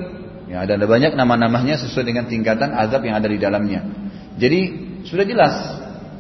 Ya, 0.45 0.61
ada, 0.61 0.77
ada 0.77 0.85
banyak 0.85 1.17
nama-namanya 1.17 1.81
sesuai 1.81 2.05
dengan 2.05 2.29
tingkatan 2.29 2.69
azab 2.75 3.01
yang 3.01 3.17
ada 3.17 3.25
di 3.25 3.41
dalamnya. 3.41 3.81
Jadi 4.37 4.59
sudah 5.07 5.25
jelas 5.25 5.53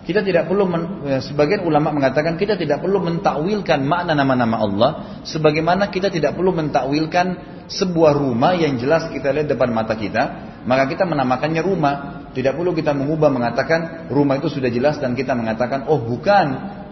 kita 0.05 0.21
tidak 0.21 0.45
perlu 0.45 0.69
men, 0.69 1.01
ya, 1.01 1.17
sebagian 1.17 1.65
ulama 1.65 1.89
mengatakan 1.89 2.37
kita 2.37 2.53
tidak 2.53 2.81
perlu 2.85 3.01
mentakwilkan 3.01 3.81
makna 3.81 4.13
nama-nama 4.13 4.61
Allah 4.61 4.91
sebagaimana 5.25 5.89
kita 5.89 6.13
tidak 6.13 6.37
perlu 6.37 6.53
mentakwilkan 6.53 7.57
sebuah 7.65 8.13
rumah 8.13 8.53
yang 8.53 8.77
jelas 8.77 9.09
kita 9.09 9.33
lihat 9.33 9.49
depan 9.49 9.73
mata 9.73 9.97
kita, 9.97 10.23
maka 10.69 10.85
kita 10.85 11.09
menamakannya 11.09 11.61
rumah. 11.65 11.93
Tidak 12.35 12.51
perlu 12.51 12.75
kita 12.75 12.91
mengubah 12.91 13.31
mengatakan 13.31 14.11
rumah 14.11 14.35
itu 14.35 14.51
sudah 14.51 14.67
jelas 14.67 14.99
dan 14.99 15.15
kita 15.15 15.31
mengatakan 15.31 15.87
oh 15.87 16.03
bukan 16.03 16.45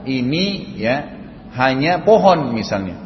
ini 0.07 0.79
ya 0.79 1.19
hanya 1.59 1.99
pohon 2.07 2.55
misalnya. 2.55 3.03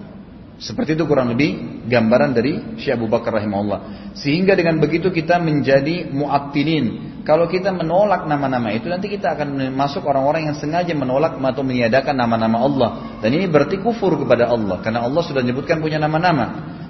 Seperti 0.58 0.98
itu 0.98 1.06
kurang 1.06 1.34
lebih 1.34 1.86
gambaran 1.86 2.34
dari 2.34 2.82
Syekh 2.82 2.98
Abu 2.98 3.06
Bakar 3.06 3.38
rahimahullah. 3.38 4.14
Sehingga 4.18 4.58
dengan 4.58 4.82
begitu 4.82 5.14
kita 5.14 5.38
menjadi 5.38 6.10
mu'attilin, 6.10 7.22
kalau 7.22 7.46
kita 7.46 7.70
menolak 7.70 8.26
nama-nama 8.26 8.74
itu 8.74 8.90
nanti 8.90 9.06
kita 9.06 9.38
akan 9.38 9.70
masuk 9.78 10.02
orang-orang 10.10 10.50
yang 10.50 10.58
sengaja 10.58 10.98
menolak 10.98 11.38
atau 11.38 11.62
meniadakan 11.62 12.18
nama-nama 12.18 12.58
Allah. 12.58 12.90
Dan 13.22 13.38
ini 13.38 13.46
berarti 13.46 13.78
kufur 13.78 14.18
kepada 14.18 14.50
Allah 14.50 14.82
karena 14.82 15.06
Allah 15.06 15.22
sudah 15.22 15.46
menyebutkan 15.46 15.78
punya 15.78 16.02
nama-nama 16.02 16.46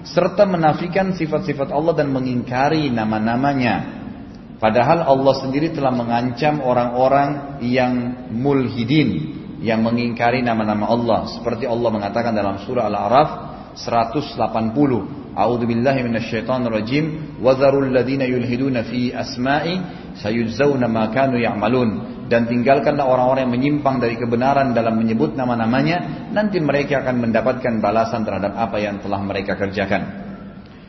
serta 0.07 0.47
menafikan 0.47 1.11
sifat-sifat 1.11 1.67
Allah 1.67 1.91
dan 1.91 2.07
mengingkari 2.15 2.87
nama-namanya. 2.87 4.06
Padahal 4.57 5.05
Allah 5.05 5.33
sendiri 5.37 5.69
telah 5.69 5.93
mengancam 5.93 6.65
orang-orang 6.65 7.61
yang 7.61 8.25
mulhidin 8.33 9.37
yang 9.61 9.85
mengingkari 9.85 10.41
nama-nama 10.41 10.89
Allah. 10.89 11.19
Seperti 11.29 11.69
Allah 11.69 11.89
mengatakan 11.93 12.33
dalam 12.33 12.61
surah 12.65 12.89
Al-A'raf 12.89 13.29
180 13.77 15.17
A'udzu 15.37 15.69
billahi 15.69 16.01
minasyaitonir 16.01 16.73
rajim. 16.73 17.05
Wa 17.37 17.53
dzarul 17.53 17.93
ladzina 17.93 18.25
yulhiduna 18.25 18.81
fi 18.89 19.13
asma'i 19.13 19.77
sayujzauna 20.17 20.89
ma 20.89 21.13
kanu 21.13 21.37
ya'malun. 21.37 22.25
Dan 22.25 22.49
tinggalkanlah 22.49 23.05
orang-orang 23.05 23.45
yang 23.45 23.53
menyimpang 23.53 24.01
dari 24.01 24.17
kebenaran 24.17 24.73
dalam 24.73 24.97
menyebut 24.97 25.37
nama-namanya. 25.37 26.29
Nanti 26.33 26.57
mereka 26.57 27.05
akan 27.05 27.29
mendapatkan 27.29 27.77
balasan 27.77 28.25
terhadap 28.25 28.57
apa 28.57 28.81
yang 28.81 28.97
telah 29.05 29.21
mereka 29.21 29.53
kerjakan. 29.53 30.26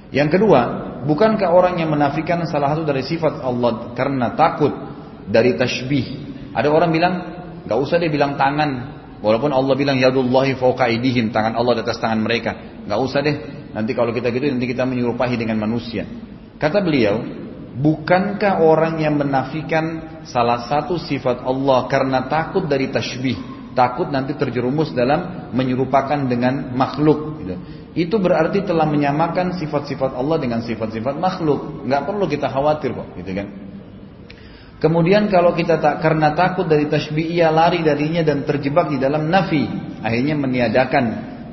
Yang 0.09 0.41
kedua, 0.41 0.61
bukankah 1.05 1.49
orang 1.53 1.81
yang 1.81 1.93
menafikan 1.93 2.41
salah 2.49 2.73
satu 2.73 2.89
dari 2.89 3.05
sifat 3.05 3.45
Allah 3.45 3.93
karena 3.93 4.33
takut 4.33 4.73
dari 5.29 5.53
tashbih? 5.55 6.29
Ada 6.57 6.73
orang 6.73 6.91
bilang, 6.91 7.15
gak 7.69 7.79
usah 7.79 8.01
dia 8.01 8.09
bilang 8.09 8.41
tangan, 8.41 8.71
walaupun 9.21 9.53
Allah 9.53 9.75
bilang 9.77 10.01
yadullahi 10.01 10.57
fauqa 10.57 10.89
idihim, 10.89 11.29
tangan 11.29 11.55
Allah 11.61 11.79
di 11.79 11.83
atas 11.85 12.01
tangan 12.01 12.21
mereka. 12.25 12.83
Gak 12.89 12.99
usah 13.05 13.21
deh, 13.21 13.37
nanti 13.77 13.93
kalau 13.93 14.17
kita 14.17 14.33
gitu 14.33 14.49
nanti 14.49 14.67
kita 14.67 14.89
menyerupai 14.89 15.37
dengan 15.37 15.61
manusia. 15.61 16.09
Kata 16.57 16.81
beliau, 16.81 17.21
bukankah 17.79 18.65
orang 18.65 18.99
yang 18.99 19.21
menafikan 19.21 20.19
salah 20.25 20.67
satu 20.67 20.97
sifat 20.97 21.45
Allah 21.45 21.85
karena 21.87 22.27
takut 22.27 22.65
dari 22.65 22.89
tashbih, 22.89 23.37
takut 23.77 24.11
nanti 24.11 24.35
terjerumus 24.35 24.91
dalam 24.97 25.53
menyerupakan 25.55 26.19
dengan 26.27 26.75
makhluk 26.75 27.45
gitu. 27.45 27.55
Itu 27.97 28.21
berarti 28.21 28.65
telah 28.65 28.85
menyamakan 28.85 29.57
sifat-sifat 29.57 30.13
Allah 30.13 30.37
dengan 30.37 30.61
sifat-sifat 30.61 31.17
makhluk. 31.17 31.89
Nggak 31.89 32.03
perlu 32.05 32.25
kita 32.29 32.53
khawatir 32.53 32.93
kok, 32.93 33.09
gitu 33.17 33.33
kan? 33.33 33.49
Kemudian 34.79 35.27
kalau 35.27 35.59
kita 35.59 35.83
tak 35.83 35.99
karena 35.99 36.39
takut 36.39 36.71
dari 36.71 36.87
tasbih 36.87 37.27
ia 37.27 37.51
lari 37.51 37.83
darinya 37.83 38.23
dan 38.23 38.47
terjebak 38.47 38.95
di 38.95 39.03
dalam 39.03 39.27
nafi, 39.27 39.67
akhirnya 40.07 40.39
meniadakan 40.39 41.05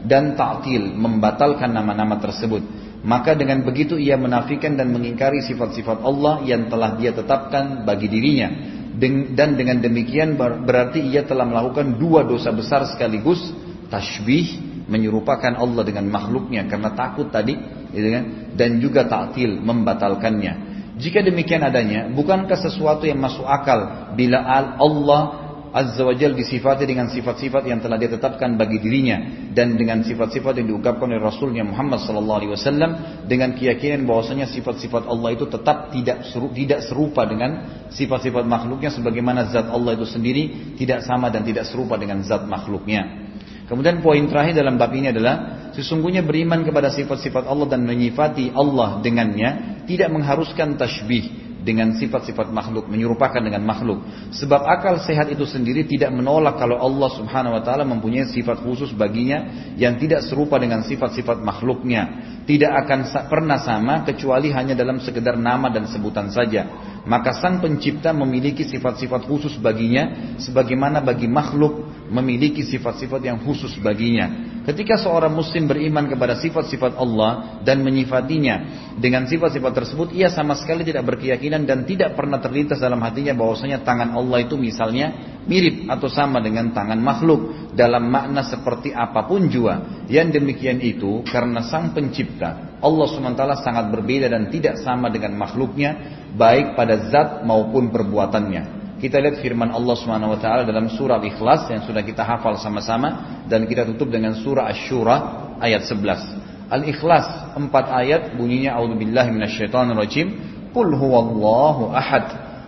dan 0.05 0.37
ta'til, 0.37 0.93
membatalkan 0.93 1.73
nama-nama 1.73 2.21
tersebut. 2.21 2.61
Maka 3.01 3.33
dengan 3.33 3.65
begitu 3.65 3.97
ia 3.97 4.17
menafikan 4.17 4.77
dan 4.77 4.93
mengingkari 4.93 5.41
sifat-sifat 5.41 6.05
Allah 6.05 6.45
yang 6.45 6.69
telah 6.69 6.97
dia 6.97 7.13
tetapkan 7.13 7.81
bagi 7.81 8.09
dirinya. 8.09 8.49
Dan 8.95 9.57
dengan 9.57 9.81
demikian 9.81 10.37
berarti 10.37 11.01
ia 11.01 11.25
telah 11.25 11.49
melakukan 11.49 11.97
dua 11.97 12.25
dosa 12.25 12.53
besar 12.53 12.85
sekaligus, 12.89 13.41
tashbih 13.89 14.74
menyerupakan 14.85 15.57
Allah 15.57 15.83
dengan 15.85 16.05
makhluknya 16.09 16.69
karena 16.69 16.93
takut 16.93 17.33
tadi 17.33 17.57
gitu 17.89 18.07
kan 18.11 18.23
dan 18.53 18.77
juga 18.77 19.09
ta'til 19.09 19.57
membatalkannya 19.61 20.75
jika 20.95 21.25
demikian 21.25 21.65
adanya 21.65 22.07
bukankah 22.13 22.55
sesuatu 22.55 23.03
yang 23.09 23.19
masuk 23.19 23.43
akal 23.43 24.13
bila 24.15 24.39
Allah 24.79 25.45
Azza 25.75 26.07
wa 26.07 26.15
Jal 26.15 26.31
disifati 26.31 26.87
dengan 26.87 27.11
sifat-sifat 27.11 27.67
yang 27.67 27.83
telah 27.83 27.99
ditetapkan 27.99 28.55
bagi 28.55 28.79
dirinya 28.79 29.51
dan 29.51 29.75
dengan 29.75 30.07
sifat-sifat 30.07 30.63
yang 30.63 30.71
diungkapkan 30.71 31.03
oleh 31.03 31.19
Rasulnya 31.19 31.67
Muhammad 31.67 31.99
sallallahu 31.99 32.39
alaihi 32.39 32.51
wasallam 32.55 32.91
dengan 33.27 33.51
keyakinan 33.59 34.07
bahwasanya 34.07 34.47
sifat-sifat 34.47 35.03
Allah 35.03 35.35
itu 35.35 35.51
tetap 35.51 35.91
tidak 35.91 36.31
seru, 36.31 36.47
tidak 36.55 36.79
serupa 36.79 37.27
dengan 37.27 37.83
sifat-sifat 37.91 38.47
makhluknya 38.47 38.87
sebagaimana 38.87 39.51
zat 39.51 39.67
Allah 39.67 39.99
itu 39.99 40.07
sendiri 40.07 40.79
tidak 40.79 41.03
sama 41.03 41.27
dan 41.27 41.43
tidak 41.43 41.67
serupa 41.67 41.99
dengan 41.99 42.23
zat 42.23 42.47
makhluknya. 42.47 43.24
Kemudian 43.65 44.05
poin 44.05 44.21
terakhir 44.29 44.61
dalam 44.61 44.77
bab 44.77 44.93
ini 44.93 45.09
adalah 45.09 45.69
sesungguhnya 45.73 46.21
beriman 46.21 46.61
kepada 46.61 46.93
sifat-sifat 46.93 47.49
Allah 47.49 47.65
dan 47.65 47.81
menyifati 47.81 48.53
Allah 48.53 49.01
dengannya 49.01 49.81
tidak 49.89 50.13
mengharuskan 50.13 50.77
tasbih 50.77 51.45
dengan 51.65 51.97
sifat-sifat 51.97 52.53
makhluk, 52.53 52.85
menyerupakan 52.85 53.41
dengan 53.41 53.65
makhluk. 53.65 54.05
Sebab 54.37 54.61
akal 54.69 55.01
sehat 55.01 55.33
itu 55.33 55.49
sendiri 55.49 55.89
tidak 55.89 56.13
menolak 56.13 56.61
kalau 56.61 56.77
Allah 56.77 57.09
Subhanahu 57.17 57.57
wa 57.57 57.61
taala 57.65 57.81
mempunyai 57.81 58.29
sifat 58.29 58.61
khusus 58.61 58.93
baginya 58.93 59.73
yang 59.73 59.97
tidak 59.97 60.21
serupa 60.29 60.61
dengan 60.61 60.85
sifat-sifat 60.85 61.41
makhluknya. 61.41 62.37
Tidak 62.45 62.69
akan 62.69 63.09
pernah 63.25 63.57
sama 63.57 64.05
kecuali 64.05 64.53
hanya 64.53 64.77
dalam 64.77 65.01
sekedar 65.01 65.33
nama 65.33 65.73
dan 65.73 65.89
sebutan 65.89 66.29
saja. 66.29 66.93
Maka 67.05 67.37
sang 67.37 67.61
pencipta 67.61 68.09
memiliki 68.17 68.65
sifat-sifat 68.65 69.29
khusus 69.29 69.61
baginya 69.61 70.35
sebagaimana 70.41 71.05
bagi 71.05 71.29
makhluk 71.29 71.85
memiliki 72.09 72.65
sifat-sifat 72.65 73.21
yang 73.21 73.37
khusus 73.45 73.77
baginya. 73.81 74.57
Ketika 74.65 74.97
seorang 74.97 75.29
muslim 75.29 75.69
beriman 75.69 76.09
kepada 76.09 76.33
sifat-sifat 76.41 76.97
Allah 76.97 77.61
dan 77.61 77.85
menyifatinya 77.85 78.89
dengan 78.97 79.29
sifat-sifat 79.29 79.73
tersebut, 79.77 80.07
ia 80.17 80.33
sama 80.33 80.57
sekali 80.57 80.81
tidak 80.81 81.05
berkeyakinan 81.13 81.69
dan 81.69 81.85
tidak 81.85 82.17
pernah 82.17 82.41
terlintas 82.41 82.81
dalam 82.81 82.97
hatinya 83.05 83.37
bahwasanya 83.37 83.85
tangan 83.85 84.17
Allah 84.17 84.41
itu 84.41 84.57
misalnya 84.57 85.37
mirip 85.45 85.85
atau 85.85 86.09
sama 86.09 86.41
dengan 86.41 86.73
tangan 86.73 86.97
makhluk 86.97 87.73
dalam 87.77 88.09
makna 88.09 88.41
seperti 88.41 88.89
apa 88.89 89.29
pun 89.29 89.45
jua. 89.45 90.05
Yang 90.09 90.41
demikian 90.41 90.81
itu 90.81 91.21
karena 91.29 91.61
sang 91.69 91.93
pencipta 91.93 92.74
Allah 92.83 93.05
SWT 93.07 93.43
sangat 93.63 93.85
berbeda 93.91 94.27
dan 94.27 94.51
tidak 94.51 94.79
sama 94.83 95.07
dengan 95.07 95.35
makhluknya 95.39 95.95
baik 96.35 96.75
pada 96.75 97.07
zat 97.07 97.29
maupun 97.47 97.89
perbuatannya. 97.89 98.75
Kita 98.95 99.19
lihat 99.19 99.43
firman 99.43 99.75
Allah 99.75 99.95
taala 100.39 100.63
dalam 100.63 100.87
surah 100.87 101.19
Ikhlas 101.19 101.67
yang 101.67 101.83
sudah 101.83 101.99
kita 102.03 102.23
hafal 102.23 102.55
sama-sama 102.55 103.43
dan 103.47 103.67
kita 103.67 103.83
tutup 103.83 104.07
dengan 104.07 104.35
surah 104.39 104.71
Asy-Syura 104.71 105.15
ayat 105.59 105.83
11. 105.83 106.71
Al-Ikhlas 106.71 107.53
empat 107.59 107.85
ayat 107.91 108.33
bunyinya 108.33 108.79
A'udzubillahi 108.79 109.29
minasyaitonirrajim. 109.35 110.27
Qul 110.71 110.89
huwallahu 110.95 111.91
ahad. 111.91 112.25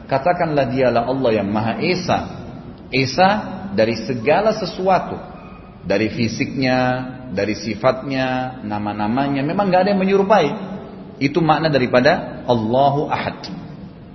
Katakanlah 0.08 0.72
dialah 0.72 1.08
Allah 1.08 1.32
yang 1.42 1.50
Maha 1.50 1.80
Esa. 1.84 2.20
Esa 2.92 3.30
dari 3.76 3.96
segala 4.08 4.56
sesuatu. 4.56 5.37
Dari 5.84 6.08
fisiknya, 6.12 6.78
dari 7.32 7.54
sifatnya, 7.54 8.60
nama-namanya. 8.64 9.44
Memang 9.44 9.70
gak 9.70 9.88
ada 9.88 9.90
yang 9.94 10.02
menyerupai. 10.02 10.48
Itu 11.18 11.42
makna 11.42 11.68
daripada 11.68 12.46
Allahu 12.46 13.10
Ahad. 13.10 13.50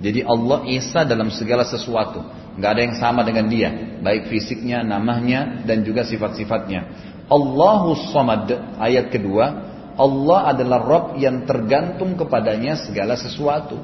Jadi 0.02 0.26
Allah 0.26 0.66
Esa 0.66 1.06
dalam 1.06 1.30
segala 1.30 1.62
sesuatu. 1.62 2.22
Nggak 2.58 2.70
ada 2.74 2.82
yang 2.82 2.96
sama 2.98 3.22
dengan 3.22 3.46
dia. 3.46 3.70
Baik 4.02 4.28
fisiknya, 4.28 4.82
namanya, 4.82 5.62
dan 5.62 5.86
juga 5.86 6.02
sifat-sifatnya. 6.02 6.84
Allahu 7.30 7.94
Samad. 8.10 8.50
Ayat 8.82 9.08
kedua. 9.14 9.70
Allah 9.92 10.50
adalah 10.50 10.80
Rob 10.82 11.06
yang 11.20 11.46
tergantung 11.46 12.18
kepadanya 12.18 12.80
segala 12.80 13.14
sesuatu. 13.14 13.78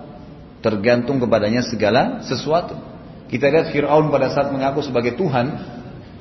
Tergantung 0.59 1.23
kepadanya 1.23 1.63
segala 1.63 2.25
sesuatu. 2.27 2.75
Kita 3.29 3.47
lihat 3.53 3.71
Fir'aun 3.71 4.09
pada 4.11 4.33
saat 4.33 4.51
mengaku 4.51 4.83
sebagai 4.83 5.15
Tuhan. 5.15 5.78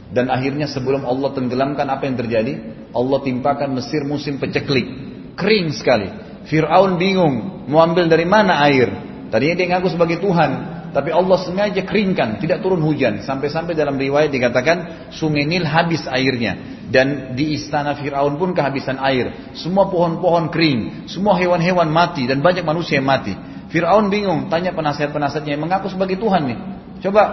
Dan 0.08 0.32
akhirnya 0.32 0.72
sebelum 0.72 1.04
Allah 1.04 1.36
tenggelamkan 1.36 1.88
apa 1.88 2.08
yang 2.08 2.16
terjadi? 2.16 2.54
Allah 2.96 3.20
timpakan 3.22 3.76
Mesir 3.76 4.08
musim 4.08 4.40
peceklik. 4.40 4.88
Kering 5.36 5.76
sekali. 5.76 6.08
Fir'aun 6.48 6.96
bingung. 6.96 7.68
Mau 7.68 7.84
ambil 7.84 8.08
dari 8.08 8.24
mana 8.24 8.64
air? 8.64 8.88
Tadinya 9.28 9.56
dia 9.60 9.68
ngaku 9.76 9.92
sebagai 9.92 10.24
Tuhan, 10.24 10.52
tapi 10.96 11.12
Allah 11.12 11.38
sengaja 11.44 11.84
keringkan, 11.84 12.40
tidak 12.40 12.64
turun 12.64 12.80
hujan. 12.80 13.20
Sampai-sampai 13.20 13.76
dalam 13.76 14.00
riwayat 14.00 14.32
dikatakan 14.32 15.12
sungai 15.12 15.44
Nil 15.44 15.68
habis 15.68 16.08
airnya. 16.08 16.80
Dan 16.88 17.36
di 17.36 17.60
istana 17.60 18.00
Fir'aun 18.00 18.40
pun 18.40 18.56
kehabisan 18.56 18.96
air. 19.04 19.52
Semua 19.52 19.92
pohon-pohon 19.92 20.48
kering, 20.48 21.12
semua 21.12 21.36
hewan-hewan 21.36 21.92
mati 21.92 22.24
dan 22.24 22.40
banyak 22.40 22.64
manusia 22.64 23.04
yang 23.04 23.08
mati. 23.12 23.36
Fir'aun 23.68 24.08
bingung, 24.08 24.48
tanya 24.48 24.72
penasihat-penasihatnya 24.72 25.60
mengaku 25.60 25.92
sebagai 25.92 26.16
Tuhan 26.16 26.48
nih. 26.48 26.60
Coba, 27.04 27.24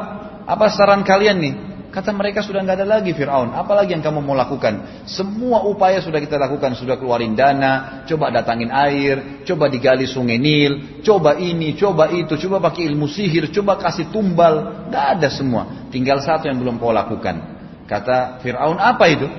apa 0.44 0.66
saran 0.74 1.06
kalian 1.06 1.38
nih? 1.38 1.54
Kata 1.94 2.10
mereka 2.10 2.42
sudah 2.42 2.66
nggak 2.66 2.82
ada 2.82 2.98
lagi 2.98 3.14
Fir'aun. 3.14 3.54
Apalagi 3.54 3.94
yang 3.94 4.02
kamu 4.02 4.18
mau 4.18 4.34
lakukan? 4.34 5.06
Semua 5.06 5.62
upaya 5.62 6.02
sudah 6.02 6.18
kita 6.18 6.42
lakukan. 6.42 6.74
Sudah 6.74 6.98
keluarin 6.98 7.38
dana, 7.38 8.02
coba 8.02 8.34
datangin 8.34 8.74
air, 8.74 9.46
coba 9.46 9.70
digali 9.70 10.02
sungai 10.02 10.34
Nil, 10.34 10.98
coba 11.06 11.38
ini, 11.38 11.78
coba 11.78 12.10
itu, 12.10 12.34
coba 12.34 12.58
pakai 12.66 12.90
ilmu 12.90 13.06
sihir, 13.06 13.54
coba 13.54 13.78
kasih 13.78 14.10
tumbal. 14.10 14.90
Nggak 14.90 15.06
ada 15.14 15.28
semua. 15.30 15.86
Tinggal 15.94 16.18
satu 16.18 16.50
yang 16.50 16.58
belum 16.58 16.82
kau 16.82 16.90
lakukan. 16.90 17.54
Kata 17.86 18.42
Fir'aun, 18.42 18.74
apa 18.74 19.04
itu? 19.06 19.30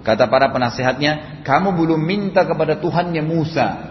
Kata 0.00 0.32
para 0.32 0.48
penasehatnya, 0.48 1.44
kamu 1.44 1.76
belum 1.76 2.00
minta 2.00 2.48
kepada 2.48 2.80
Tuhannya 2.80 3.20
Musa. 3.20 3.87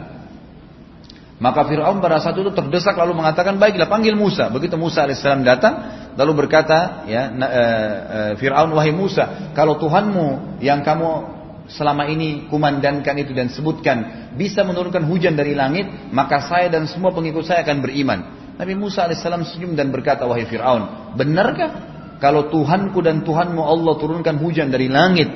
Maka 1.37 1.69
Fir'aun 1.69 2.01
pada 2.01 2.17
saat 2.17 2.33
itu 2.33 2.49
terdesak 2.49 2.97
lalu 2.97 3.13
mengatakan, 3.13 3.61
baiklah 3.61 3.85
panggil 3.85 4.17
Musa. 4.17 4.49
Begitu 4.49 4.73
Musa 4.73 5.05
AS 5.05 5.21
datang, 5.21 6.07
Lalu 6.17 6.33
berkata 6.33 7.05
ya 7.05 7.29
e, 7.29 7.45
e, 7.45 8.19
Fir'aun 8.41 8.73
wahai 8.73 8.89
Musa, 8.89 9.53
kalau 9.53 9.77
Tuhanmu 9.77 10.57
yang 10.65 10.81
kamu 10.81 11.37
selama 11.69 12.09
ini 12.09 12.49
kumandankan 12.49 13.21
itu 13.21 13.37
dan 13.37 13.53
sebutkan 13.53 14.33
bisa 14.33 14.65
menurunkan 14.65 15.05
hujan 15.05 15.37
dari 15.37 15.53
langit, 15.53 16.09
maka 16.09 16.41
saya 16.41 16.73
dan 16.73 16.89
semua 16.89 17.13
pengikut 17.13 17.45
saya 17.45 17.61
akan 17.61 17.85
beriman. 17.85 18.19
Nabi 18.57 18.73
Musa 18.73 19.05
alaihissalam 19.05 19.45
senyum 19.45 19.77
dan 19.77 19.93
berkata 19.93 20.25
wahai 20.25 20.49
Fir'aun, 20.49 21.13
benarkah 21.13 21.69
kalau 22.17 22.49
Tuhanku 22.49 22.97
dan 23.05 23.21
Tuhanmu 23.21 23.61
Allah 23.61 23.93
turunkan 24.01 24.41
hujan 24.41 24.73
dari 24.73 24.89
langit, 24.89 25.29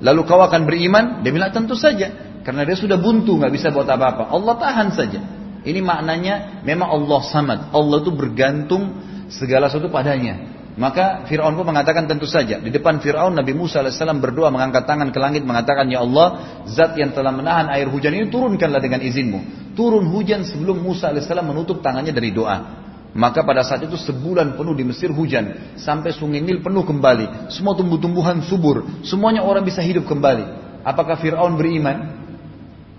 lalu 0.00 0.24
kau 0.24 0.40
akan 0.40 0.64
beriman? 0.64 1.20
Dia 1.20 1.28
bilang 1.28 1.52
tentu 1.52 1.76
saja, 1.76 2.40
karena 2.40 2.64
dia 2.64 2.80
sudah 2.80 2.96
buntu 2.96 3.36
nggak 3.36 3.52
bisa 3.52 3.68
buat 3.68 3.84
apa-apa. 3.84 4.32
Allah 4.32 4.54
tahan 4.56 4.88
saja. 4.96 5.41
Ini 5.62 5.78
maknanya 5.78 6.64
memang 6.66 6.90
Allah 6.90 7.20
samad. 7.22 7.60
Allah 7.70 7.96
itu 8.02 8.10
bergantung 8.10 8.98
segala 9.30 9.70
sesuatu 9.70 9.88
padanya. 9.88 10.52
Maka 10.72 11.28
Fir'aun 11.28 11.52
pun 11.52 11.68
mengatakan 11.68 12.08
tentu 12.08 12.24
saja. 12.24 12.56
Di 12.56 12.72
depan 12.72 12.96
Fir'aun 12.96 13.36
Nabi 13.36 13.52
Musa 13.52 13.84
AS 13.84 14.00
berdoa 14.00 14.48
mengangkat 14.48 14.88
tangan 14.88 15.12
ke 15.12 15.20
langit 15.20 15.44
mengatakan 15.44 15.84
Ya 15.92 16.00
Allah 16.00 16.60
zat 16.64 16.96
yang 16.96 17.12
telah 17.12 17.28
menahan 17.28 17.68
air 17.68 17.92
hujan 17.92 18.16
ini 18.16 18.32
turunkanlah 18.32 18.80
dengan 18.80 19.04
izinmu. 19.04 19.72
Turun 19.76 20.08
hujan 20.08 20.48
sebelum 20.48 20.80
Musa 20.80 21.12
AS 21.12 21.28
menutup 21.28 21.84
tangannya 21.84 22.16
dari 22.16 22.32
doa. 22.32 22.82
Maka 23.12 23.44
pada 23.44 23.60
saat 23.60 23.84
itu 23.84 24.00
sebulan 24.00 24.56
penuh 24.56 24.72
di 24.72 24.88
Mesir 24.88 25.12
hujan. 25.12 25.76
Sampai 25.76 26.16
sungai 26.16 26.40
Nil 26.40 26.64
penuh 26.64 26.80
kembali. 26.88 27.52
Semua 27.52 27.76
tumbuh-tumbuhan 27.76 28.40
subur. 28.48 29.04
Semuanya 29.04 29.44
orang 29.44 29.68
bisa 29.68 29.84
hidup 29.84 30.08
kembali. 30.08 30.80
Apakah 30.88 31.20
Fir'aun 31.20 31.60
beriman? 31.60 32.21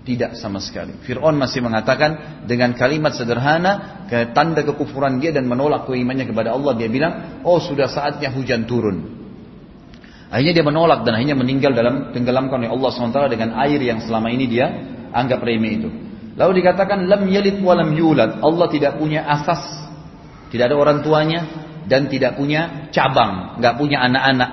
Tidak 0.04 0.36
sama 0.36 0.60
sekali. 0.60 0.92
Fir'aun 1.00 1.32
masih 1.40 1.64
mengatakan 1.64 2.44
dengan 2.44 2.76
kalimat 2.76 3.16
sederhana, 3.16 4.04
ke 4.04 4.36
tanda 4.36 4.60
kekufuran 4.60 5.16
dia 5.16 5.32
dan 5.32 5.48
menolak 5.48 5.88
keimannya 5.88 6.28
kepada 6.28 6.52
Allah. 6.52 6.76
Dia 6.76 6.92
bilang, 6.92 7.40
oh 7.40 7.56
sudah 7.56 7.88
saatnya 7.88 8.28
hujan 8.28 8.68
turun. 8.68 9.24
Akhirnya 10.28 10.60
dia 10.60 10.66
menolak 10.66 11.08
dan 11.08 11.16
akhirnya 11.16 11.38
meninggal 11.38 11.72
dalam 11.72 12.12
tenggelamkan 12.12 12.60
oleh 12.60 12.70
Allah 12.74 12.90
SWT 12.90 13.20
dengan 13.32 13.56
air 13.64 13.80
yang 13.80 14.04
selama 14.04 14.28
ini 14.28 14.44
dia 14.44 14.66
anggap 15.14 15.40
remeh 15.40 15.72
itu. 15.72 15.88
Lalu 16.34 16.60
dikatakan 16.60 17.06
lam 17.06 17.24
yalid 17.30 17.62
walam 17.62 17.94
yulad. 17.94 18.42
Allah 18.42 18.66
tidak 18.68 18.98
punya 18.98 19.22
asas, 19.24 19.62
tidak 20.50 20.68
ada 20.68 20.76
orang 20.76 21.00
tuanya 21.00 21.46
dan 21.86 22.10
tidak 22.10 22.34
punya 22.34 22.90
cabang, 22.90 23.62
nggak 23.62 23.74
punya 23.78 24.02
anak-anak. 24.04 24.50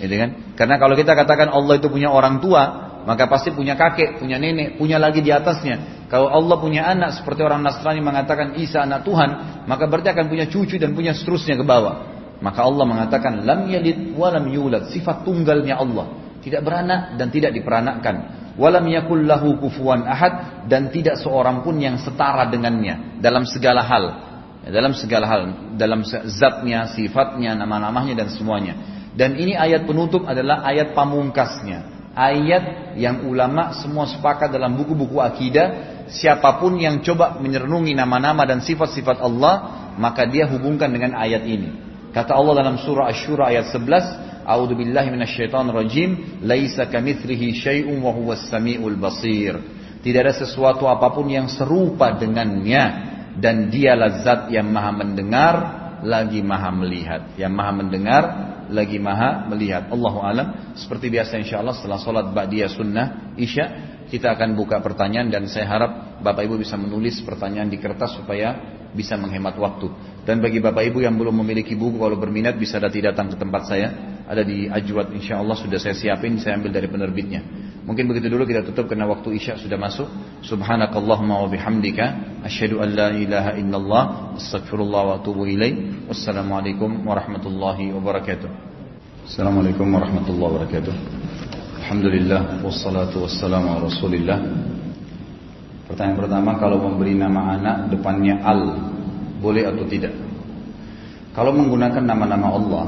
Gitu 0.00 0.14
kan? 0.16 0.30
Karena 0.56 0.74
kalau 0.80 0.96
kita 0.96 1.12
katakan 1.12 1.52
Allah 1.52 1.76
itu 1.76 1.92
punya 1.92 2.08
orang 2.08 2.40
tua, 2.40 2.91
maka 3.02 3.26
pasti 3.26 3.50
punya 3.50 3.74
kakek, 3.74 4.22
punya 4.22 4.38
nenek, 4.38 4.78
punya 4.78 4.94
lagi 4.96 5.18
di 5.18 5.34
atasnya. 5.34 6.06
Kalau 6.06 6.30
Allah 6.30 6.56
punya 6.62 6.86
anak 6.86 7.18
seperti 7.18 7.42
orang 7.42 7.66
Nasrani 7.66 7.98
mengatakan 7.98 8.54
Isa 8.54 8.86
anak 8.86 9.02
Tuhan, 9.02 9.30
maka 9.66 9.90
berarti 9.90 10.14
akan 10.14 10.26
punya 10.30 10.46
cucu 10.46 10.78
dan 10.78 10.94
punya 10.94 11.10
seterusnya 11.10 11.58
ke 11.58 11.64
bawah. 11.66 11.94
Maka 12.42 12.62
Allah 12.62 12.84
mengatakan 12.86 13.42
lam 13.42 13.66
yalid 13.70 14.14
wa 14.14 14.30
lam 14.30 14.46
yulad, 14.50 14.90
sifat 14.90 15.26
tunggalnya 15.26 15.78
Allah, 15.78 16.38
tidak 16.42 16.62
beranak 16.62 17.18
dan 17.18 17.30
tidak 17.30 17.50
diperanakkan. 17.54 18.16
Walam 18.52 18.84
yakul 18.84 19.24
lahu 19.24 19.56
kufuwan 19.56 20.04
ahad 20.04 20.68
dan 20.68 20.92
tidak 20.92 21.16
seorang 21.16 21.64
pun 21.64 21.80
yang 21.80 21.96
setara 21.96 22.44
dengannya 22.52 23.18
dalam 23.18 23.48
segala 23.48 23.80
hal. 23.80 24.04
Dalam 24.62 24.94
segala 24.94 25.26
hal, 25.26 25.42
dalam 25.74 26.06
zatnya, 26.06 26.86
sifatnya, 26.94 27.58
nama-namanya 27.58 28.14
dan 28.14 28.28
semuanya. 28.30 28.78
Dan 29.10 29.34
ini 29.34 29.58
ayat 29.58 29.90
penutup 29.90 30.22
adalah 30.22 30.62
ayat 30.62 30.94
pamungkasnya 30.94 31.91
ayat 32.12 32.94
yang 33.00 33.24
ulama 33.24 33.72
semua 33.80 34.04
sepakat 34.08 34.52
dalam 34.52 34.76
buku-buku 34.76 35.20
akidah 35.20 36.00
siapa 36.12 36.60
pun 36.60 36.76
yang 36.76 37.00
coba 37.00 37.40
menyernungi 37.40 37.96
nama-nama 37.96 38.44
dan 38.44 38.60
sifat-sifat 38.60 39.20
Allah 39.24 39.54
maka 39.96 40.28
dia 40.28 40.48
hubungkan 40.48 40.92
dengan 40.92 41.16
ayat 41.16 41.44
ini. 41.44 41.70
Kata 42.12 42.36
Allah 42.36 42.60
dalam 42.60 42.76
surah 42.76 43.08
Asy-Syura 43.08 43.48
ayat 43.48 43.72
11 43.72 44.32
A'udzu 44.42 44.74
billahi 44.74 45.08
minasyaitonir 45.14 45.72
rajim 45.72 46.10
laisa 46.42 46.90
kamitslihi 46.90 47.56
syai'un 47.56 47.96
wa 48.02 48.10
huwas 48.10 48.50
samiul 48.50 48.98
basir. 48.98 49.56
Tidak 50.02 50.18
ada 50.18 50.34
sesuatu 50.34 50.90
apa 50.90 51.14
pun 51.14 51.30
yang 51.30 51.46
serupa 51.46 52.10
dengannya 52.18 52.84
dan 53.38 53.70
dialah 53.70 54.26
zat 54.26 54.40
yang 54.50 54.66
maha 54.68 54.90
mendengar 54.90 55.54
lagi 56.02 56.42
maha 56.42 56.70
melihat 56.74 57.34
yang 57.38 57.54
maha 57.54 57.72
mendengar 57.72 58.24
lagi 58.72 58.96
maha 58.96 59.46
melihat. 59.46 59.92
Allahu 59.92 60.24
alam. 60.24 60.74
Seperti 60.74 61.12
biasa 61.12 61.36
insya 61.38 61.60
Allah 61.60 61.76
setelah 61.76 62.00
sholat 62.00 62.26
ba'diyah 62.32 62.72
sunnah 62.72 63.36
isya 63.36 63.64
kita 64.08 64.32
akan 64.32 64.56
buka 64.56 64.80
pertanyaan 64.80 65.28
dan 65.28 65.48
saya 65.48 65.68
harap 65.68 66.20
Bapak 66.20 66.44
Ibu 66.48 66.60
bisa 66.60 66.76
menulis 66.76 67.20
pertanyaan 67.24 67.68
di 67.68 67.80
kertas 67.80 68.16
supaya 68.16 68.80
bisa 68.92 69.16
menghemat 69.16 69.56
waktu. 69.56 69.88
Dan 70.28 70.40
bagi 70.44 70.60
Bapak 70.60 70.84
Ibu 70.92 71.04
yang 71.04 71.16
belum 71.16 71.40
memiliki 71.44 71.72
buku 71.72 71.96
kalau 71.96 72.20
berminat 72.20 72.60
bisa 72.60 72.76
datang 72.76 73.12
datang 73.12 73.26
ke 73.32 73.36
tempat 73.40 73.62
saya. 73.68 73.88
Ada 74.28 74.42
di 74.44 74.68
Ajwat 74.68 75.12
insya 75.12 75.40
Allah 75.40 75.56
sudah 75.56 75.76
saya 75.76 75.96
siapin, 75.96 76.40
saya 76.40 76.56
ambil 76.56 76.72
dari 76.72 76.88
penerbitnya. 76.88 77.40
Mungkin 77.82 78.06
begitu 78.06 78.30
dulu 78.30 78.46
kita 78.46 78.62
tutup 78.62 78.86
karena 78.86 79.10
waktu 79.10 79.34
Isya 79.42 79.58
sudah 79.58 79.74
masuk. 79.74 80.06
Subhanakallahumma 80.46 81.42
wa 81.42 81.48
bihamdika 81.50 82.38
asyhadu 82.46 82.78
an 82.78 82.94
la 82.94 83.10
ilaha 83.10 83.58
illallah 83.58 84.02
astaghfirullah 84.38 85.02
wa 85.02 85.12
atubu 85.18 85.50
ilaih. 85.50 86.06
Wassalamualaikum 86.06 87.02
warahmatullahi 87.02 87.90
wabarakatuh. 87.90 88.50
Assalamualaikum 89.26 89.90
warahmatullahi 89.90 90.50
wabarakatuh. 90.62 90.94
Alhamdulillah 91.82 92.62
wassalatu 92.62 93.26
wassalamu 93.26 93.74
ala 93.74 93.90
Rasulillah. 93.90 94.38
Pertanyaan 95.90 96.18
pertama 96.22 96.50
kalau 96.62 96.78
memberi 96.86 97.18
nama 97.18 97.58
anak 97.58 97.90
depannya 97.90 98.46
al 98.46 98.78
boleh 99.42 99.66
atau 99.66 99.82
tidak? 99.90 100.14
Kalau 101.34 101.50
menggunakan 101.50 102.06
nama-nama 102.06 102.46
Allah, 102.54 102.84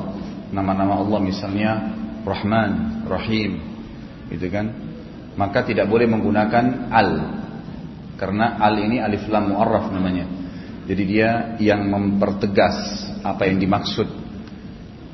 nama-nama 0.54 1.02
Allah 1.02 1.18
misalnya 1.18 1.70
Rahman, 2.22 3.02
Rahim, 3.10 3.73
gitu 4.32 4.48
kan? 4.48 4.94
maka 5.34 5.66
tidak 5.66 5.90
boleh 5.90 6.06
menggunakan 6.06 6.90
al. 6.90 7.10
Karena 8.14 8.58
al 8.62 8.74
ini 8.78 9.02
alif 9.02 9.26
lam 9.26 9.54
muarraf 9.54 9.90
namanya. 9.90 10.26
Jadi 10.84 11.02
dia 11.02 11.58
yang 11.58 11.90
mempertegas 11.90 13.08
apa 13.24 13.48
yang 13.50 13.58
dimaksud. 13.58 14.06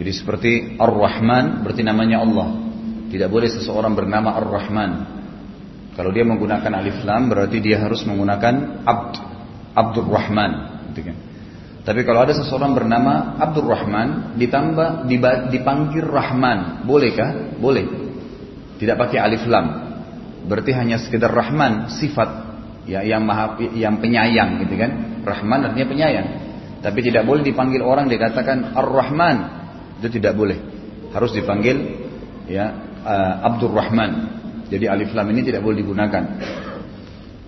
Jadi 0.01 0.13
seperti 0.13 0.53
ar-rahman 0.77 1.65
berarti 1.65 1.83
namanya 1.85 2.25
Allah. 2.25 2.49
Tidak 3.11 3.29
boleh 3.29 3.49
seseorang 3.49 3.93
bernama 3.97 4.37
ar-rahman. 4.37 4.91
Kalau 5.97 6.11
dia 6.15 6.25
menggunakan 6.25 6.73
alif 6.77 7.03
lam 7.03 7.29
berarti 7.29 7.59
dia 7.61 7.81
harus 7.81 8.05
menggunakan 8.07 8.85
abd 8.87 9.15
abdur 9.75 10.07
rahman 10.09 10.83
gitu 10.93 11.11
kan? 11.13 11.17
Tapi 11.81 12.05
kalau 12.05 12.21
ada 12.21 12.37
seseorang 12.37 12.77
bernama 12.77 13.41
Abdul 13.41 13.65
Rahman 13.65 14.37
ditambah 14.37 15.09
dipanggil 15.49 16.05
Rahman, 16.05 16.85
bolehkah? 16.85 17.57
Boleh. 17.57 18.10
Tidak 18.81 18.97
pakai 18.97 19.21
alif 19.21 19.45
lam. 19.45 19.93
Berarti 20.49 20.73
hanya 20.73 20.97
sekedar 20.97 21.29
Rahman 21.29 21.93
sifat 22.01 22.49
ya 22.89 23.05
yang 23.05 23.29
maha 23.29 23.61
yang 23.77 24.01
penyayang 24.01 24.65
gitu 24.65 24.75
kan. 24.81 25.21
Rahman 25.21 25.69
artinya 25.69 25.87
penyayang. 25.93 26.29
Tapi 26.81 26.99
tidak 27.05 27.29
boleh 27.29 27.45
dipanggil 27.45 27.85
orang 27.85 28.09
dikatakan 28.09 28.73
Ar-Rahman. 28.73 29.37
Itu 30.01 30.09
tidak 30.09 30.33
boleh. 30.33 30.57
Harus 31.13 31.37
dipanggil 31.37 31.77
ya 32.49 32.73
uh, 33.05 33.53
Abdul 33.53 33.77
Rahman. 33.77 34.41
Jadi 34.73 34.89
alif 34.89 35.13
lam 35.13 35.29
ini 35.29 35.45
tidak 35.45 35.61
boleh 35.61 35.77
digunakan. 35.85 36.25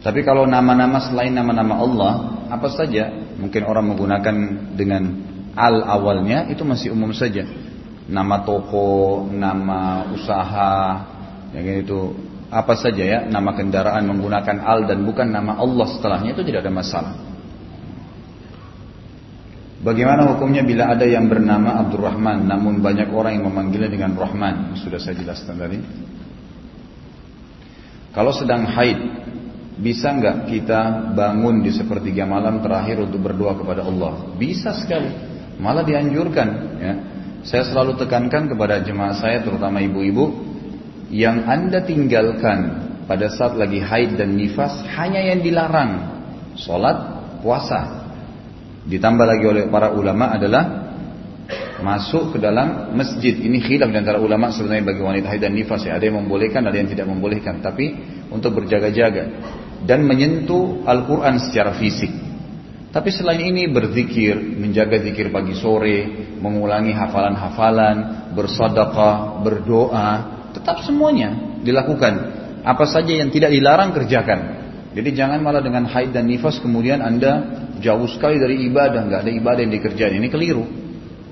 Tapi 0.03 0.21
kalau 0.27 0.45
nama-nama 0.45 0.99
selain 0.99 1.31
nama-nama 1.31 1.79
Allah, 1.79 2.13
apa 2.51 2.69
saja 2.75 3.09
mungkin 3.39 3.63
orang 3.63 3.95
menggunakan 3.95 4.35
dengan 4.75 5.03
al 5.55 5.81
awalnya 5.87 6.51
itu 6.51 6.67
masih 6.67 6.91
umum 6.91 7.15
saja. 7.15 7.47
Nama 8.11 8.43
toko, 8.43 9.31
nama 9.31 10.11
usaha, 10.11 10.75
yang 11.53 11.85
itu 11.85 12.17
apa 12.53 12.77
saja 12.77 13.05
ya 13.05 13.19
nama 13.29 13.53
kendaraan 13.57 14.09
menggunakan 14.09 14.57
al 14.61 14.85
dan 14.85 15.05
bukan 15.05 15.29
nama 15.29 15.57
Allah 15.61 15.87
setelahnya 15.89 16.37
itu 16.37 16.43
tidak 16.45 16.65
ada 16.69 16.73
masalah. 16.73 17.15
Bagaimana 19.83 20.31
hukumnya 20.31 20.63
bila 20.63 20.95
ada 20.95 21.03
yang 21.03 21.27
bernama 21.27 21.83
Abdurrahman 21.83 22.47
namun 22.47 22.79
banyak 22.79 23.11
orang 23.11 23.41
yang 23.41 23.51
memanggilnya 23.51 23.91
dengan 23.91 24.15
Rahman? 24.15 24.79
Sudah 24.79 25.03
saya 25.03 25.19
jelaskan 25.19 25.59
tadi. 25.59 25.79
Kalau 28.15 28.31
sedang 28.31 28.63
haid, 28.69 29.01
bisa 29.83 30.15
nggak 30.15 30.47
kita 30.53 31.11
bangun 31.19 31.65
di 31.67 31.75
sepertiga 31.75 32.29
malam 32.29 32.63
terakhir 32.63 33.03
untuk 33.03 33.27
berdoa 33.27 33.59
kepada 33.59 33.83
Allah? 33.83 34.37
Bisa 34.39 34.71
sekali. 34.77 35.11
Malah 35.59 35.83
dianjurkan. 35.83 36.49
Ya. 36.79 36.95
Saya 37.43 37.67
selalu 37.67 37.99
tekankan 37.99 38.47
kepada 38.47 38.85
jemaah 38.87 39.19
saya, 39.19 39.43
terutama 39.43 39.83
ibu-ibu, 39.83 40.52
yang 41.13 41.45
anda 41.45 41.85
tinggalkan 41.85 42.89
pada 43.05 43.29
saat 43.29 43.53
lagi 43.61 43.85
haid 43.85 44.17
dan 44.17 44.33
nifas 44.33 44.81
hanya 44.97 45.21
yang 45.21 45.45
dilarang 45.45 45.91
sholat 46.57 46.97
puasa. 47.45 48.09
Ditambah 48.89 49.27
lagi 49.29 49.45
oleh 49.45 49.65
para 49.69 49.93
ulama 49.93 50.33
adalah 50.33 50.91
masuk 51.85 52.35
ke 52.35 52.39
dalam 52.41 52.97
masjid. 52.97 53.37
Ini 53.37 53.61
khilaf 53.61 53.93
di 53.93 53.99
antara 54.01 54.17
ulama 54.19 54.49
sebenarnya 54.49 54.89
bagi 54.89 55.03
wanita 55.05 55.27
haid 55.29 55.43
dan 55.45 55.53
nifas. 55.53 55.85
Ya 55.85 56.01
ada 56.01 56.05
yang 56.09 56.25
membolehkan 56.25 56.65
ada 56.65 56.75
yang 56.81 56.89
tidak 56.89 57.07
membolehkan. 57.07 57.61
Tapi 57.61 57.93
untuk 58.33 58.57
berjaga-jaga 58.57 59.29
dan 59.85 60.09
menyentuh 60.09 60.87
Al-Quran 60.89 61.37
secara 61.45 61.77
fisik. 61.77 62.11
Tapi 62.93 63.09
selain 63.09 63.41
ini 63.41 63.73
berzikir, 63.73 64.37
menjaga 64.37 65.01
zikir 65.01 65.33
pagi 65.33 65.57
sore, 65.57 66.29
mengulangi 66.41 66.93
hafalan-hafalan, 66.93 68.29
bersedekah, 68.37 69.41
berdoa, 69.41 70.32
Tetap 70.63 70.87
semuanya 70.87 71.59
dilakukan. 71.67 72.39
Apa 72.63 72.87
saja 72.87 73.11
yang 73.11 73.35
tidak 73.35 73.51
dilarang 73.51 73.91
kerjakan. 73.91 74.63
Jadi 74.95 75.11
jangan 75.19 75.43
malah 75.43 75.59
dengan 75.59 75.91
haid 75.91 76.15
dan 76.15 76.31
nifas 76.31 76.63
kemudian 76.63 77.03
anda 77.03 77.67
jauh 77.83 78.07
sekali 78.07 78.39
dari 78.39 78.63
ibadah, 78.71 79.03
nggak 79.11 79.21
ada 79.27 79.33
ibadah 79.35 79.61
yang 79.67 79.75
dikerjain. 79.75 80.15
Ini 80.23 80.31
keliru. 80.31 80.63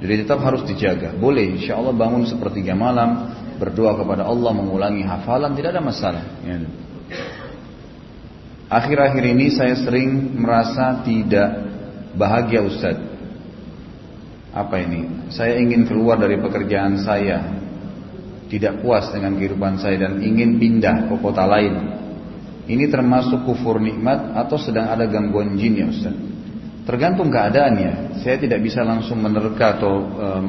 Jadi 0.02 0.26
tetap 0.26 0.42
harus 0.42 0.66
dijaga. 0.66 1.14
Boleh, 1.14 1.60
insya 1.60 1.78
Allah 1.78 1.94
bangun 1.94 2.26
sepertiga 2.26 2.74
malam, 2.74 3.30
berdoa 3.60 3.94
kepada 4.00 4.26
Allah, 4.26 4.50
mengulangi 4.50 5.06
hafalan, 5.06 5.54
tidak 5.54 5.76
ada 5.76 5.82
masalah. 5.84 6.24
Ya. 6.42 6.56
Akhir-akhir 8.70 9.24
ini 9.30 9.52
saya 9.52 9.76
sering 9.76 10.40
merasa 10.40 11.04
tidak 11.06 11.68
bahagia 12.16 12.64
Ustaz. 12.64 12.96
Apa 14.50 14.82
ini? 14.82 15.30
Saya 15.30 15.62
ingin 15.62 15.86
keluar 15.86 16.18
dari 16.18 16.40
pekerjaan 16.40 16.98
saya 16.98 17.59
tidak 18.50 18.82
puas 18.82 19.08
dengan 19.14 19.38
kehidupan 19.38 19.78
saya 19.78 20.10
dan 20.10 20.18
ingin 20.18 20.58
pindah 20.58 21.06
ke 21.06 21.14
kota 21.22 21.46
lain. 21.46 22.02
Ini 22.66 22.90
termasuk 22.90 23.46
kufur 23.46 23.78
nikmat 23.78 24.34
atau 24.34 24.58
sedang 24.58 24.90
ada 24.90 25.06
gangguan 25.06 25.54
jin 25.54 25.74
ya 25.80 25.86
Ustaz? 25.90 26.14
Tergantung 26.86 27.30
keadaannya. 27.30 28.22
Saya 28.22 28.36
tidak 28.36 28.60
bisa 28.66 28.82
langsung 28.82 29.22
menerka 29.22 29.78
atau 29.78 29.94
um, 30.02 30.46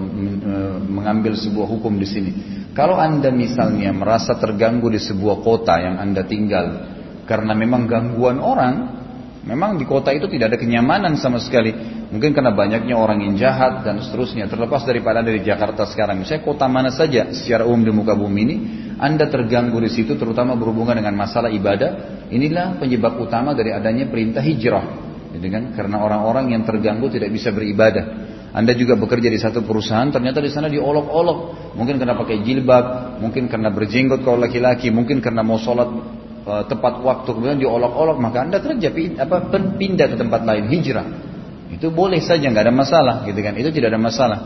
mengambil 0.89 1.37
sebuah 1.37 1.69
hukum 1.69 1.95
di 2.01 2.07
sini. 2.09 2.31
Kalau 2.73 2.97
Anda 2.97 3.29
misalnya 3.29 3.93
merasa 3.93 4.35
terganggu 4.35 4.89
di 4.89 4.99
sebuah 4.99 5.45
kota 5.45 5.77
yang 5.77 6.01
Anda 6.01 6.25
tinggal 6.25 6.67
karena 7.29 7.53
memang 7.53 7.85
gangguan 7.85 8.41
orang 8.41 9.01
Memang 9.41 9.81
di 9.81 9.89
kota 9.89 10.13
itu 10.13 10.29
tidak 10.29 10.53
ada 10.53 10.57
kenyamanan 10.61 11.17
sama 11.17 11.41
sekali. 11.41 11.73
Mungkin 12.11 12.35
karena 12.35 12.51
banyaknya 12.51 12.95
orang 12.99 13.23
yang 13.23 13.33
jahat 13.39 13.87
dan 13.87 14.03
seterusnya. 14.03 14.51
Terlepas 14.51 14.83
daripada 14.83 15.23
dari 15.23 15.39
Jakarta 15.39 15.87
sekarang. 15.87 16.19
Misalnya 16.19 16.43
kota 16.43 16.67
mana 16.67 16.91
saja 16.91 17.31
secara 17.31 17.63
umum 17.63 17.87
di 17.87 17.93
muka 17.95 18.11
bumi 18.11 18.41
ini. 18.43 18.55
Anda 18.99 19.31
terganggu 19.31 19.79
di 19.79 19.87
situ 19.87 20.19
terutama 20.19 20.59
berhubungan 20.59 20.99
dengan 20.99 21.15
masalah 21.15 21.47
ibadah. 21.47 22.27
Inilah 22.27 22.75
penyebab 22.75 23.15
utama 23.15 23.55
dari 23.55 23.71
adanya 23.71 24.11
perintah 24.11 24.43
hijrah. 24.43 24.85
Kan? 25.31 25.71
Karena 25.71 26.03
orang-orang 26.03 26.51
yang 26.51 26.67
terganggu 26.67 27.07
tidak 27.07 27.31
bisa 27.31 27.55
beribadah. 27.55 28.29
Anda 28.51 28.75
juga 28.75 28.99
bekerja 28.99 29.31
di 29.31 29.39
satu 29.39 29.63
perusahaan, 29.63 30.11
ternyata 30.11 30.43
di 30.43 30.51
sana 30.51 30.67
diolok-olok. 30.67 31.71
Mungkin 31.79 31.95
karena 31.95 32.19
pakai 32.19 32.43
jilbab, 32.43 33.17
mungkin 33.23 33.47
karena 33.47 33.71
berjenggot 33.71 34.27
kalau 34.27 34.43
laki-laki, 34.43 34.91
mungkin 34.91 35.23
karena 35.23 35.39
mau 35.39 35.55
sholat 35.55 35.87
Eh, 36.41 36.63
tepat 36.65 37.05
waktu 37.05 37.37
kemudian 37.37 37.61
diolok-olok 37.61 38.17
maka 38.17 38.41
anda 38.41 38.57
kerja 38.57 38.89
apa 39.21 39.53
pindah 39.77 40.09
ke 40.09 40.17
tempat 40.17 40.41
lain 40.41 40.73
hijrah 40.73 41.05
itu 41.71 41.87
boleh 41.87 42.19
saja 42.19 42.43
nggak 42.51 42.67
ada 42.67 42.75
masalah 42.75 43.15
gitu 43.25 43.39
kan? 43.39 43.55
Itu 43.55 43.71
tidak 43.71 43.95
ada 43.95 44.01
masalah. 44.01 44.39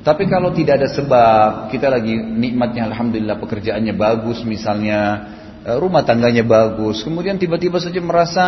Tapi 0.00 0.30
kalau 0.30 0.54
tidak 0.56 0.80
ada 0.80 0.88
sebab 0.88 1.68
kita 1.68 1.92
lagi 1.92 2.16
nikmatnya 2.16 2.88
alhamdulillah 2.88 3.36
pekerjaannya 3.36 3.92
bagus 3.92 4.40
misalnya 4.48 4.98
eh, 5.66 5.76
rumah 5.76 6.06
tangganya 6.06 6.40
bagus 6.40 7.04
kemudian 7.04 7.36
tiba-tiba 7.36 7.76
saja 7.76 8.00
merasa 8.00 8.44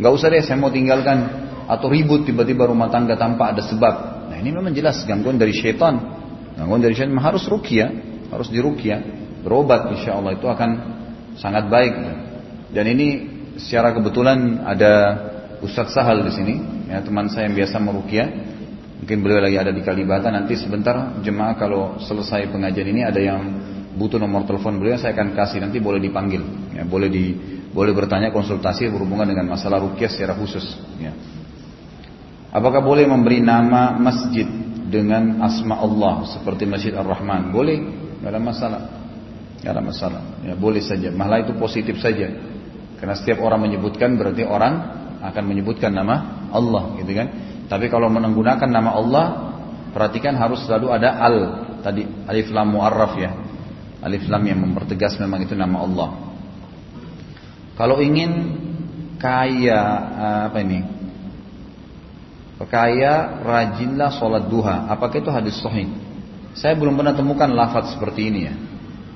nggak 0.00 0.12
usah 0.14 0.26
deh 0.32 0.42
saya 0.42 0.56
mau 0.56 0.72
tinggalkan. 0.72 1.48
Atau 1.70 1.86
ribut 1.86 2.26
tiba-tiba 2.26 2.66
rumah 2.66 2.90
tangga 2.90 3.14
tanpa 3.14 3.54
ada 3.54 3.62
sebab. 3.62 4.26
Nah 4.26 4.36
ini 4.42 4.50
memang 4.50 4.74
jelas 4.74 5.06
gangguan 5.06 5.38
dari 5.38 5.54
syaitan. 5.54 6.02
Gangguan 6.58 6.82
dari 6.82 6.98
syaitan 6.98 7.14
harus 7.22 7.46
rukia 7.46 7.86
harus 8.30 8.50
dirukia 8.50 9.02
berobat 9.42 9.90
insya 9.96 10.16
Allah 10.16 10.36
itu 10.36 10.46
akan 10.46 10.70
sangat 11.40 11.66
baik. 11.66 11.94
Dan 12.70 12.84
ini 12.86 13.08
secara 13.58 13.90
kebetulan 13.96 14.62
ada 14.62 14.92
Ustadz 15.60 15.92
Sahal 15.92 16.22
di 16.22 16.32
sini, 16.32 16.54
ya, 16.90 16.98
teman 17.00 17.30
saya 17.30 17.46
yang 17.46 17.54
biasa 17.54 17.76
merukia. 17.78 18.26
Mungkin 19.00 19.16
beliau 19.24 19.40
lagi 19.40 19.56
ada 19.56 19.72
di 19.72 19.80
Kalibata. 19.80 20.28
Nanti 20.28 20.58
sebentar 20.58 21.22
jemaah 21.24 21.56
kalau 21.56 21.96
selesai 22.02 22.50
pengajian 22.52 22.88
ini 22.90 23.00
ada 23.06 23.22
yang 23.22 23.40
butuh 23.96 24.20
nomor 24.20 24.44
telepon 24.44 24.76
beliau, 24.76 24.98
saya 24.98 25.14
akan 25.16 25.32
kasih. 25.32 25.62
Nanti 25.62 25.78
boleh 25.80 26.02
dipanggil, 26.02 26.42
ya, 26.76 26.84
boleh 26.84 27.08
di 27.08 27.24
boleh 27.70 27.94
bertanya 27.94 28.34
konsultasi 28.34 28.90
berhubungan 28.90 29.30
dengan 29.30 29.54
masalah 29.54 29.78
rukyah 29.78 30.10
secara 30.10 30.34
khusus. 30.34 30.66
Ya. 30.98 31.14
Apakah 32.50 32.82
boleh 32.82 33.06
memberi 33.06 33.38
nama 33.38 33.94
masjid 33.94 34.46
dengan 34.90 35.38
asma 35.46 35.78
Allah 35.78 36.26
seperti 36.34 36.66
Masjid 36.66 36.90
Ar-Rahman? 36.90 37.54
Boleh, 37.54 37.78
tidak 38.18 38.30
ada 38.34 38.40
masalah. 38.42 38.82
Tidak 39.62 39.70
ada 39.70 39.82
masalah. 39.86 40.22
Ya, 40.42 40.58
boleh 40.58 40.82
saja. 40.82 41.14
Malah 41.14 41.46
itu 41.46 41.54
positif 41.54 42.02
saja. 42.02 42.26
Karena 42.98 43.14
setiap 43.14 43.38
orang 43.46 43.70
menyebutkan 43.70 44.18
berarti 44.18 44.42
orang 44.42 44.74
akan 45.20 45.42
menyebutkan 45.44 45.92
nama 45.92 46.48
Allah, 46.50 46.96
gitu 47.00 47.12
kan? 47.12 47.28
Tapi 47.70 47.86
kalau 47.86 48.10
menggunakan 48.10 48.66
nama 48.66 48.90
Allah, 48.96 49.26
perhatikan 49.94 50.34
harus 50.34 50.64
selalu 50.66 50.90
ada 50.90 51.16
al 51.20 51.36
tadi 51.80 52.04
alif 52.26 52.50
lam 52.50 52.74
muarraf 52.74 53.14
ya. 53.14 53.30
Alif 54.00 54.26
lam 54.26 54.42
yang 54.48 54.58
mempertegas 54.64 55.20
memang 55.20 55.44
itu 55.44 55.52
nama 55.52 55.84
Allah. 55.84 56.08
Kalau 57.76 58.00
ingin 58.00 58.32
kaya 59.20 59.80
apa 60.48 60.58
ini? 60.60 60.80
Kaya 62.60 63.40
rajinlah 63.40 64.12
sholat 64.20 64.48
duha. 64.52 64.88
Apakah 64.92 65.16
itu 65.16 65.32
hadis 65.32 65.56
sahih? 65.64 65.88
Saya 66.52 66.76
belum 66.76 66.92
pernah 66.98 67.16
temukan 67.16 67.48
lafaz 67.48 67.96
seperti 67.96 68.28
ini 68.28 68.40
ya. 68.44 68.54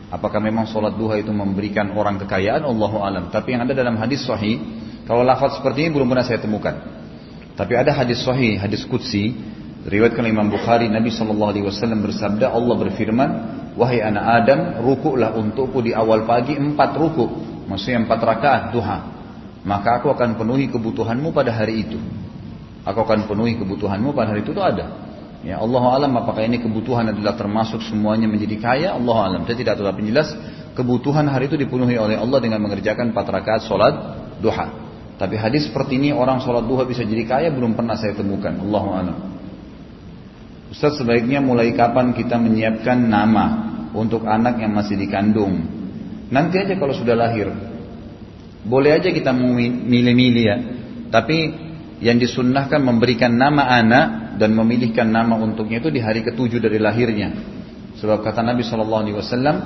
Apakah 0.08 0.40
memang 0.40 0.64
sholat 0.64 0.96
duha 0.96 1.20
itu 1.20 1.28
memberikan 1.28 1.92
orang 1.92 2.16
kekayaan? 2.24 2.64
Allahu 2.64 3.04
alam. 3.04 3.28
Tapi 3.28 3.52
yang 3.52 3.68
ada 3.68 3.76
dalam 3.76 4.00
hadis 4.00 4.24
sahih, 4.24 4.62
kalau 5.04 5.20
lafaz 5.20 5.60
seperti 5.60 5.88
ini 5.88 5.90
belum 5.92 6.08
pernah 6.08 6.24
saya 6.24 6.40
temukan. 6.40 6.74
Tapi 7.54 7.72
ada 7.76 7.94
hadis 7.94 8.24
sahih, 8.24 8.58
hadis 8.58 8.82
kutsi, 8.88 9.36
riwayatkan 9.86 10.24
Imam 10.26 10.48
Bukhari, 10.50 10.88
Nabi 10.88 11.12
Shallallahu 11.12 11.50
Alaihi 11.54 11.66
Wasallam 11.68 12.02
bersabda, 12.02 12.50
Allah 12.50 12.74
berfirman, 12.74 13.30
wahai 13.78 14.02
anak 14.02 14.24
Adam, 14.42 14.60
rukuklah 14.82 15.36
untukku 15.38 15.84
di 15.84 15.94
awal 15.94 16.26
pagi 16.26 16.56
empat 16.56 16.96
rukuk, 16.98 17.30
maksudnya 17.68 18.02
empat 18.02 18.20
rakaat 18.20 18.62
duha. 18.72 18.98
Maka 19.64 20.02
aku 20.02 20.12
akan 20.12 20.36
penuhi 20.36 20.68
kebutuhanmu 20.68 21.32
pada 21.32 21.52
hari 21.52 21.88
itu. 21.88 21.96
Aku 22.84 23.00
akan 23.00 23.24
penuhi 23.24 23.56
kebutuhanmu 23.56 24.12
pada 24.12 24.36
hari 24.36 24.44
itu 24.44 24.52
itu 24.52 24.60
ada. 24.60 24.92
Ya 25.44 25.60
Allah 25.60 25.84
alam 26.00 26.12
apakah 26.20 26.44
ini 26.44 26.60
kebutuhan 26.60 27.12
adalah 27.12 27.36
termasuk 27.36 27.80
semuanya 27.84 28.28
menjadi 28.28 28.56
kaya? 28.60 28.88
Allah 28.96 29.16
alam. 29.28 29.40
Saya 29.48 29.56
tidak 29.56 29.80
tahu 29.80 29.88
tapi 29.88 30.04
jelas 30.08 30.32
kebutuhan 30.76 31.24
hari 31.28 31.48
itu 31.48 31.56
dipenuhi 31.56 31.96
oleh 31.96 32.16
Allah 32.16 32.40
dengan 32.44 32.60
mengerjakan 32.60 33.12
empat 33.12 33.26
rakaat 33.28 33.62
sholat 33.64 33.94
duha. 34.40 34.83
Tapi 35.14 35.38
hadis 35.38 35.70
seperti 35.70 35.94
ini 35.96 36.10
orang 36.10 36.42
sholat 36.42 36.66
duha 36.66 36.82
bisa 36.82 37.06
jadi 37.06 37.22
kaya 37.22 37.48
belum 37.54 37.78
pernah 37.78 37.94
saya 37.94 38.18
temukan. 38.18 38.50
Allah 38.50 38.84
alam. 38.90 39.16
Ustaz 40.74 40.98
sebaiknya 40.98 41.38
mulai 41.38 41.70
kapan 41.70 42.10
kita 42.10 42.34
menyiapkan 42.34 42.98
nama 42.98 43.46
untuk 43.94 44.26
anak 44.26 44.58
yang 44.58 44.74
masih 44.74 44.98
dikandung? 44.98 45.62
Nanti 46.34 46.58
aja 46.58 46.74
kalau 46.74 46.90
sudah 46.90 47.14
lahir. 47.14 47.46
Boleh 48.66 48.98
aja 48.98 49.14
kita 49.14 49.30
milih-milih 49.86 50.44
ya. 50.44 50.56
Tapi 51.14 51.38
yang 52.02 52.18
disunnahkan 52.18 52.82
memberikan 52.82 53.38
nama 53.38 53.70
anak 53.70 54.34
dan 54.42 54.50
memilihkan 54.50 55.14
nama 55.14 55.38
untuknya 55.38 55.78
itu 55.78 55.94
di 55.94 56.02
hari 56.02 56.26
ketujuh 56.26 56.58
dari 56.58 56.82
lahirnya. 56.82 57.30
Sebab 58.02 58.26
kata 58.26 58.42
Nabi 58.42 58.66
Shallallahu 58.66 59.02
Alaihi 59.06 59.16
Wasallam, 59.16 59.56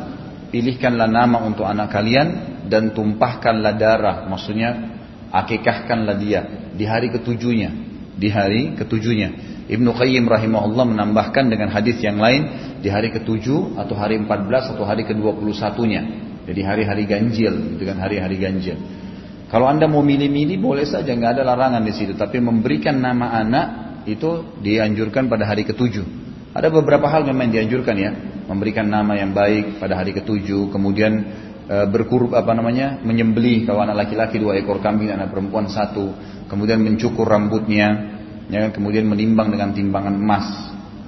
pilihkanlah 0.52 1.08
nama 1.08 1.40
untuk 1.48 1.64
anak 1.64 1.88
kalian 1.88 2.28
dan 2.68 2.92
tumpahkanlah 2.92 3.80
darah, 3.80 4.28
maksudnya 4.28 4.97
akikahkanlah 5.32 6.16
dia 6.18 6.40
di 6.74 6.84
hari 6.88 7.12
ketujuhnya, 7.12 7.70
di 8.16 8.28
hari 8.28 8.76
ketujuhnya. 8.76 9.60
Ibnu 9.68 9.92
Qayyim 9.92 10.24
rahimahullah 10.24 10.96
menambahkan 10.96 11.52
dengan 11.52 11.68
hadis 11.68 12.00
yang 12.00 12.16
lain 12.16 12.48
di 12.80 12.88
hari 12.88 13.12
ketujuh 13.12 13.76
atau 13.76 13.92
hari 13.92 14.16
14 14.16 14.72
atau 14.72 14.84
hari 14.88 15.04
ke-21-nya. 15.04 16.02
Jadi 16.48 16.60
hari-hari 16.64 17.04
ganjil, 17.04 17.76
kan 17.84 18.00
hari-hari 18.00 18.40
ganjil. 18.40 18.80
Kalau 19.52 19.68
anda 19.68 19.84
mau 19.84 20.00
milih-milih 20.00 20.56
boleh 20.60 20.88
saja, 20.88 21.12
nggak 21.12 21.40
ada 21.40 21.42
larangan 21.44 21.84
di 21.84 21.92
situ. 21.92 22.16
Tapi 22.16 22.40
memberikan 22.40 22.96
nama 22.96 23.36
anak 23.36 23.66
itu 24.08 24.56
dianjurkan 24.64 25.28
pada 25.28 25.44
hari 25.44 25.68
ketujuh. 25.68 26.04
Ada 26.56 26.72
beberapa 26.72 27.04
hal 27.12 27.28
memang 27.28 27.52
dianjurkan 27.52 27.96
ya, 28.00 28.10
memberikan 28.48 28.88
nama 28.88 29.20
yang 29.20 29.36
baik 29.36 29.76
pada 29.76 30.00
hari 30.00 30.16
ketujuh, 30.16 30.72
kemudian 30.72 31.12
berkurub 31.68 32.32
apa 32.32 32.56
namanya, 32.56 32.96
menyembelih 33.04 33.68
kalau 33.68 33.84
anak 33.84 34.08
laki-laki 34.08 34.40
dua 34.40 34.56
ekor 34.56 34.80
kambing, 34.80 35.12
anak 35.12 35.28
perempuan 35.28 35.68
satu, 35.68 36.16
kemudian 36.48 36.80
mencukur 36.80 37.28
rambutnya, 37.28 38.16
ya, 38.48 38.72
kemudian 38.72 39.04
menimbang 39.04 39.52
dengan 39.52 39.76
timbangan 39.76 40.16
emas 40.16 40.46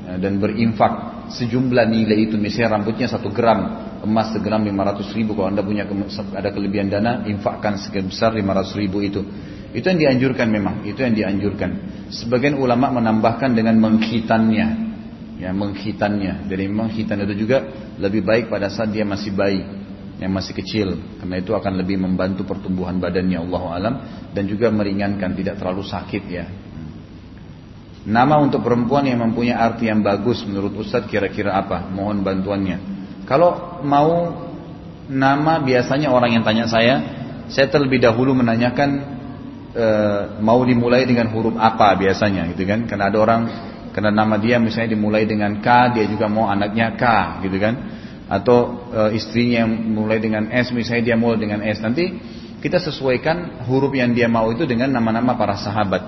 ya, 0.04 0.20
dan 0.20 0.36
berinfak 0.36 1.24
sejumlah 1.32 1.88
nilai 1.88 2.28
itu, 2.28 2.36
misalnya 2.36 2.76
rambutnya 2.76 3.08
satu 3.08 3.32
gram, 3.32 3.88
emas 4.04 4.36
segram 4.36 4.60
500 4.60 5.16
ribu, 5.16 5.32
kalau 5.32 5.48
anda 5.48 5.64
punya 5.64 5.88
ada 6.36 6.52
kelebihan 6.52 6.92
dana, 6.92 7.24
infakkan 7.24 7.80
sebesar 7.80 8.36
500 8.36 8.76
ribu 8.76 9.00
itu. 9.00 9.24
Itu 9.70 9.86
yang 9.86 10.02
dianjurkan 10.02 10.50
memang, 10.50 10.82
itu 10.82 10.98
yang 10.98 11.14
dianjurkan. 11.14 11.70
Sebagian 12.10 12.58
ulama 12.58 12.90
menambahkan 12.90 13.54
dengan 13.54 13.78
menghitannya, 13.78 14.66
ya 15.38 15.50
menghitannya. 15.54 16.50
Jadi 16.50 16.64
menghitan 16.66 17.22
itu 17.22 17.46
juga 17.46 17.64
lebih 17.96 18.26
baik 18.26 18.50
pada 18.50 18.66
saat 18.66 18.90
dia 18.90 19.06
masih 19.06 19.30
bayi, 19.30 19.62
yang 20.20 20.36
masih 20.36 20.52
kecil, 20.52 21.00
karena 21.16 21.40
itu 21.40 21.56
akan 21.56 21.80
lebih 21.80 21.96
membantu 21.96 22.44
pertumbuhan 22.44 23.00
badannya 23.00 23.40
Allah 23.40 23.62
alam 23.72 23.94
dan 24.36 24.44
juga 24.44 24.68
meringankan, 24.68 25.32
tidak 25.32 25.56
terlalu 25.56 25.80
sakit 25.80 26.24
ya. 26.28 26.44
Nama 28.04 28.36
untuk 28.40 28.60
perempuan 28.64 29.08
yang 29.08 29.20
mempunyai 29.24 29.56
arti 29.56 29.88
yang 29.88 30.04
bagus 30.04 30.44
menurut 30.44 30.76
Ustadz 30.76 31.08
kira-kira 31.08 31.56
apa? 31.56 31.88
Mohon 31.88 32.24
bantuannya. 32.24 32.78
Kalau 33.24 33.80
mau 33.84 34.32
nama 35.08 35.60
biasanya 35.60 36.08
orang 36.12 36.36
yang 36.36 36.44
tanya 36.44 36.64
saya, 36.68 36.94
saya 37.50 37.68
terlebih 37.68 38.00
dahulu 38.00 38.32
menanyakan 38.32 39.20
e, 39.74 39.86
mau 40.38 40.62
dimulai 40.62 41.04
dengan 41.04 41.28
huruf 41.34 41.58
apa 41.58 41.98
biasanya 41.98 42.46
gitu 42.54 42.62
kan 42.66 42.86
karena 42.86 43.10
ada 43.10 43.18
orang 43.18 43.40
karena 43.90 44.10
nama 44.14 44.38
dia 44.38 44.62
misalnya 44.62 44.94
dimulai 44.94 45.26
dengan 45.26 45.58
K 45.58 45.68
dia 45.98 46.06
juga 46.06 46.30
mau 46.30 46.46
anaknya 46.46 46.94
K 46.94 47.04
gitu 47.46 47.58
kan 47.58 47.74
atau 48.30 48.86
e, 48.94 49.18
istrinya 49.18 49.66
mulai 49.66 50.22
dengan 50.22 50.46
S 50.54 50.70
misalnya 50.70 51.12
dia 51.12 51.16
mulai 51.18 51.42
dengan 51.42 51.60
S 51.66 51.82
nanti 51.82 52.14
kita 52.62 52.78
sesuaikan 52.78 53.66
huruf 53.66 53.90
yang 53.90 54.14
dia 54.14 54.30
mau 54.30 54.46
itu 54.54 54.62
dengan 54.70 54.94
nama-nama 54.94 55.34
para 55.34 55.58
sahabat 55.58 56.02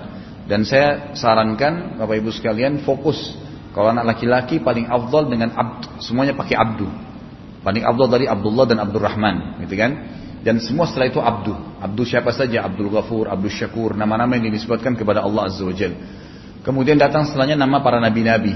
dan 0.47 0.63
saya 0.63 1.11
sarankan 1.19 1.99
Bapak 1.99 2.15
Ibu 2.23 2.31
sekalian 2.31 2.79
fokus 2.87 3.35
kalau 3.75 3.91
anak 3.91 4.15
laki-laki 4.15 4.63
paling 4.63 4.87
afdal 4.87 5.27
dengan 5.27 5.51
abd 5.51 5.99
semuanya 5.99 6.31
pakai 6.31 6.55
abdu 6.55 6.87
paling 7.59 7.83
afdal 7.83 8.07
dari 8.07 8.25
Abdullah 8.31 8.65
dan 8.71 8.79
Abdurrahman 8.79 9.59
gitu 9.67 9.75
kan 9.75 9.91
dan 10.43 10.59
semua 10.59 10.83
setelah 10.83 11.07
itu 11.07 11.23
abdu. 11.23 11.55
Abdu 11.79 12.03
siapa 12.03 12.35
saja? 12.35 12.67
Abdul 12.67 12.91
Ghafur, 12.91 13.31
Abdul 13.31 13.47
Syakur, 13.47 13.95
nama-nama 13.95 14.35
yang 14.35 14.51
dinisbatkan 14.51 14.99
kepada 14.99 15.23
Allah 15.23 15.47
Azza 15.47 15.63
wa 15.63 15.71
Jal. 15.71 15.95
Kemudian 16.67 16.99
datang 16.99 17.23
setelahnya 17.23 17.55
nama 17.55 17.79
para 17.79 18.03
nabi-nabi. 18.03 18.51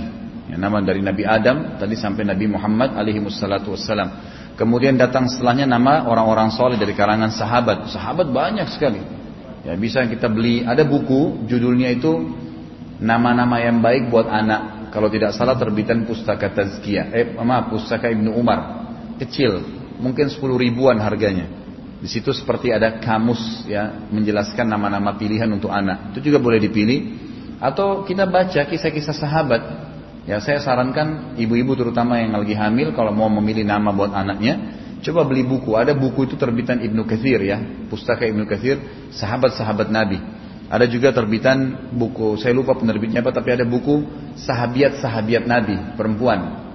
Ya, 0.47 0.55
nama 0.55 0.79
dari 0.79 1.03
Nabi 1.03 1.27
Adam 1.27 1.75
tadi 1.75 1.99
sampai 1.99 2.23
Nabi 2.23 2.47
Muhammad 2.47 2.95
alaihi 2.95 3.19
wassalam. 3.19 4.09
Kemudian 4.55 4.95
datang 4.95 5.27
setelahnya 5.29 5.69
nama 5.69 6.07
orang-orang 6.07 6.49
soleh 6.55 6.79
dari 6.79 6.95
kalangan 6.95 7.29
sahabat. 7.29 7.91
Sahabat 7.91 8.31
banyak 8.31 8.65
sekali. 8.71 9.03
Ya 9.67 9.75
bisa 9.75 10.01
kita 10.07 10.31
beli. 10.31 10.63
Ada 10.63 10.87
buku 10.87 11.45
judulnya 11.45 11.93
itu 11.93 12.31
nama-nama 12.97 13.59
yang 13.61 13.83
baik 13.83 14.07
buat 14.09 14.25
anak. 14.25 14.89
Kalau 14.95 15.11
tidak 15.11 15.35
salah 15.35 15.59
terbitan 15.59 16.07
pustaka 16.07 16.49
tazkiyah. 16.49 17.11
Eh 17.13 17.25
maaf 17.37 17.69
pustaka 17.69 18.07
Ibnu 18.07 18.33
Umar. 18.33 18.87
Kecil. 19.19 19.61
Mungkin 19.99 20.31
10 20.31 20.39
ribuan 20.57 20.97
harganya. 21.03 21.45
Di 21.99 22.07
situ 22.07 22.31
seperti 22.33 22.71
ada 22.73 22.97
kamus 23.03 23.67
ya 23.67 24.09
menjelaskan 24.09 24.65
nama-nama 24.65 25.13
pilihan 25.19 25.49
untuk 25.51 25.69
anak. 25.69 26.15
Itu 26.15 26.31
juga 26.33 26.39
boleh 26.39 26.57
dipilih. 26.63 26.99
Atau 27.61 28.07
kita 28.09 28.25
baca 28.25 28.65
kisah-kisah 28.65 29.13
sahabat 29.17 29.61
Ya 30.27 30.43
saya 30.43 30.59
sarankan 30.59 31.39
ibu-ibu 31.39 31.71
terutama 31.79 32.19
yang 32.19 32.35
lagi 32.35 32.51
hamil 32.51 32.91
kalau 32.91 33.15
mau 33.15 33.31
memilih 33.31 33.63
nama 33.63 33.95
buat 33.95 34.11
anaknya, 34.11 34.59
coba 34.99 35.23
beli 35.23 35.47
buku. 35.47 35.71
Ada 35.71 35.95
buku 35.95 36.27
itu 36.27 36.35
terbitan 36.35 36.83
Ibnu 36.83 37.07
Katsir 37.07 37.39
ya, 37.39 37.63
pustaka 37.87 38.27
Ibnu 38.27 38.43
Katsir, 38.43 38.75
sahabat-sahabat 39.15 39.87
Nabi. 39.87 40.19
Ada 40.67 40.83
juga 40.91 41.15
terbitan 41.15 41.87
buku, 41.95 42.35
saya 42.43 42.51
lupa 42.51 42.75
penerbitnya 42.75 43.23
apa, 43.23 43.31
tapi 43.31 43.55
ada 43.55 43.63
buku 43.63 44.03
sahabiat-sahabiat 44.35 45.47
Nabi, 45.47 45.95
perempuan. 45.95 46.67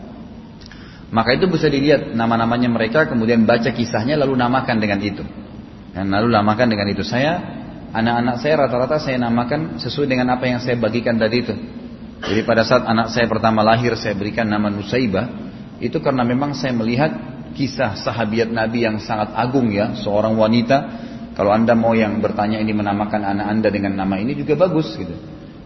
Maka 1.12 1.36
itu 1.36 1.44
bisa 1.44 1.68
dilihat 1.68 2.16
nama-namanya 2.16 2.72
mereka, 2.72 3.04
kemudian 3.04 3.44
baca 3.44 3.68
kisahnya, 3.68 4.16
lalu 4.16 4.32
namakan 4.32 4.80
dengan 4.80 4.96
itu. 5.04 5.20
Dan 5.92 6.08
lalu 6.08 6.32
namakan 6.32 6.72
dengan 6.72 6.88
itu. 6.88 7.04
Saya, 7.04 7.36
anak-anak 7.92 8.40
saya 8.40 8.64
rata-rata 8.64 8.96
saya 8.96 9.20
namakan 9.20 9.76
sesuai 9.76 10.08
dengan 10.08 10.32
apa 10.32 10.48
yang 10.48 10.64
saya 10.64 10.80
bagikan 10.80 11.20
tadi 11.20 11.44
itu. 11.44 11.52
Jadi 12.22 12.40
pada 12.46 12.62
saat 12.62 12.86
anak 12.86 13.10
saya 13.10 13.26
pertama 13.26 13.66
lahir 13.66 13.98
saya 13.98 14.14
berikan 14.14 14.46
nama 14.46 14.70
Nusaibah 14.70 15.26
itu 15.82 15.98
karena 15.98 16.22
memang 16.22 16.54
saya 16.54 16.70
melihat 16.70 17.10
kisah 17.58 17.98
sahabiat 17.98 18.48
Nabi 18.48 18.86
yang 18.86 19.02
sangat 19.02 19.34
agung 19.34 19.68
ya, 19.74 19.98
seorang 19.98 20.38
wanita. 20.38 21.10
Kalau 21.32 21.50
anda 21.50 21.72
mau 21.72 21.96
yang 21.96 22.20
bertanya 22.20 22.60
ini 22.60 22.76
menamakan 22.76 23.24
anak 23.24 23.46
anda 23.48 23.68
dengan 23.72 23.96
nama 23.96 24.20
ini 24.20 24.36
juga 24.36 24.54
bagus 24.54 24.94
gitu. 24.94 25.16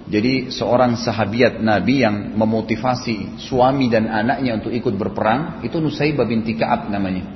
Jadi 0.07 0.54
seorang 0.54 0.94
sahabiat 0.94 1.59
Nabi 1.59 2.07
yang 2.07 2.38
memotivasi 2.38 3.42
suami 3.42 3.90
dan 3.90 4.07
anaknya 4.07 4.62
untuk 4.62 4.70
ikut 4.70 4.94
berperang 4.94 5.66
itu 5.66 5.82
Nusaibah 5.82 6.22
binti 6.22 6.54
Ka'ab 6.54 6.86
namanya. 6.86 7.26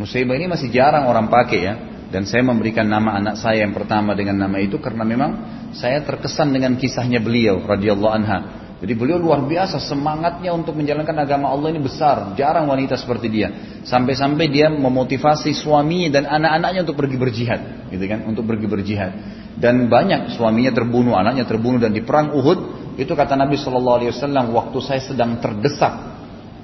Nusaibah 0.00 0.32
ini 0.32 0.48
masih 0.48 0.72
jarang 0.72 1.04
orang 1.12 1.28
pakai 1.28 1.60
ya. 1.60 1.74
Dan 2.06 2.22
saya 2.22 2.46
memberikan 2.46 2.86
nama 2.86 3.18
anak 3.18 3.34
saya 3.42 3.66
yang 3.66 3.74
pertama 3.74 4.14
dengan 4.14 4.38
nama 4.38 4.62
itu 4.62 4.78
karena 4.78 5.02
memang 5.02 5.30
saya 5.74 6.00
terkesan 6.06 6.54
dengan 6.54 6.78
kisahnya 6.78 7.18
beliau 7.18 7.66
radhiyallahu 7.66 8.14
anha. 8.14 8.38
Jadi 8.76 8.92
beliau 8.92 9.16
luar 9.16 9.40
biasa 9.48 9.80
semangatnya 9.80 10.52
untuk 10.52 10.76
menjalankan 10.76 11.16
agama 11.16 11.48
Allah 11.48 11.72
ini 11.72 11.80
besar. 11.80 12.36
Jarang 12.36 12.68
wanita 12.68 12.92
seperti 13.00 13.32
dia. 13.32 13.48
Sampai-sampai 13.88 14.52
dia 14.52 14.68
memotivasi 14.68 15.56
suaminya 15.56 16.20
dan 16.20 16.28
anak-anaknya 16.28 16.84
untuk 16.84 17.00
pergi 17.00 17.16
berjihad, 17.16 17.60
gitu 17.88 18.04
kan? 18.04 18.28
Untuk 18.28 18.44
pergi 18.44 18.68
berjihad. 18.68 19.12
Dan 19.56 19.88
banyak 19.88 20.36
suaminya 20.36 20.76
terbunuh, 20.76 21.16
anaknya 21.16 21.48
terbunuh 21.48 21.80
dan 21.80 21.96
di 21.96 22.04
perang 22.04 22.36
Uhud 22.36 22.92
itu 23.00 23.12
kata 23.16 23.32
Nabi 23.32 23.56
Shallallahu 23.56 23.96
Alaihi 23.96 24.10
Wasallam 24.12 24.52
waktu 24.52 24.78
saya 24.84 25.00
sedang 25.00 25.40
terdesak. 25.40 26.15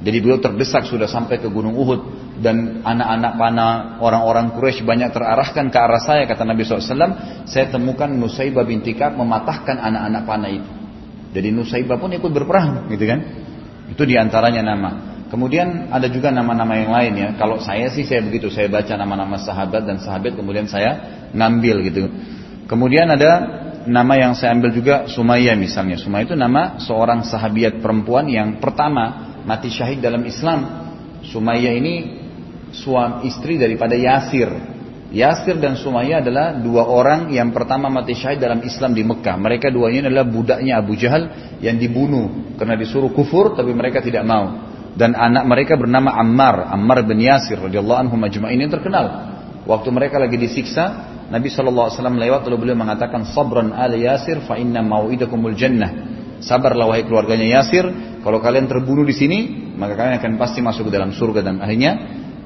Jadi 0.03 0.19
beliau 0.19 0.43
terdesak 0.43 0.91
sudah 0.91 1.07
sampai 1.07 1.39
ke 1.39 1.47
Gunung 1.47 1.79
Uhud. 1.79 2.01
Dan 2.43 2.83
anak-anak 2.83 3.33
panah 3.39 3.73
orang-orang 4.03 4.51
Quraisy 4.59 4.83
banyak 4.83 5.15
terarahkan 5.15 5.71
ke 5.71 5.79
arah 5.79 6.03
saya 6.03 6.27
kata 6.27 6.43
Nabi 6.43 6.67
SAW 6.67 7.47
saya 7.47 7.71
temukan 7.71 8.11
Nusaibah 8.11 8.67
binti 8.67 8.99
Ka'ab 8.99 9.15
mematahkan 9.15 9.79
anak-anak 9.79 10.23
panah 10.27 10.51
itu. 10.51 10.71
Jadi 11.33 11.49
Nusaibah 11.55 12.03
pun 12.03 12.11
ikut 12.11 12.31
berperang 12.35 12.91
gitu 12.91 13.05
kan? 13.07 13.21
Itu 13.95 14.03
di 14.03 14.19
antaranya 14.19 14.75
nama. 14.75 14.91
Kemudian 15.31 15.89
ada 15.89 16.13
juga 16.13 16.29
nama-nama 16.29 16.77
yang 16.77 16.91
lain 16.93 17.13
ya. 17.17 17.29
Kalau 17.39 17.63
saya 17.63 17.89
sih 17.89 18.05
saya 18.05 18.21
begitu. 18.21 18.53
Saya 18.53 18.69
baca 18.69 18.93
nama-nama 18.99 19.39
sahabat 19.41 19.87
dan 19.87 19.97
sahabat 20.03 20.37
kemudian 20.37 20.69
saya 20.69 21.25
ngambil 21.33 21.77
gitu. 21.89 22.11
Kemudian 22.69 23.09
ada 23.09 23.63
nama 23.89 24.15
yang 24.19 24.37
saya 24.37 24.53
ambil 24.53 24.77
juga 24.77 25.09
Sumayyah 25.09 25.57
misalnya. 25.57 25.97
Sumayyah 25.97 26.27
itu 26.29 26.37
nama 26.37 26.77
seorang 26.83 27.25
sahabiat 27.25 27.81
perempuan 27.81 28.29
yang 28.29 28.61
pertama 28.61 29.32
mati 29.45 29.69
syahid 29.71 30.03
dalam 30.03 30.23
Islam 30.27 30.83
Sumayyah 31.23 31.75
ini 31.79 31.95
suami 32.75 33.31
istri 33.31 33.61
daripada 33.61 33.95
Yasir. 33.95 34.51
Yasir 35.13 35.61
dan 35.61 35.77
Sumayyah 35.77 36.25
adalah 36.25 36.57
dua 36.57 36.89
orang 36.89 37.29
yang 37.31 37.53
pertama 37.53 37.93
mati 37.93 38.17
syahid 38.17 38.41
dalam 38.41 38.65
Islam 38.65 38.97
di 38.97 39.05
Mekah. 39.05 39.37
Mereka 39.37 39.69
duanya 39.69 40.09
adalah 40.09 40.25
budaknya 40.25 40.81
Abu 40.81 40.97
Jahal 40.97 41.57
yang 41.61 41.77
dibunuh 41.77 42.57
karena 42.57 42.75
disuruh 42.81 43.13
kufur 43.13 43.53
tapi 43.55 43.71
mereka 43.77 44.01
tidak 44.01 44.25
mau. 44.25 44.73
Dan 44.93 45.17
anak 45.17 45.49
mereka 45.49 45.77
bernama 45.77 46.13
Ammar, 46.21 46.69
Ammar 46.69 47.05
bin 47.09 47.21
Yasir 47.21 47.61
radhiyallahu 47.61 48.09
anhu 48.09 48.17
majma'in 48.17 48.61
yang 48.61 48.73
terkenal. 48.73 49.33
Waktu 49.65 49.89
mereka 49.95 50.19
lagi 50.19 50.37
disiksa, 50.37 51.13
Nabi 51.33 51.49
SAW 51.49 51.89
lewat 51.97 52.45
lalu 52.45 52.69
beliau 52.69 52.77
mengatakan 52.77 53.25
sabran 53.31 53.73
ala 53.73 53.97
Yasir 53.97 54.45
fa 54.45 54.61
inna 54.61 54.85
mau'idakumul 54.85 55.57
jannah. 55.57 56.21
Sabarlah 56.43 56.91
wahai 56.91 57.07
keluarganya 57.07 57.63
Yasir, 57.63 57.87
kalau 58.23 58.43
kalian 58.43 58.67
terbunuh 58.67 59.07
di 59.07 59.15
sini, 59.15 59.39
maka 59.79 59.95
kalian 59.95 60.19
akan 60.19 60.33
pasti 60.39 60.59
masuk 60.59 60.91
ke 60.91 60.93
dalam 60.95 61.15
surga 61.15 61.41
dan 61.43 61.63
akhirnya 61.63 61.93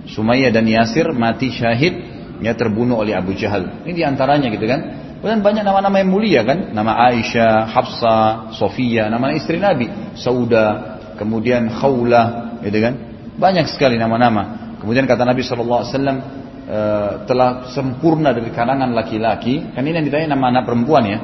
Sumayyah 0.06 0.54
dan 0.54 0.68
Yasir 0.68 1.10
mati 1.16 1.50
syahid 1.50 1.94
ya 2.38 2.54
terbunuh 2.54 3.02
oleh 3.02 3.16
Abu 3.16 3.34
Jahal. 3.34 3.82
Ini 3.82 3.92
di 3.92 4.02
antaranya 4.06 4.52
gitu 4.52 4.64
kan. 4.68 4.80
Kemudian 5.18 5.40
banyak 5.42 5.64
nama-nama 5.64 5.96
yang 5.98 6.10
mulia 6.12 6.40
kan. 6.46 6.70
Nama 6.70 6.92
Aisyah, 7.10 7.72
Hafsa, 7.72 8.18
Sofia, 8.54 9.08
nama 9.08 9.32
istri 9.34 9.58
Nabi. 9.58 9.88
Sauda, 10.14 11.00
kemudian 11.18 11.72
Khawlah 11.72 12.60
gitu 12.62 12.78
kan. 12.78 12.94
Banyak 13.34 13.66
sekali 13.72 13.98
nama-nama. 13.98 14.76
Kemudian 14.78 15.08
kata 15.08 15.24
Nabi 15.26 15.42
SAW 15.42 15.82
eh, 15.90 17.12
telah 17.26 17.72
sempurna 17.72 18.30
dari 18.30 18.52
kalangan 18.52 18.92
laki-laki. 18.92 19.74
Kan 19.74 19.82
ini 19.82 19.98
yang 19.98 20.06
ditanya 20.06 20.36
nama 20.36 20.52
anak 20.54 20.68
perempuan 20.68 21.04
ya. 21.08 21.18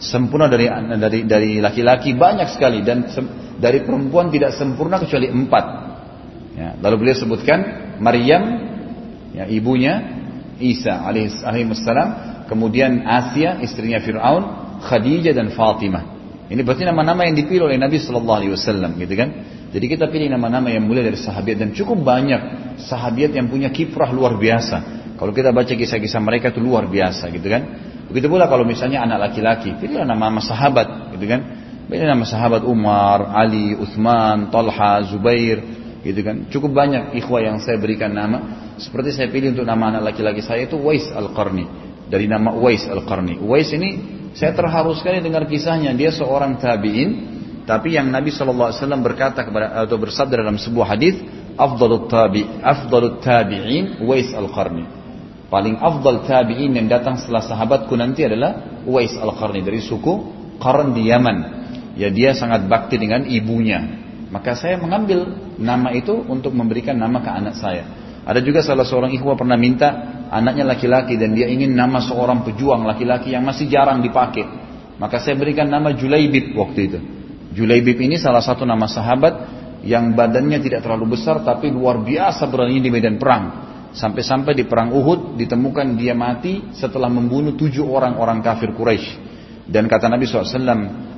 Sempurna 0.00 0.48
dari 0.48 0.64
dari 0.96 1.20
dari 1.28 1.50
laki-laki 1.60 2.16
banyak 2.16 2.48
sekali 2.56 2.80
dan 2.80 3.04
dari 3.60 3.84
perempuan 3.84 4.32
tidak 4.32 4.56
sempurna 4.56 4.96
kecuali 4.96 5.28
empat. 5.28 5.64
Ya, 6.56 6.68
lalu 6.80 7.04
beliau 7.04 7.16
sebutkan 7.20 7.58
Maryam, 8.00 8.42
ya, 9.36 9.44
ibunya 9.44 10.00
Isa 10.56 11.04
alaihissalam, 11.04 12.08
kemudian 12.48 13.04
Asia, 13.04 13.60
istrinya 13.60 14.00
Fir'aun, 14.00 14.44
Khadijah 14.84 15.36
dan 15.36 15.52
Fatimah. 15.52 16.20
Ini 16.50 16.60
berarti 16.66 16.82
nama-nama 16.82 17.28
yang 17.28 17.38
dipilih 17.38 17.70
oleh 17.70 17.78
Nabi 17.78 18.02
Shallallahu 18.02 18.38
Alaihi 18.42 18.52
Wasallam, 18.56 18.98
gitu 18.98 19.14
kan? 19.14 19.28
Jadi 19.70 19.86
kita 19.86 20.10
pilih 20.10 20.26
nama-nama 20.26 20.66
yang 20.66 20.82
mulia 20.82 21.06
dari 21.06 21.14
sahabat 21.14 21.54
dan 21.54 21.70
cukup 21.70 22.02
banyak 22.02 22.74
sahabat 22.90 23.30
yang 23.30 23.46
punya 23.46 23.70
kiprah 23.70 24.10
luar 24.10 24.34
biasa. 24.34 24.98
Kalau 25.14 25.30
kita 25.30 25.54
baca 25.54 25.70
kisah-kisah 25.70 26.18
mereka 26.18 26.50
itu 26.50 26.58
luar 26.58 26.90
biasa, 26.90 27.30
gitu 27.30 27.46
kan? 27.46 27.62
Begitu 28.10 28.26
pula 28.26 28.50
kalau 28.50 28.66
misalnya 28.66 29.06
anak 29.06 29.30
laki-laki, 29.30 29.78
pilih 29.78 30.02
nama-nama 30.02 30.42
sahabat, 30.42 31.14
gitu 31.14 31.30
kan? 31.30 31.40
Pilih 31.86 32.06
nama 32.10 32.26
sahabat 32.26 32.66
Umar, 32.66 33.30
Ali, 33.30 33.78
Uthman, 33.78 34.50
Talha, 34.50 35.06
Zubair, 35.06 35.62
gitu 36.02 36.20
kan? 36.26 36.50
Cukup 36.50 36.74
banyak 36.74 37.14
ikhwah 37.22 37.38
yang 37.38 37.62
saya 37.62 37.78
berikan 37.78 38.10
nama. 38.10 38.70
Seperti 38.82 39.14
saya 39.14 39.30
pilih 39.30 39.54
untuk 39.54 39.62
nama 39.62 39.94
anak 39.94 40.10
laki-laki 40.14 40.42
saya 40.42 40.66
itu 40.66 40.74
Wais 40.74 41.06
Al-Qarni. 41.06 41.66
Dari 42.10 42.26
nama 42.26 42.50
Wais 42.50 42.82
Al-Qarni. 42.90 43.38
Wais 43.38 43.70
ini 43.70 43.90
saya 44.34 44.58
terharu 44.58 44.90
sekali 44.98 45.22
dengar 45.22 45.46
kisahnya. 45.46 45.94
Dia 45.94 46.10
seorang 46.10 46.58
tabi'in 46.58 47.38
tapi 47.70 47.94
yang 47.94 48.10
Nabi 48.10 48.34
SAW 48.34 48.74
berkata 48.98 49.46
kepada 49.46 49.86
atau 49.86 49.94
bersabda 49.94 50.42
dalam 50.42 50.58
sebuah 50.58 50.98
hadis 50.98 51.22
afdalut 51.54 52.10
tabi 52.10 52.42
afdalut 52.42 53.22
tabi'in 53.22 54.02
Wais 54.02 54.34
Al-Qarni 54.34 54.99
paling 55.50 55.76
afdal 55.82 56.24
tabi'in 56.24 56.72
yang 56.78 56.86
datang 56.86 57.18
setelah 57.18 57.42
sahabatku 57.42 57.92
nanti 57.98 58.24
adalah 58.24 58.82
Wais 58.86 59.18
Al-Qarni 59.18 59.66
dari 59.66 59.82
suku 59.82 60.38
Qarn 60.62 60.94
di 60.94 61.10
Yaman 61.10 61.38
ya 61.98 62.08
dia 62.08 62.32
sangat 62.32 62.70
bakti 62.70 62.96
dengan 62.96 63.26
ibunya 63.26 64.00
maka 64.30 64.54
saya 64.54 64.78
mengambil 64.78 65.26
nama 65.58 65.90
itu 65.90 66.14
untuk 66.30 66.54
memberikan 66.54 66.94
nama 66.94 67.18
ke 67.18 67.30
anak 67.30 67.54
saya. 67.58 67.84
Ada 68.22 68.38
juga 68.38 68.62
salah 68.62 68.86
seorang 68.86 69.10
ikhwah 69.10 69.34
pernah 69.34 69.58
minta 69.58 69.90
anaknya 70.30 70.70
laki-laki 70.70 71.18
dan 71.18 71.34
dia 71.34 71.50
ingin 71.50 71.74
nama 71.74 71.98
seorang 71.98 72.46
pejuang 72.46 72.86
laki-laki 72.86 73.34
yang 73.34 73.42
masih 73.42 73.66
jarang 73.66 73.98
dipakai. 73.98 74.46
Maka 75.02 75.18
saya 75.18 75.34
berikan 75.34 75.66
nama 75.66 75.90
Julaibib 75.90 76.54
waktu 76.54 76.80
itu. 76.86 76.98
Julaibib 77.58 77.98
ini 77.98 78.22
salah 78.22 78.38
satu 78.38 78.62
nama 78.62 78.86
sahabat 78.86 79.58
yang 79.82 80.14
badannya 80.14 80.62
tidak 80.62 80.86
terlalu 80.86 81.18
besar 81.18 81.42
tapi 81.42 81.72
luar 81.74 81.98
biasa 81.98 82.46
berani 82.46 82.78
di 82.78 82.90
medan 82.92 83.18
perang. 83.18 83.69
Sampai-sampai 83.90 84.54
di 84.54 84.64
perang 84.70 84.94
Uhud 84.94 85.34
ditemukan 85.34 85.98
dia 85.98 86.14
mati 86.14 86.70
setelah 86.78 87.10
membunuh 87.10 87.58
tujuh 87.58 87.82
orang 87.82 88.14
orang 88.18 88.38
kafir 88.38 88.70
Quraisy. 88.70 89.28
Dan 89.66 89.90
kata 89.90 90.06
Nabi 90.06 90.26
SAW, 90.26 90.54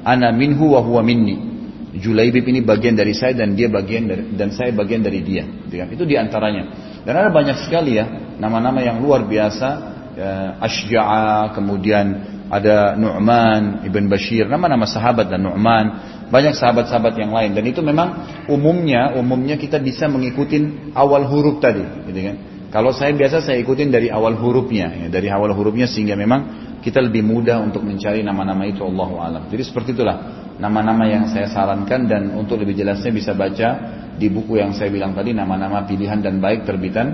Ana 0.03 0.33
minhu 0.33 0.73
wa 0.73 0.81
huwa 0.81 1.05
minni. 1.05 1.53
Julaibib 1.93 2.49
ini 2.49 2.65
bagian 2.65 2.97
dari 2.97 3.13
saya 3.13 3.37
dan 3.37 3.53
dia 3.53 3.69
bagian 3.69 4.09
dari 4.09 4.33
dan 4.33 4.49
saya 4.57 4.73
bagian 4.73 5.05
dari 5.05 5.21
dia. 5.21 5.45
Itu 5.69 6.09
di 6.09 6.17
antaranya. 6.17 6.73
Dan 7.05 7.13
ada 7.13 7.29
banyak 7.29 7.69
sekali 7.69 8.01
ya 8.01 8.37
nama-nama 8.41 8.81
yang 8.81 9.05
luar 9.05 9.29
biasa. 9.29 9.69
Ya, 10.13 10.61
Ashja'a, 10.61 11.57
kemudian 11.57 12.05
ada 12.53 12.97
Nu'man 13.01 13.81
ibn 13.89 14.13
Bashir, 14.13 14.45
nama-nama 14.45 14.85
sahabat 14.85 15.33
dan 15.33 15.41
Nu'man. 15.41 15.87
banyak 16.33 16.57
sahabat-sahabat 16.57 17.13
yang 17.21 17.29
lain 17.29 17.53
dan 17.53 17.65
itu 17.69 17.85
memang 17.85 18.25
umumnya 18.49 19.13
umumnya 19.21 19.61
kita 19.61 19.77
bisa 19.77 20.09
mengikuti 20.09 20.65
awal 20.97 21.29
huruf 21.29 21.61
tadi, 21.61 21.85
gitu 22.09 22.21
kan. 22.25 22.37
Kalau 22.73 22.89
saya 22.97 23.13
biasa 23.13 23.45
saya 23.45 23.61
ikutin 23.61 23.93
dari 23.93 24.09
awal 24.09 24.33
hurufnya, 24.33 24.89
ya, 24.97 25.07
dari 25.13 25.29
awal 25.29 25.53
hurufnya 25.53 25.85
sehingga 25.85 26.17
memang 26.17 26.73
kita 26.81 27.05
lebih 27.05 27.21
mudah 27.21 27.61
untuk 27.61 27.85
mencari 27.85 28.25
nama-nama 28.25 28.65
itu 28.65 28.81
Allah 28.81 29.11
alam. 29.29 29.43
Jadi 29.53 29.63
seperti 29.69 29.93
itulah 29.93 30.49
nama-nama 30.57 31.05
yang 31.05 31.29
saya 31.29 31.53
sarankan 31.53 32.09
dan 32.09 32.33
untuk 32.33 32.57
lebih 32.65 32.73
jelasnya 32.73 33.13
bisa 33.13 33.37
baca 33.37 33.69
di 34.17 34.33
buku 34.33 34.57
yang 34.57 34.73
saya 34.73 34.89
bilang 34.89 35.13
tadi 35.13 35.37
nama-nama 35.37 35.85
pilihan 35.85 36.25
dan 36.25 36.41
baik 36.41 36.65
terbitan 36.65 37.13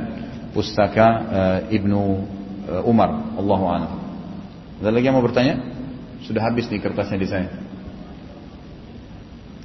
pustaka 0.55 1.07
uh, 1.27 1.59
Ibnu 1.75 2.03
uh, 2.71 2.87
Umar. 2.87 3.35
Allah 3.35 3.61
alam. 3.67 3.93
Ada 4.79 4.95
lagi 4.95 5.11
yang 5.11 5.19
mau 5.19 5.27
bertanya? 5.27 5.59
Sudah 6.23 6.47
habis 6.47 6.71
nih 6.71 6.79
kertasnya 6.79 7.19
di 7.19 7.27
saya. 7.27 7.51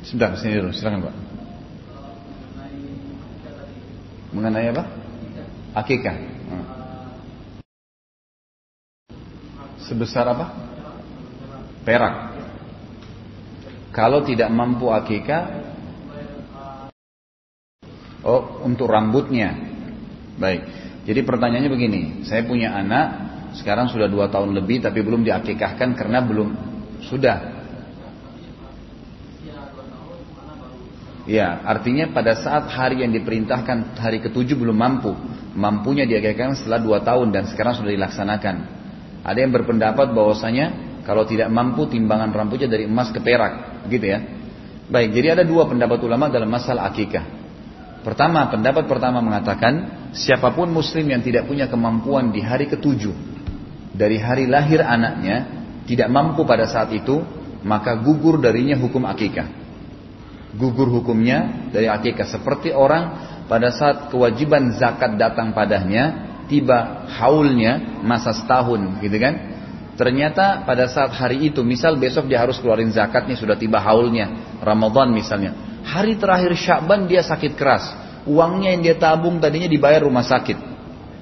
Sebentar, 0.09 0.33
sini 0.41 0.57
dulu, 0.57 0.73
silakan 0.73 1.05
Pak. 1.05 1.15
Mengenai 4.33 4.73
apa? 4.73 5.02
Akikah. 5.73 6.15
Hmm. 6.17 6.65
Sebesar 9.89 10.29
apa? 10.29 10.45
Perak. 11.81 12.15
Kalau 13.93 14.25
tidak 14.25 14.49
mampu 14.49 14.89
akikah, 14.89 15.49
oh 18.25 18.65
untuk 18.65 18.89
rambutnya. 18.89 19.53
Baik. 20.37 20.61
Jadi 21.03 21.19
pertanyaannya 21.21 21.69
begini, 21.69 22.01
saya 22.25 22.47
punya 22.47 22.73
anak, 22.73 23.07
sekarang 23.59 23.91
sudah 23.91 24.09
dua 24.09 24.31
tahun 24.33 24.55
lebih 24.57 24.81
tapi 24.81 25.05
belum 25.05 25.21
diakikahkan 25.21 25.93
karena 25.93 26.25
belum 26.25 26.49
sudah 27.05 27.62
Ya, 31.23 31.63
artinya 31.63 32.11
pada 32.11 32.35
saat 32.35 32.67
hari 32.67 32.99
yang 32.99 33.15
diperintahkan 33.15 33.95
hari 33.95 34.19
ketujuh 34.19 34.59
belum 34.59 34.75
mampu, 34.75 35.15
mampunya 35.55 36.03
diagakkan 36.03 36.51
setelah 36.59 36.83
dua 36.83 36.99
tahun 36.99 37.31
dan 37.31 37.47
sekarang 37.47 37.79
sudah 37.79 37.95
dilaksanakan. 37.95 38.55
Ada 39.23 39.39
yang 39.39 39.55
berpendapat 39.55 40.11
bahwasanya 40.11 40.99
kalau 41.07 41.23
tidak 41.23 41.47
mampu 41.47 41.87
timbangan 41.87 42.27
rambutnya 42.35 42.67
dari 42.67 42.91
emas 42.91 43.07
ke 43.15 43.23
perak, 43.23 43.87
gitu 43.87 44.03
ya. 44.03 44.19
Baik, 44.91 45.15
jadi 45.15 45.39
ada 45.39 45.43
dua 45.47 45.63
pendapat 45.63 45.95
ulama 46.03 46.27
dalam 46.27 46.51
masalah 46.51 46.91
akikah. 46.91 47.23
Pertama, 48.03 48.51
pendapat 48.51 48.83
pertama 48.83 49.23
mengatakan 49.23 50.11
siapa 50.11 50.51
pun 50.51 50.67
muslim 50.75 51.07
yang 51.07 51.23
tidak 51.23 51.47
punya 51.47 51.71
kemampuan 51.71 52.35
di 52.35 52.43
hari 52.43 52.67
ketujuh 52.67 53.15
dari 53.95 54.19
hari 54.19 54.43
lahir 54.43 54.83
anaknya 54.83 55.63
tidak 55.87 56.11
mampu 56.11 56.43
pada 56.43 56.67
saat 56.67 56.91
itu, 56.91 57.23
maka 57.63 57.95
gugur 57.95 58.43
darinya 58.43 58.75
hukum 58.75 59.07
akikah 59.07 59.62
gugur 60.53 60.89
hukumnya 60.89 61.69
dari 61.73 61.89
akikah. 61.89 62.29
Seperti 62.29 62.69
orang 62.69 63.33
pada 63.49 63.73
saat 63.73 64.09
kewajiban 64.13 64.73
zakat 64.77 65.17
datang 65.17 65.51
padanya 65.51 66.33
tiba 66.45 67.09
haulnya 67.17 68.01
masa 68.05 68.31
setahun 68.33 69.01
gitu 69.01 69.17
kan? 69.17 69.53
Ternyata 69.93 70.65
pada 70.65 70.89
saat 70.89 71.13
hari 71.13 71.53
itu 71.53 71.61
misal 71.61 72.01
besok 72.01 72.25
dia 72.25 72.41
harus 72.41 72.57
keluarin 72.57 72.89
zakatnya 72.89 73.37
sudah 73.37 73.53
tiba 73.53 73.77
haulnya 73.77 74.57
Ramadan 74.61 75.13
misalnya. 75.13 75.53
Hari 75.85 76.17
terakhir 76.17 76.53
Syakban 76.57 77.05
dia 77.05 77.21
sakit 77.21 77.53
keras. 77.53 77.93
Uangnya 78.23 78.73
yang 78.73 78.81
dia 78.81 78.95
tabung 78.97 79.37
tadinya 79.37 79.67
dibayar 79.69 80.01
rumah 80.01 80.25
sakit. 80.25 80.73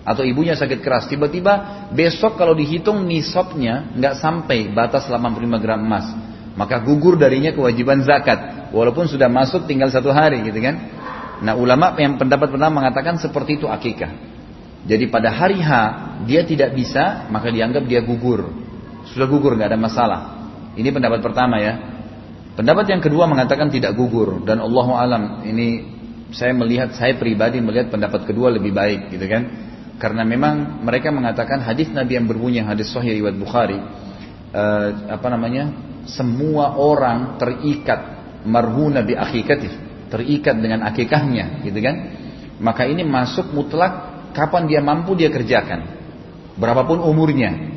Atau 0.07 0.23
ibunya 0.23 0.55
sakit 0.55 0.79
keras. 0.79 1.09
Tiba-tiba 1.09 1.88
besok 1.91 2.39
kalau 2.39 2.55
dihitung 2.55 3.03
nisabnya 3.03 3.91
nggak 3.97 4.15
sampai 4.21 4.71
batas 4.71 5.09
85 5.09 5.63
gram 5.63 5.82
emas 5.82 6.30
maka 6.56 6.84
gugur 6.84 7.16
darinya 7.16 7.56
kewajiban 7.56 8.04
zakat. 8.04 8.72
Walaupun 8.72 9.08
sudah 9.08 9.28
masuk 9.28 9.68
tinggal 9.68 9.91
satu 9.91 10.12
hari 10.12 10.43
gitu 10.47 10.60
kan? 10.60 10.76
Nah 11.41 11.58
ulama 11.58 11.95
yang 11.97 12.16
pendapat 12.16 12.54
pertama 12.54 12.84
mengatakan 12.84 13.20
seperti 13.20 13.60
itu 13.60 13.68
akikah. 13.68 14.12
Jadi 14.82 15.10
pada 15.14 15.30
hari 15.30 15.62
H 15.62 15.70
dia 16.26 16.41
tidak 16.45 16.74
bisa 16.74 17.28
maka 17.30 17.49
dianggap 17.49 17.86
dia 17.86 18.02
gugur. 18.02 18.49
Sudah 19.12 19.28
gugur 19.28 19.58
nggak 19.58 19.70
ada 19.74 19.80
masalah. 19.80 20.20
Ini 20.78 20.89
pendapat 20.91 21.20
pertama 21.20 21.60
ya. 21.60 21.74
Pendapat 22.56 22.86
yang 22.91 23.02
kedua 23.04 23.28
mengatakan 23.28 23.72
tidak 23.72 23.95
gugur. 23.95 24.43
Dan 24.43 24.60
Allah 24.60 24.88
alam 24.95 25.24
ini 25.47 25.99
saya 26.32 26.56
melihat 26.56 26.95
saya 26.95 27.20
pribadi 27.20 27.60
melihat 27.60 27.91
pendapat 27.91 28.24
kedua 28.24 28.52
lebih 28.52 28.72
baik 28.72 29.12
gitu 29.12 29.26
kan? 29.28 29.43
Karena 30.02 30.26
memang 30.26 30.82
mereka 30.82 31.14
mengatakan 31.14 31.62
hadis 31.62 31.91
Nabi 31.93 32.18
yang 32.18 32.26
berbunyi 32.26 32.66
hadis 32.66 32.89
Sahih 32.89 33.22
riwayat 33.22 33.38
Bukhari 33.38 33.78
uh, 34.56 34.88
apa 35.14 35.28
namanya 35.30 35.91
semua 36.10 36.78
orang 36.78 37.38
terikat 37.38 38.22
marhuna 38.45 39.06
bi 39.06 39.14
akikatih, 39.14 40.08
terikat 40.10 40.58
dengan 40.58 40.86
akikahnya, 40.88 41.62
gitu 41.66 41.80
kan? 41.82 41.95
Maka 42.62 42.86
ini 42.86 43.02
masuk 43.02 43.54
mutlak 43.54 44.12
kapan 44.34 44.70
dia 44.70 44.82
mampu 44.82 45.18
dia 45.18 45.30
kerjakan. 45.34 46.02
Berapapun 46.58 47.02
umurnya. 47.02 47.70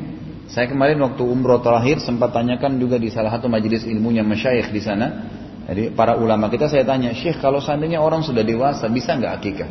Saya 0.45 0.69
kemarin 0.69 1.01
waktu 1.01 1.25
umroh 1.25 1.57
terakhir 1.57 2.05
sempat 2.05 2.29
tanyakan 2.29 2.77
juga 2.77 3.01
di 3.01 3.09
salah 3.09 3.33
satu 3.33 3.49
majelis 3.49 3.81
ilmunya 3.81 4.21
masyayikh 4.21 4.69
di 4.69 4.81
sana. 4.81 5.07
Jadi 5.65 5.89
para 5.97 6.21
ulama 6.21 6.45
kita 6.53 6.69
saya 6.69 6.85
tanya, 6.85 7.09
Syekh 7.17 7.41
kalau 7.41 7.57
seandainya 7.57 7.97
orang 7.97 8.21
sudah 8.21 8.45
dewasa 8.45 8.85
bisa 8.85 9.17
nggak 9.17 9.33
akikah? 9.41 9.69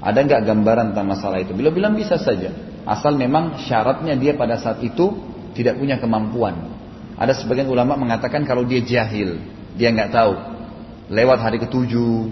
Ada 0.00 0.24
nggak 0.24 0.40
gambaran 0.48 0.96
tentang 0.96 1.08
masalah 1.12 1.44
itu? 1.44 1.52
Bila 1.52 1.68
bilang 1.68 1.92
bisa 1.92 2.16
saja, 2.16 2.48
asal 2.88 3.20
memang 3.20 3.60
syaratnya 3.60 4.16
dia 4.16 4.32
pada 4.32 4.56
saat 4.56 4.80
itu 4.80 5.12
tidak 5.52 5.76
punya 5.76 6.00
kemampuan. 6.00 6.75
Ada 7.16 7.32
sebagian 7.40 7.68
ulama 7.72 7.96
mengatakan 7.96 8.44
kalau 8.44 8.68
dia 8.68 8.84
jahil, 8.84 9.40
dia 9.76 9.88
nggak 9.88 10.12
tahu. 10.12 10.34
Lewat 11.08 11.38
hari 11.40 11.56
ketujuh, 11.62 12.28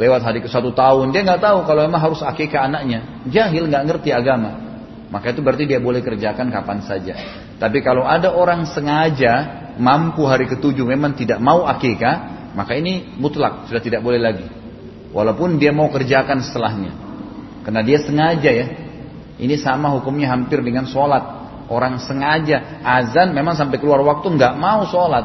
lewat 0.00 0.24
hari 0.24 0.40
ke 0.40 0.48
satu 0.48 0.72
tahun, 0.72 1.12
dia 1.12 1.20
nggak 1.20 1.42
tahu 1.42 1.58
kalau 1.68 1.84
memang 1.84 2.00
harus 2.00 2.24
akikah 2.24 2.64
anaknya. 2.64 3.24
Jahil 3.28 3.68
nggak 3.68 3.84
ngerti 3.92 4.10
agama. 4.14 4.72
Maka 5.12 5.36
itu 5.36 5.44
berarti 5.44 5.68
dia 5.68 5.76
boleh 5.76 6.00
kerjakan 6.00 6.48
kapan 6.48 6.80
saja. 6.88 7.14
Tapi 7.60 7.84
kalau 7.84 8.08
ada 8.08 8.32
orang 8.32 8.64
sengaja 8.64 9.60
mampu 9.76 10.24
hari 10.24 10.48
ketujuh 10.48 10.88
memang 10.88 11.12
tidak 11.12 11.36
mau 11.36 11.68
akikah, 11.68 12.48
maka 12.56 12.72
ini 12.72 13.12
mutlak 13.20 13.68
sudah 13.68 13.82
tidak 13.84 14.00
boleh 14.00 14.16
lagi. 14.16 14.48
Walaupun 15.12 15.60
dia 15.60 15.76
mau 15.76 15.92
kerjakan 15.92 16.40
setelahnya. 16.40 16.92
Karena 17.68 17.84
dia 17.84 18.00
sengaja 18.00 18.50
ya. 18.50 18.66
Ini 19.36 19.60
sama 19.60 19.92
hukumnya 19.92 20.32
hampir 20.32 20.64
dengan 20.64 20.88
sholat. 20.88 21.41
Orang 21.70 22.02
sengaja 22.02 22.82
azan 22.82 23.34
memang 23.34 23.54
sampai 23.54 23.78
keluar 23.78 24.02
waktu 24.02 24.34
nggak 24.34 24.54
mau 24.58 24.86
sholat, 24.86 25.24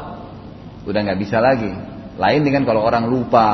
udah 0.86 1.00
nggak 1.02 1.18
bisa 1.18 1.42
lagi. 1.42 1.70
Lain 2.18 2.42
dengan 2.42 2.66
kalau 2.66 2.82
orang 2.82 3.06
lupa, 3.06 3.46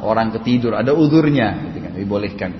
orang 0.00 0.32
ketidur, 0.40 0.72
ada 0.72 0.96
udurnya, 0.96 1.68
gitu 1.68 1.78
kan, 1.84 1.92
dibolehkan. 1.92 2.50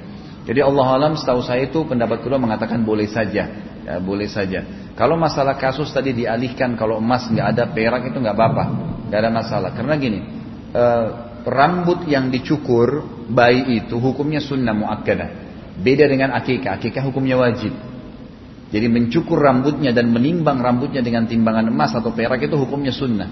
Jadi 0.46 0.60
Allah 0.62 0.86
alam 0.86 1.12
setahu 1.16 1.40
saya 1.42 1.66
itu 1.66 1.82
pendapat 1.88 2.22
kedua 2.22 2.38
mengatakan 2.38 2.84
boleh 2.84 3.08
saja, 3.08 3.50
ya, 3.82 3.96
boleh 3.98 4.28
saja. 4.30 4.62
Kalau 4.94 5.18
masalah 5.18 5.58
kasus 5.58 5.90
tadi 5.90 6.12
dialihkan 6.12 6.78
kalau 6.78 7.02
emas 7.02 7.26
nggak 7.26 7.46
ada 7.56 7.64
perak 7.72 8.08
itu 8.08 8.16
nggak 8.20 8.36
apa-apa, 8.36 8.64
nggak 9.10 9.20
ada 9.20 9.30
masalah. 9.32 9.70
Karena 9.74 9.94
gini, 9.98 10.20
e, 10.70 10.84
rambut 11.44 12.04
yang 12.08 12.30
dicukur 12.30 13.04
bayi 13.26 13.84
itu 13.84 13.98
hukumnya 13.98 14.38
sunnah 14.38 14.72
muakkadah. 14.72 15.30
Beda 15.82 16.08
dengan 16.08 16.32
akikah, 16.32 16.80
akikah 16.80 17.04
hukumnya 17.04 17.36
wajib. 17.36 17.74
Jadi 18.66 18.86
mencukur 18.90 19.38
rambutnya 19.38 19.94
dan 19.94 20.10
menimbang 20.10 20.58
rambutnya 20.58 20.98
dengan 20.98 21.30
timbangan 21.30 21.70
emas 21.70 21.94
atau 21.94 22.10
perak 22.10 22.42
itu 22.42 22.58
hukumnya 22.58 22.90
sunnah. 22.90 23.30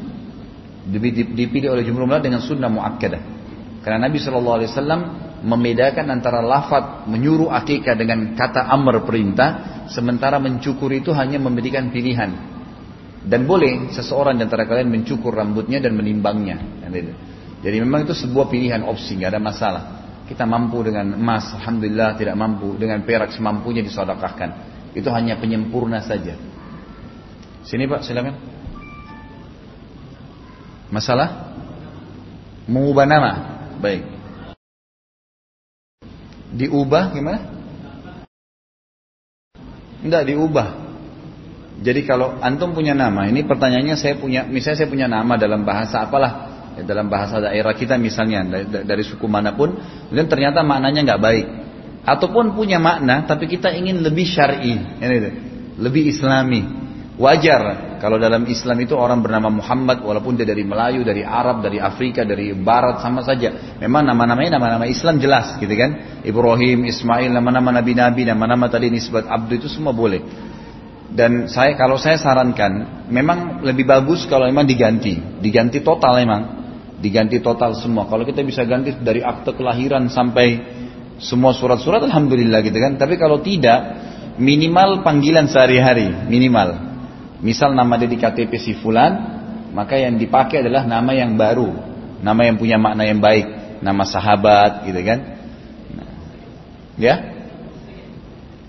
Dipilih 0.87 1.75
oleh 1.75 1.83
jumhur 1.83 2.07
ulama 2.07 2.23
dengan 2.23 2.39
sunnah 2.39 2.71
muakkadah. 2.71 3.23
Karena 3.83 4.09
Nabi 4.09 4.23
Shallallahu 4.23 4.57
Alaihi 4.63 4.71
Wasallam 4.71 5.01
membedakan 5.45 6.07
antara 6.09 6.41
lafaz 6.41 7.05
menyuruh 7.11 7.53
akikah 7.53 7.99
dengan 7.99 8.33
kata 8.33 8.65
amr 8.65 9.03
perintah, 9.05 9.85
sementara 9.91 10.41
mencukur 10.41 10.89
itu 10.95 11.11
hanya 11.13 11.43
memberikan 11.43 11.91
pilihan. 11.91 12.31
Dan 13.25 13.49
boleh 13.49 13.93
seseorang 13.93 14.37
di 14.37 14.45
antara 14.45 14.69
kalian 14.69 14.93
mencukur 14.93 15.33
rambutnya 15.33 15.81
dan 15.81 15.97
menimbangnya. 15.97 16.85
Jadi 17.65 17.77
memang 17.81 18.05
itu 18.05 18.13
sebuah 18.13 18.53
pilihan 18.53 18.85
opsi, 18.85 19.17
nggak 19.17 19.33
ada 19.33 19.41
masalah. 19.41 19.83
Kita 20.29 20.45
mampu 20.45 20.85
dengan 20.85 21.17
emas, 21.17 21.53
alhamdulillah 21.57 22.17
tidak 22.21 22.37
mampu 22.37 22.77
dengan 22.77 23.01
perak 23.05 23.33
semampunya 23.33 23.81
disodakahkan. 23.81 24.74
Itu 24.95 25.11
hanya 25.11 25.35
penyempurna 25.37 26.01
saja. 26.07 26.39
Sini 27.67 27.91
Pak, 27.91 28.07
silakan. 28.07 28.39
Masalah? 30.95 31.59
Mengubah 32.71 33.05
nama. 33.05 33.33
Baik. 33.83 34.07
Diubah 36.55 37.11
gimana? 37.11 37.41
Enggak 40.07 40.23
diubah. 40.31 40.69
Jadi 41.83 42.07
kalau 42.07 42.39
antum 42.39 42.71
punya 42.71 42.95
nama, 42.95 43.27
ini 43.27 43.43
pertanyaannya 43.43 43.99
saya 43.99 44.15
punya, 44.15 44.47
misalnya 44.47 44.79
saya 44.87 44.89
punya 44.89 45.11
nama 45.11 45.35
dalam 45.35 45.67
bahasa 45.67 46.07
apalah, 46.07 46.33
ya, 46.79 46.87
dalam 46.87 47.11
bahasa 47.11 47.43
daerah 47.43 47.75
kita 47.75 47.99
misalnya 47.99 48.47
dari, 48.47 48.87
dari 48.87 49.03
suku 49.03 49.27
mana 49.27 49.59
pun, 49.59 49.75
kemudian 50.07 50.31
ternyata 50.31 50.63
maknanya 50.63 51.03
nggak 51.03 51.21
baik 51.21 51.47
ataupun 52.05 52.53
punya 52.53 52.77
makna 52.77 53.25
tapi 53.25 53.49
kita 53.49 53.73
ingin 53.73 54.05
lebih 54.05 54.29
syar'i, 54.29 54.77
lebih 55.81 56.13
islami. 56.13 56.85
Wajar 57.15 57.95
Kalau 58.03 58.19
dalam 58.19 58.43
Islam 58.51 58.75
itu 58.83 58.99
orang 58.99 59.23
bernama 59.23 59.47
Muhammad 59.47 60.03
walaupun 60.03 60.35
dia 60.35 60.43
dari 60.43 60.67
Melayu, 60.67 61.07
dari 61.07 61.23
Arab, 61.23 61.63
dari 61.63 61.79
Afrika, 61.79 62.27
dari 62.27 62.51
Barat 62.53 63.01
sama 63.01 63.23
saja. 63.23 63.79
Memang 63.79 64.03
nama-namanya 64.03 64.59
nama-nama 64.59 64.85
Islam 64.85 65.23
jelas 65.23 65.55
gitu 65.63 65.71
kan. 65.73 66.21
Ibrahim, 66.27 66.85
Ismail, 66.85 67.31
nama-nama 67.31 67.71
nabi-nabi, 67.71 68.27
nama-nama 68.27 68.67
tadi 68.67 68.91
nisbat 68.91 69.31
abdu 69.31 69.57
itu 69.57 69.71
semua 69.71 69.95
boleh. 69.95 70.21
Dan 71.15 71.47
saya 71.47 71.79
kalau 71.79 71.95
saya 71.95 72.19
sarankan 72.19 73.07
memang 73.07 73.63
lebih 73.63 73.87
bagus 73.87 74.27
kalau 74.27 74.51
memang 74.51 74.67
diganti, 74.67 75.15
diganti 75.39 75.81
total 75.81 76.19
memang. 76.19 76.43
Diganti 76.99 77.39
total 77.39 77.79
semua. 77.79 78.11
Kalau 78.11 78.27
kita 78.27 78.43
bisa 78.43 78.67
ganti 78.67 78.91
dari 79.01 79.23
akte 79.23 79.55
kelahiran 79.55 80.11
sampai 80.11 80.61
semua 81.19 81.55
surat-surat 81.55 82.03
alhamdulillah 82.03 82.61
gitu 82.67 82.79
kan. 82.79 82.99
Tapi 82.99 83.15
kalau 83.15 83.39
tidak 83.43 83.79
minimal 84.39 85.07
panggilan 85.07 85.47
sehari-hari, 85.47 86.11
minimal. 86.27 86.75
Misal 87.45 87.77
nama 87.77 88.01
dia 88.01 88.09
di 88.11 88.19
KTP 88.19 88.53
si 88.59 88.73
fulan, 88.79 89.13
maka 89.77 89.99
yang 90.01 90.17
dipakai 90.17 90.65
adalah 90.65 90.87
nama 90.89 91.13
yang 91.13 91.37
baru, 91.37 91.71
nama 92.25 92.41
yang 92.47 92.57
punya 92.57 92.81
makna 92.81 93.05
yang 93.05 93.21
baik, 93.21 93.79
nama 93.85 94.03
sahabat, 94.09 94.89
gitu 94.89 95.01
kan? 95.05 95.19
Nah, 95.93 96.11
ya? 96.97 97.15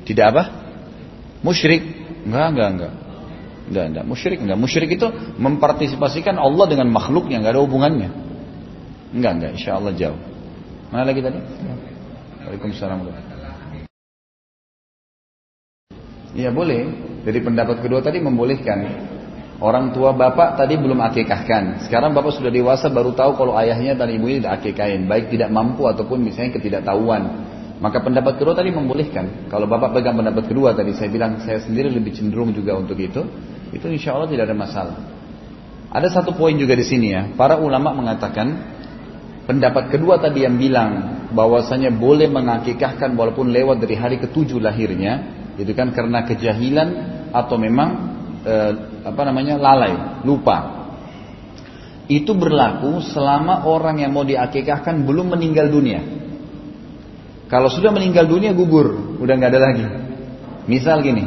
Tidak 0.06 0.26
apa? 0.26 0.44
Musyrik? 1.42 1.82
Enggak, 2.26 2.46
enggak, 2.52 2.70
enggak. 2.74 2.94
Enggak, 3.66 3.86
enggak. 3.90 4.06
Musyrik 4.06 4.40
enggak. 4.42 4.60
Musyrik 4.60 4.90
itu 4.94 5.08
mempartisipasikan 5.42 6.38
Allah 6.38 6.66
dengan 6.70 6.90
makhluknya, 6.94 7.42
enggak 7.42 7.58
ada 7.58 7.62
hubungannya. 7.66 8.10
Enggak, 9.14 9.32
enggak. 9.40 9.52
Insya 9.58 9.78
Allah 9.82 9.94
jauh. 9.98 10.20
Mana 10.94 11.06
lagi 11.10 11.22
tadi? 11.26 11.40
Waalaikumsalam. 12.46 13.00
Iya 16.36 16.50
boleh. 16.54 16.82
Jadi 17.26 17.40
pendapat 17.42 17.82
kedua 17.82 18.06
tadi 18.06 18.22
membolehkan. 18.22 18.80
Orang 19.56 19.96
tua 19.96 20.12
bapak 20.12 20.60
tadi 20.60 20.76
belum 20.76 21.00
akikahkan. 21.00 21.88
Sekarang 21.88 22.12
bapak 22.12 22.36
sudah 22.36 22.52
dewasa 22.52 22.92
baru 22.92 23.16
tahu 23.16 23.40
kalau 23.40 23.56
ayahnya 23.56 23.96
dan 23.96 24.12
ibunya 24.12 24.44
tidak 24.44 24.54
akikahin. 24.62 25.08
Baik 25.08 25.32
tidak 25.32 25.50
mampu 25.50 25.88
ataupun 25.88 26.22
misalnya 26.22 26.60
ketidaktahuan. 26.60 27.24
Maka 27.80 28.04
pendapat 28.04 28.36
kedua 28.36 28.52
tadi 28.52 28.70
membolehkan. 28.76 29.48
Kalau 29.48 29.66
bapak 29.66 29.96
pegang 29.96 30.20
pendapat 30.20 30.44
kedua 30.52 30.76
tadi 30.76 30.92
saya 30.92 31.08
bilang 31.08 31.40
saya 31.42 31.64
sendiri 31.64 31.88
lebih 31.88 32.12
cenderung 32.14 32.52
juga 32.52 32.76
untuk 32.76 33.00
itu. 33.00 33.24
Itu 33.72 33.88
insya 33.88 34.14
Allah 34.14 34.28
tidak 34.28 34.52
ada 34.52 34.56
masalah. 34.60 34.98
Ada 35.96 36.20
satu 36.20 36.36
poin 36.36 36.60
juga 36.60 36.76
di 36.76 36.84
sini 36.84 37.16
ya. 37.16 37.32
Para 37.40 37.56
ulama 37.56 37.96
mengatakan 37.96 38.75
pendapat 39.46 39.94
kedua 39.94 40.18
tadi 40.18 40.44
yang 40.44 40.58
bilang 40.58 40.92
bahwasanya 41.32 41.94
boleh 41.94 42.30
mengakikahkan 42.30 43.14
walaupun 43.14 43.54
lewat 43.54 43.82
dari 43.82 43.96
hari 43.98 44.18
ketujuh 44.22 44.58
lahirnya 44.58 45.36
itu 45.56 45.72
kan 45.72 45.96
karena 45.96 46.28
kejahilan 46.28 46.88
atau 47.32 47.56
memang 47.56 47.90
e, 48.44 48.56
apa 49.08 49.22
namanya 49.24 49.56
lalai, 49.56 50.24
lupa. 50.28 50.88
Itu 52.06 52.38
berlaku 52.38 53.02
selama 53.02 53.66
orang 53.66 54.04
yang 54.04 54.14
mau 54.14 54.22
diakikahkan 54.22 55.08
belum 55.08 55.34
meninggal 55.34 55.74
dunia. 55.74 56.02
Kalau 57.50 57.70
sudah 57.70 57.90
meninggal 57.90 58.30
dunia 58.30 58.54
gugur, 58.54 59.18
udah 59.22 59.34
nggak 59.38 59.52
ada 59.54 59.62
lagi. 59.62 59.86
Misal 60.70 61.02
gini, 61.02 61.26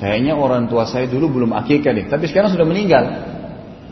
kayaknya 0.00 0.36
orang 0.36 0.68
tua 0.68 0.88
saya 0.88 1.08
dulu 1.08 1.42
belum 1.42 1.52
akikah 1.52 1.92
deh, 1.92 2.06
tapi 2.08 2.28
sekarang 2.28 2.52
sudah 2.52 2.64
meninggal, 2.64 3.04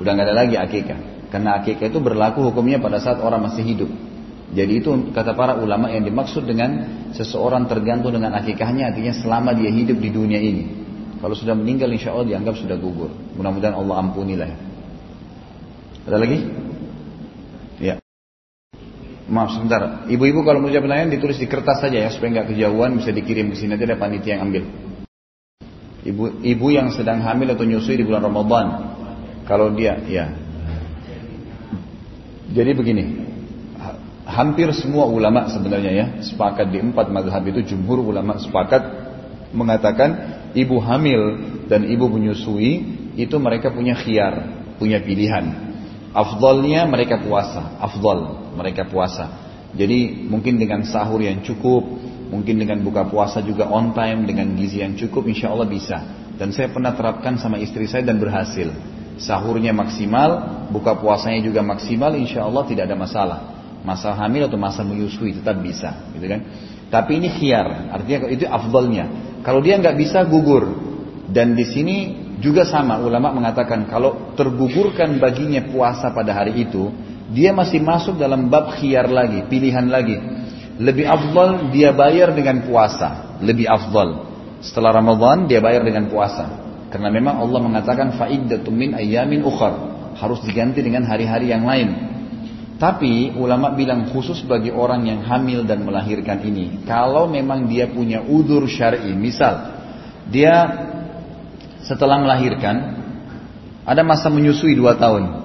udah 0.01 0.11
nggak 0.12 0.27
ada 0.29 0.37
lagi 0.37 0.57
akikah. 0.57 1.14
Karena 1.35 1.59
akikah 1.59 1.91
itu 1.91 1.99
berlaku 1.99 2.47
hukumnya 2.47 2.78
pada 2.78 3.03
saat 3.03 3.18
orang 3.18 3.51
masih 3.51 3.66
hidup. 3.66 3.91
Jadi 4.55 4.78
itu 4.78 5.11
kata 5.11 5.35
para 5.35 5.59
ulama 5.59 5.91
yang 5.91 6.07
dimaksud 6.07 6.47
dengan 6.47 6.87
seseorang 7.11 7.66
tergantung 7.66 8.14
dengan 8.14 8.39
akikahnya 8.39 8.95
artinya 8.95 9.11
selama 9.18 9.51
dia 9.51 9.66
hidup 9.66 9.99
di 9.99 10.14
dunia 10.14 10.39
ini. 10.39 10.87
Kalau 11.18 11.35
sudah 11.35 11.59
meninggal 11.59 11.91
insya 11.91 12.14
Allah 12.14 12.30
dianggap 12.30 12.55
sudah 12.55 12.78
gugur. 12.78 13.11
Mudah-mudahan 13.35 13.74
Allah 13.74 13.95
ampunilah. 13.99 14.51
Ada 16.07 16.16
lagi? 16.22 16.39
Ya. 17.82 17.99
Maaf 19.26 19.59
sebentar. 19.59 20.07
Ibu-ibu 20.07 20.47
kalau 20.47 20.62
mau 20.62 20.70
jawab 20.70 20.87
pertanyaan 20.87 21.18
ditulis 21.18 21.43
di 21.43 21.51
kertas 21.51 21.82
saja 21.82 21.99
ya 21.99 22.14
supaya 22.14 22.39
nggak 22.39 22.55
kejauhan 22.55 22.95
bisa 22.95 23.11
dikirim 23.11 23.51
ke 23.51 23.59
sini 23.59 23.74
nanti 23.74 23.91
ada 23.91 23.99
panitia 23.99 24.39
yang 24.39 24.55
ambil. 24.55 24.70
Ibu 26.07 26.47
ibu 26.47 26.66
yang 26.70 26.95
sedang 26.95 27.26
hamil 27.26 27.51
atau 27.59 27.66
nyusui 27.66 27.99
di 27.99 28.07
bulan 28.07 28.22
Ramadan. 28.22 28.66
Kalau 29.51 29.74
dia 29.74 29.99
ya. 30.07 30.44
Jadi 32.55 32.71
begini, 32.71 33.05
hampir 34.23 34.71
semua 34.79 35.11
ulama 35.11 35.51
sebenarnya 35.51 35.93
ya 35.93 36.07
sepakat 36.23 36.71
di 36.71 36.79
empat 36.79 37.11
madhab 37.11 37.43
itu 37.51 37.75
jumhur 37.75 37.99
ulama 37.99 38.39
sepakat 38.39 38.83
mengatakan 39.51 40.11
ibu 40.55 40.79
hamil 40.79 41.23
dan 41.67 41.83
ibu 41.87 42.07
menyusui 42.07 42.73
itu 43.19 43.37
mereka 43.43 43.75
punya 43.75 43.99
khiar, 43.99 44.35
punya 44.79 45.03
pilihan. 45.03 45.75
Afdalnya 46.15 46.87
mereka 46.87 47.19
puasa, 47.19 47.75
afdal 47.83 48.51
mereka 48.55 48.87
puasa. 48.87 49.45
Jadi 49.75 50.31
mungkin 50.31 50.63
dengan 50.63 50.87
sahur 50.87 51.19
yang 51.19 51.43
cukup, 51.43 51.83
mungkin 52.31 52.63
dengan 52.63 52.79
buka 52.87 53.11
puasa 53.11 53.43
juga 53.43 53.67
on 53.67 53.91
time 53.91 54.23
dengan 54.23 54.55
gizi 54.55 54.79
yang 54.79 54.95
cukup, 54.95 55.27
insya 55.27 55.51
Allah 55.51 55.67
bisa. 55.67 55.99
Dan 56.39 56.55
saya 56.55 56.71
pernah 56.71 56.95
terapkan 56.95 57.35
sama 57.39 57.59
istri 57.59 57.91
saya 57.91 58.07
dan 58.07 58.23
berhasil. 58.23 58.71
Sahurnya 59.15 59.71
maksimal, 59.71 60.65
buka 60.75 60.99
puasanya 60.99 61.41
juga 61.47 61.62
maksimal, 61.62 62.19
insya 62.19 62.43
Allah 62.43 62.67
tidak 62.67 62.91
ada 62.91 62.97
masalah 62.99 63.41
masa 63.85 64.17
hamil 64.17 64.49
atau 64.49 64.57
masa 64.57 64.81
menyusui 64.81 65.37
tetap 65.37 65.61
bisa, 65.61 66.09
gitu 66.17 66.25
kan? 66.25 66.41
Tapi 66.89 67.21
ini 67.21 67.29
khiar, 67.29 67.93
artinya 67.93 68.33
itu 68.33 68.49
afdalnya. 68.49 69.05
Kalau 69.45 69.61
dia 69.61 69.77
nggak 69.77 69.97
bisa 70.01 70.25
gugur, 70.25 70.73
dan 71.29 71.53
di 71.53 71.69
sini 71.69 71.97
juga 72.41 72.65
sama 72.65 72.99
ulama 73.05 73.31
mengatakan 73.31 73.85
kalau 73.87 74.33
tergugurkan 74.35 75.21
baginya 75.21 75.69
puasa 75.69 76.11
pada 76.17 76.33
hari 76.33 76.65
itu, 76.65 76.89
dia 77.31 77.53
masih 77.53 77.85
masuk 77.85 78.17
dalam 78.17 78.49
bab 78.49 78.73
khiar 78.81 79.05
lagi, 79.07 79.45
pilihan 79.53 79.85
lagi. 79.85 80.17
Lebih 80.81 81.07
afdal 81.07 81.71
dia 81.71 81.95
bayar 81.95 82.35
dengan 82.35 82.65
puasa, 82.67 83.39
lebih 83.45 83.69
afdal. 83.69 84.33
Setelah 84.65 84.97
Ramadan 84.97 85.45
dia 85.45 85.61
bayar 85.61 85.85
dengan 85.85 86.09
puasa. 86.09 86.64
Karena 86.95 87.11
memang 87.11 87.43
Allah 87.43 87.59
mengatakan 87.59 88.15
fa'iddatum 88.15 88.71
min 88.71 88.95
ayyamin 88.95 89.43
ukhar. 89.43 89.75
Harus 90.15 90.47
diganti 90.47 90.79
dengan 90.79 91.03
hari-hari 91.11 91.51
yang 91.51 91.67
lain. 91.67 92.15
Tapi 92.79 93.35
ulama 93.35 93.75
bilang 93.75 94.15
khusus 94.15 94.47
bagi 94.47 94.71
orang 94.71 95.03
yang 95.03 95.27
hamil 95.27 95.67
dan 95.67 95.83
melahirkan 95.83 96.39
ini, 96.47 96.87
kalau 96.87 97.27
memang 97.27 97.67
dia 97.67 97.91
punya 97.91 98.23
udur 98.23 98.67
syar'i, 98.71 99.15
misal 99.15 99.75
dia 100.31 100.55
setelah 101.83 102.19
melahirkan 102.23 102.77
ada 103.87 104.03
masa 104.03 104.27
menyusui 104.27 104.75
dua 104.75 104.99
tahun 104.99 105.45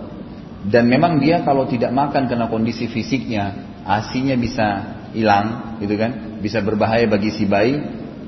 dan 0.70 0.90
memang 0.90 1.22
dia 1.22 1.46
kalau 1.46 1.70
tidak 1.70 1.94
makan 1.94 2.26
karena 2.26 2.50
kondisi 2.50 2.90
fisiknya 2.90 3.58
asinya 3.86 4.38
bisa 4.38 4.68
hilang, 5.18 5.78
gitu 5.82 5.98
kan, 5.98 6.42
bisa 6.42 6.62
berbahaya 6.62 7.10
bagi 7.10 7.34
si 7.34 7.50
bayi, 7.50 7.78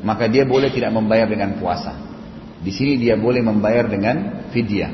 maka 0.01 0.25
dia 0.25 0.45
boleh 0.45 0.73
tidak 0.73 0.89
membayar 0.89 1.29
dengan 1.29 1.57
puasa. 1.61 2.10
Di 2.61 2.69
sini 2.69 3.01
dia 3.01 3.17
boleh 3.17 3.41
membayar 3.41 3.89
dengan 3.89 4.47
fidyah. 4.53 4.91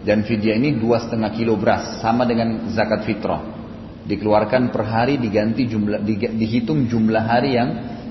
Dan 0.00 0.24
fidyah 0.24 0.56
ini 0.56 0.78
dua 0.78 1.02
setengah 1.02 1.34
kilo 1.34 1.58
beras, 1.58 2.00
sama 2.00 2.24
dengan 2.24 2.70
zakat 2.72 3.04
fitrah. 3.04 3.58
Dikeluarkan 4.06 4.72
per 4.72 4.82
hari 4.88 5.20
diganti 5.20 5.68
jumlah, 5.68 6.00
dihitung 6.34 6.88
jumlah 6.88 7.20
hari 7.20 7.58
yang 7.58 7.68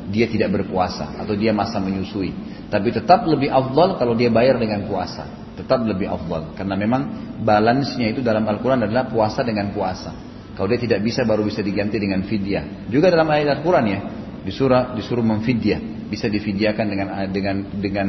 dia 0.10 0.30
tidak 0.30 0.54
berpuasa 0.54 1.18
atau 1.18 1.34
dia 1.34 1.50
masa 1.56 1.82
menyusui. 1.82 2.34
Tapi 2.70 2.94
tetap 2.94 3.26
lebih 3.26 3.50
afdal 3.50 3.98
kalau 3.98 4.14
dia 4.14 4.30
bayar 4.30 4.62
dengan 4.62 4.86
puasa. 4.86 5.50
Tetap 5.58 5.84
lebih 5.84 6.08
afdal 6.08 6.56
karena 6.56 6.76
memang 6.78 7.02
balance-nya 7.44 8.14
itu 8.14 8.24
dalam 8.24 8.46
Al-Qur'an 8.48 8.86
adalah 8.86 9.10
puasa 9.10 9.44
dengan 9.44 9.74
puasa. 9.74 10.14
Kalau 10.56 10.68
dia 10.70 10.80
tidak 10.80 11.04
bisa 11.04 11.24
baru 11.24 11.44
bisa 11.44 11.64
diganti 11.64 12.00
dengan 12.00 12.24
fidyah. 12.24 12.88
Juga 12.92 13.12
dalam 13.12 13.28
ayat 13.28 13.60
Al-Qur'an 13.60 13.86
ya, 13.88 14.00
disuruh 14.44 14.96
disuruh 14.96 15.26
memfidyah, 15.26 15.99
bisa 16.10 16.26
difidyahkan 16.26 16.86
dengan 16.90 17.08
dengan 17.30 17.56
dengan 17.78 18.08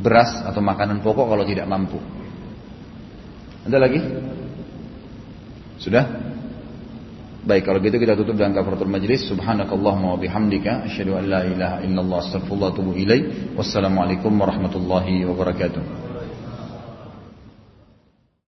beras 0.00 0.40
atau 0.42 0.64
makanan 0.64 1.04
pokok 1.04 1.28
kalau 1.28 1.44
tidak 1.44 1.68
mampu. 1.68 2.00
Ada 3.68 3.78
lagi? 3.78 4.00
Sudah? 5.78 6.04
Baik, 7.42 7.66
kalau 7.66 7.82
gitu 7.82 7.98
kita 7.98 8.14
tutup 8.14 8.38
dengan 8.38 8.54
kafaratul 8.54 8.90
majlis. 8.90 9.26
Subhanakallahumma 9.26 10.14
wa 10.14 10.18
bihamdika 10.18 10.86
asyhadu 10.86 11.18
an 11.18 11.26
la 11.26 11.42
ilaha 11.42 11.76
illallah 11.82 12.18
astaghfirullah 12.22 12.70
wa 12.70 12.74
atubu 12.74 12.90
ilaik. 12.94 13.54
Wassalamualaikum 13.58 14.30
warahmatullahi 14.30 15.26
wabarakatuh. 15.26 16.01